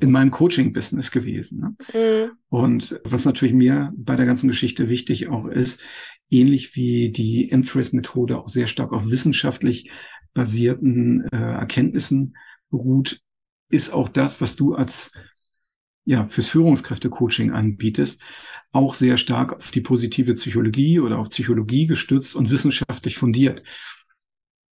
in 0.00 0.10
meinem 0.10 0.30
Coaching-Business 0.30 1.10
gewesen. 1.10 1.60
Ne? 1.60 1.76
Mhm. 1.94 2.32
Und 2.48 3.00
was 3.04 3.24
natürlich 3.24 3.54
mir 3.54 3.92
bei 3.96 4.16
der 4.16 4.26
ganzen 4.26 4.48
Geschichte 4.48 4.88
wichtig 4.88 5.28
auch 5.28 5.46
ist, 5.46 5.82
ähnlich 6.30 6.74
wie 6.74 7.10
die 7.10 7.50
M-Trace-Methode 7.50 8.38
auch 8.38 8.48
sehr 8.48 8.66
stark 8.66 8.92
auf 8.92 9.08
wissenschaftlich 9.08 9.90
basierten 10.34 11.24
äh, 11.32 11.36
Erkenntnissen 11.36 12.36
beruht, 12.70 13.20
ist 13.70 13.92
auch 13.92 14.08
das, 14.08 14.40
was 14.40 14.56
du 14.56 14.74
als 14.74 15.12
ja, 16.04 16.24
fürs 16.26 16.48
Führungskräfte-Coaching 16.48 17.52
anbietest, 17.52 18.22
auch 18.72 18.94
sehr 18.94 19.16
stark 19.16 19.54
auf 19.54 19.70
die 19.70 19.80
positive 19.80 20.34
Psychologie 20.34 21.00
oder 21.00 21.18
auf 21.18 21.30
Psychologie 21.30 21.86
gestützt 21.86 22.36
und 22.36 22.50
wissenschaftlich 22.50 23.16
fundiert. 23.16 23.62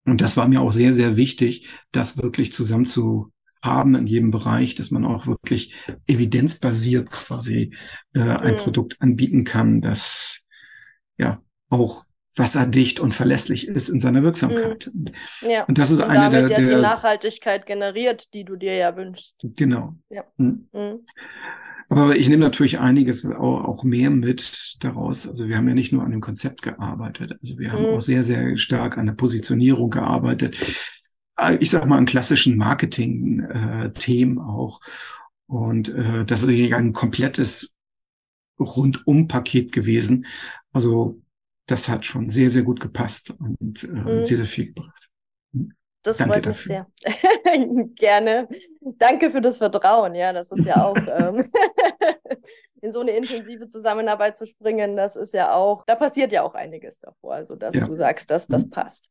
Und 0.05 0.21
das 0.21 0.37
war 0.37 0.49
mir 0.49 0.61
auch 0.61 0.73
sehr, 0.73 0.93
sehr 0.93 1.17
wichtig, 1.17 1.69
das 1.93 2.17
wirklich 2.17 2.53
zusammen 2.53 2.87
zu 2.87 3.31
haben 3.63 3.95
in 3.95 4.07
jedem 4.07 4.31
Bereich, 4.31 4.75
dass 4.75 4.91
man 4.91 5.05
auch 5.05 5.27
wirklich 5.27 5.75
evidenzbasiert 6.07 7.11
quasi 7.11 7.75
äh, 8.15 8.21
ein 8.21 8.55
mhm. 8.55 8.59
Produkt 8.59 8.97
anbieten 9.01 9.45
kann, 9.45 9.81
das 9.81 10.43
ja 11.19 11.43
auch 11.69 12.05
wasserdicht 12.37 13.01
und 13.01 13.13
verlässlich 13.13 13.69
ist 13.69 13.89
in 13.89 14.01
seiner 14.01 14.23
Wirksamkeit. 14.23 14.91
Mhm. 14.95 15.13
Ja. 15.49 15.65
Und 15.65 15.79
das 15.79 15.91
ist 15.91 15.99
und 15.99 16.09
eine 16.09 16.31
der, 16.31 16.49
der 16.49 16.59
die 16.59 16.83
Nachhaltigkeit 16.83 17.67
generiert, 17.67 18.33
die 18.35 18.45
du 18.45 18.57
dir 18.57 18.75
ja 18.75 18.97
wünschst. 18.97 19.37
Genau. 19.43 19.95
Ja. 20.09 20.25
Mhm. 20.37 20.69
Mhm. 20.73 21.01
Aber 21.89 22.17
ich 22.17 22.29
nehme 22.29 22.45
natürlich 22.45 22.79
einiges 22.79 23.27
auch, 23.27 23.65
auch, 23.65 23.83
mehr 23.83 24.11
mit 24.11 24.77
daraus. 24.79 25.27
Also 25.27 25.49
wir 25.49 25.57
haben 25.57 25.67
ja 25.67 25.75
nicht 25.75 25.93
nur 25.93 26.05
an 26.05 26.13
dem 26.13 26.21
Konzept 26.21 26.63
gearbeitet. 26.63 27.37
Also 27.43 27.59
wir 27.59 27.73
haben 27.73 27.83
mhm. 27.83 27.97
auch 27.97 28.01
sehr, 28.01 28.23
sehr 28.23 28.57
stark 28.57 28.97
an 28.97 29.07
der 29.07 29.15
Positionierung 29.15 29.91
gearbeitet. 29.91 30.57
Ich 31.61 31.71
sag 31.71 31.87
mal 31.87 31.99
an 31.99 32.07
klassischen 32.07 32.57
Marketing-Themen 32.57 34.39
äh, 34.39 34.41
auch. 34.41 34.81
Und 35.47 35.89
äh, 35.89 36.25
das 36.25 36.43
ist 36.43 36.73
ein 36.73 36.93
komplettes 36.93 37.75
Rundum-Paket 38.59 39.73
gewesen. 39.73 40.27
Also 40.73 41.21
das 41.67 41.89
hat 41.89 42.05
schon 42.05 42.29
sehr, 42.29 42.51
sehr 42.51 42.63
gut 42.63 42.81
gepasst 42.81 43.31
und 43.31 43.85
äh, 43.85 43.87
mhm. 43.89 44.23
sehr, 44.23 44.37
sehr 44.37 44.47
viel 44.47 44.67
gebracht. 44.67 45.09
Das 46.03 46.17
Danke 46.17 46.35
freut 46.35 46.47
mich 46.47 46.57
dafür. 46.57 46.87
sehr. 47.03 47.87
Gerne. 47.95 48.49
Danke 48.81 49.31
für 49.31 49.41
das 49.41 49.59
Vertrauen. 49.59 50.15
Ja, 50.15 50.33
das 50.33 50.51
ist 50.51 50.65
ja 50.65 50.85
auch 50.85 50.97
ähm, 51.19 51.45
in 52.81 52.93
so 52.93 53.01
eine 53.01 53.13
intensive 53.13 53.69
Zusammenarbeit 53.69 54.37
zu 54.37 54.47
springen, 54.47 54.97
das 54.97 55.17
ist 55.17 55.35
ja 55.35 55.53
auch, 55.53 55.85
da 55.87 55.95
passiert 55.95 56.33
ja 56.33 56.43
auch 56.43 56.55
einiges 56.55 56.99
davor. 56.99 57.35
Also, 57.35 57.55
dass 57.55 57.75
ja. 57.75 57.87
du 57.87 57.97
sagst, 57.97 58.31
dass 58.31 58.47
das 58.47 58.67
mhm. 58.67 58.71
passt. 58.71 59.11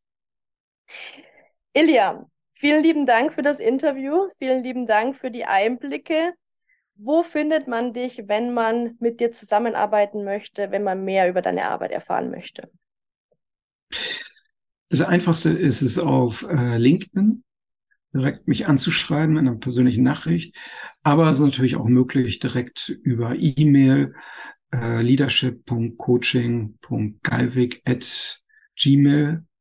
Ilja, 1.74 2.26
Vielen 2.60 2.84
lieben 2.84 3.06
Dank 3.06 3.34
für 3.34 3.42
das 3.42 3.62
Interview. 3.62 4.28
Vielen 4.38 4.62
lieben 4.64 4.86
Dank 4.86 5.16
für 5.16 5.32
die 5.32 5.46
Einblicke. 5.46 6.34
Wo 6.96 7.24
findet 7.24 7.70
man 7.70 7.94
dich, 7.94 8.24
wenn 8.28 8.54
man 8.54 8.98
mit 9.00 9.22
dir 9.22 9.32
zusammenarbeiten 9.32 10.26
möchte, 10.26 10.70
wenn 10.70 10.84
man 10.84 11.06
mehr 11.06 11.30
über 11.30 11.42
deine 11.42 11.70
Arbeit 11.70 11.92
erfahren 11.92 12.32
möchte? 12.32 12.70
Das 14.90 15.00
Einfachste 15.00 15.52
ist 15.52 15.82
es 15.82 15.98
auf 15.98 16.46
äh, 16.50 16.78
LinkedIn, 16.78 17.46
direkt 18.14 18.50
mich 18.50 18.68
anzuschreiben 18.68 19.38
in 19.38 19.48
einer 19.48 19.56
persönlichen 19.56 20.04
Nachricht. 20.04 20.58
Aber 21.02 21.30
es 21.30 21.40
ist 21.40 21.46
natürlich 21.46 21.78
auch 21.78 21.88
möglich, 21.88 22.40
direkt 22.40 22.90
über 22.90 23.36
E-Mail 23.38 24.16
äh, 24.74 25.02
leadership.coaching.galwig 25.02 27.84
at 27.86 28.42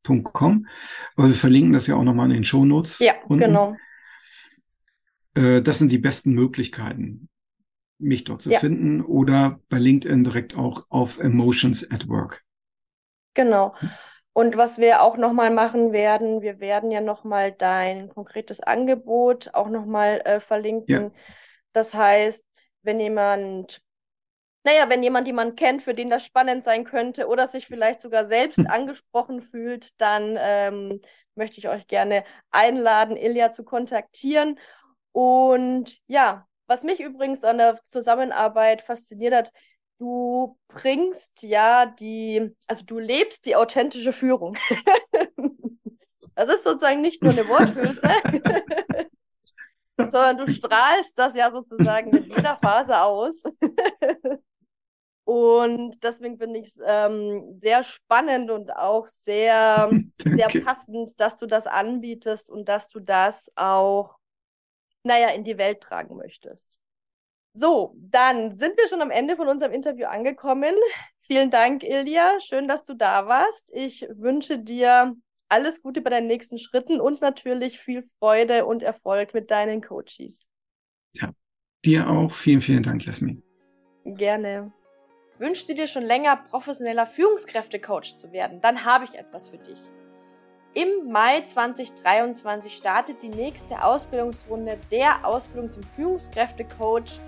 gmail.com. 0.03 0.67
Aber 1.15 1.27
wir 1.27 1.35
verlinken 1.35 1.73
das 1.73 1.87
ja 1.87 1.95
auch 1.95 2.03
nochmal 2.03 2.27
in 2.27 2.35
den 2.35 2.43
Show 2.43 2.65
Notes. 2.65 2.99
Ja, 2.99 3.13
unten. 3.27 3.45
genau. 3.45 3.75
Äh, 5.35 5.61
das 5.61 5.79
sind 5.79 5.91
die 5.91 5.97
besten 5.97 6.33
Möglichkeiten, 6.33 7.29
mich 7.97 8.23
dort 8.23 8.41
zu 8.41 8.51
ja. 8.51 8.59
finden 8.59 9.01
oder 9.01 9.59
bei 9.69 9.77
LinkedIn 9.77 10.23
direkt 10.23 10.57
auch 10.57 10.85
auf 10.89 11.19
Emotions 11.19 11.89
at 11.91 12.07
Work. 12.07 12.43
Genau. 13.33 13.75
Und 14.33 14.57
was 14.57 14.77
wir 14.77 15.01
auch 15.01 15.17
nochmal 15.17 15.51
machen 15.51 15.91
werden, 15.91 16.41
wir 16.41 16.59
werden 16.59 16.91
ja 16.91 17.01
nochmal 17.01 17.51
dein 17.51 18.09
konkretes 18.09 18.59
Angebot 18.59 19.53
auch 19.53 19.69
nochmal 19.69 20.21
äh, 20.23 20.39
verlinken. 20.39 21.03
Ja. 21.05 21.11
Das 21.73 21.93
heißt, 21.93 22.45
wenn 22.83 22.99
jemand, 22.99 23.81
naja, 24.63 24.89
wenn 24.89 25.03
jemand 25.03 25.27
jemanden 25.27 25.55
kennt, 25.55 25.81
für 25.81 25.93
den 25.93 26.09
das 26.09 26.25
spannend 26.25 26.63
sein 26.63 26.83
könnte 26.83 27.27
oder 27.27 27.47
sich 27.47 27.67
vielleicht 27.67 28.01
sogar 28.01 28.25
selbst 28.25 28.59
angesprochen 28.69 29.41
fühlt, 29.41 29.99
dann 29.99 30.37
ähm, 30.39 31.01
möchte 31.35 31.59
ich 31.59 31.69
euch 31.69 31.87
gerne 31.87 32.23
einladen, 32.51 33.17
Ilja 33.17 33.51
zu 33.51 33.63
kontaktieren. 33.63 34.59
Und 35.11 35.99
ja, 36.07 36.47
was 36.67 36.83
mich 36.83 36.99
übrigens 36.99 37.43
an 37.43 37.57
der 37.57 37.81
Zusammenarbeit 37.83 38.81
fasziniert 38.81 39.33
hat, 39.33 39.51
du 39.97 40.57
bringst 40.67 41.43
ja 41.43 41.85
die, 41.85 42.55
also 42.67 42.85
du 42.85 42.99
lebst 42.99 43.45
die 43.45 43.55
authentische 43.55 44.13
Führung. 44.13 44.57
das 46.35 46.49
ist 46.49 46.63
sozusagen 46.63 47.01
nicht 47.01 47.23
nur 47.23 47.31
eine 47.31 47.47
Worthülse, 47.47 49.09
sondern 50.11 50.37
du 50.37 50.51
strahlst 50.51 51.17
das 51.17 51.35
ja 51.35 51.51
sozusagen 51.51 52.15
in 52.15 52.23
jeder 52.23 52.57
Phase 52.57 53.01
aus. 53.01 53.43
Und 55.29 56.03
deswegen 56.03 56.39
finde 56.39 56.57
ich 56.57 56.69
es 56.69 56.81
ähm, 56.83 57.59
sehr 57.61 57.83
spannend 57.83 58.49
und 58.49 58.75
auch 58.75 59.07
sehr, 59.07 59.91
sehr 60.23 60.47
passend, 60.63 61.19
dass 61.19 61.35
du 61.35 61.45
das 61.45 61.67
anbietest 61.67 62.49
und 62.49 62.67
dass 62.67 62.89
du 62.89 62.99
das 62.99 63.51
auch, 63.55 64.17
naja, 65.03 65.27
in 65.29 65.43
die 65.43 65.59
Welt 65.59 65.81
tragen 65.81 66.17
möchtest. 66.17 66.79
So, 67.53 67.93
dann 67.95 68.57
sind 68.57 68.75
wir 68.75 68.87
schon 68.87 69.03
am 69.03 69.11
Ende 69.11 69.35
von 69.35 69.47
unserem 69.47 69.71
Interview 69.71 70.07
angekommen. 70.07 70.73
Vielen 71.19 71.51
Dank, 71.51 71.83
Ilja. 71.83 72.39
Schön, 72.39 72.67
dass 72.67 72.83
du 72.83 72.95
da 72.95 73.27
warst. 73.27 73.71
Ich 73.71 74.07
wünsche 74.09 74.57
dir 74.57 75.15
alles 75.47 75.83
Gute 75.83 76.01
bei 76.01 76.09
deinen 76.09 76.25
nächsten 76.25 76.57
Schritten 76.57 76.99
und 76.99 77.21
natürlich 77.21 77.79
viel 77.79 78.03
Freude 78.17 78.65
und 78.65 78.81
Erfolg 78.81 79.35
mit 79.35 79.51
deinen 79.51 79.83
Coaches. 79.83 80.47
Ja, 81.13 81.29
dir 81.85 82.09
auch. 82.09 82.31
Vielen, 82.31 82.61
vielen 82.61 82.81
Dank, 82.81 83.05
Jasmin. 83.05 83.43
Gerne. 84.05 84.73
Wünschst 85.39 85.69
du 85.69 85.73
dir 85.73 85.87
schon 85.87 86.03
länger 86.03 86.35
professioneller 86.35 87.05
Führungskräftecoach 87.05 88.17
zu 88.17 88.33
werden? 88.33 88.59
Dann 88.59 88.83
habe 88.83 89.05
ich 89.05 89.17
etwas 89.17 89.47
für 89.47 89.57
dich. 89.57 89.79
Im 90.73 91.09
Mai 91.09 91.39
2023 91.39 92.75
startet 92.75 93.23
die 93.23 93.29
nächste 93.29 93.81
Ausbildungsrunde 93.81 94.77
der 94.91 95.25
Ausbildung 95.25 95.71
zum 95.71 95.83
Führungskräftecoach 95.83 97.21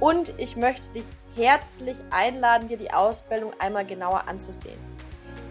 und 0.00 0.32
ich 0.38 0.56
möchte 0.56 0.88
dich 0.94 1.04
herzlich 1.36 1.96
einladen, 2.10 2.68
dir 2.68 2.78
die 2.78 2.90
Ausbildung 2.90 3.52
einmal 3.58 3.84
genauer 3.84 4.26
anzusehen. 4.26 4.78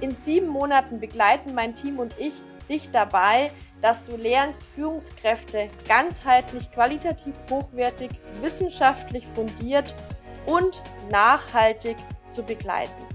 In 0.01 0.09
sieben 0.09 0.47
Monaten 0.47 0.99
begleiten 0.99 1.53
mein 1.53 1.76
Team 1.76 1.99
und 1.99 2.18
ich 2.18 2.34
dich 2.68 2.89
dabei, 2.89 3.51
dass 3.84 4.03
du 4.03 4.18
lernst, 4.18 4.63
Führungskräfte 4.63 5.70
ganzheitlich, 5.88 6.72
qualitativ 6.72 7.36
hochwertig, 7.51 8.09
wissenschaftlich 8.41 9.24
fundiert 9.36 9.93
und 10.48 10.82
nachhaltig 11.12 11.98
zu 12.28 12.41
begleiten. 12.41 13.08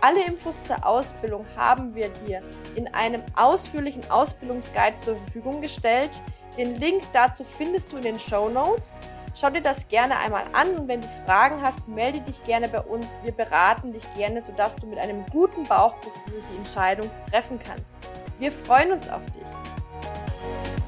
Alle 0.00 0.22
Infos 0.26 0.62
zur 0.64 0.84
Ausbildung 0.84 1.46
haben 1.56 1.94
wir 1.94 2.10
dir 2.10 2.42
in 2.74 2.92
einem 2.92 3.22
ausführlichen 3.36 4.10
Ausbildungsguide 4.10 4.96
zur 4.96 5.16
Verfügung 5.16 5.62
gestellt. 5.62 6.20
Den 6.58 6.76
Link 6.76 7.04
dazu 7.14 7.42
findest 7.42 7.92
du 7.92 7.96
in 7.96 8.02
den 8.02 8.18
Show 8.18 8.50
Notes. 8.50 9.00
Schau 9.34 9.50
dir 9.50 9.62
das 9.62 9.88
gerne 9.88 10.18
einmal 10.18 10.44
an 10.52 10.76
und 10.76 10.88
wenn 10.88 11.00
du 11.00 11.08
Fragen 11.26 11.62
hast, 11.62 11.88
melde 11.88 12.20
dich 12.20 12.44
gerne 12.44 12.68
bei 12.68 12.80
uns. 12.80 13.18
Wir 13.24 13.32
beraten 13.32 13.92
dich 13.92 14.04
gerne, 14.14 14.42
sodass 14.42 14.76
du 14.76 14.86
mit 14.86 14.98
einem 14.98 15.24
guten 15.32 15.64
Bauchgefühl 15.64 16.42
die 16.52 16.56
Entscheidung 16.58 17.10
treffen 17.30 17.58
kannst. 17.58 17.94
Wir 18.38 18.52
freuen 18.52 18.92
uns 18.92 19.08
auf 19.08 19.24
dich. 19.26 20.83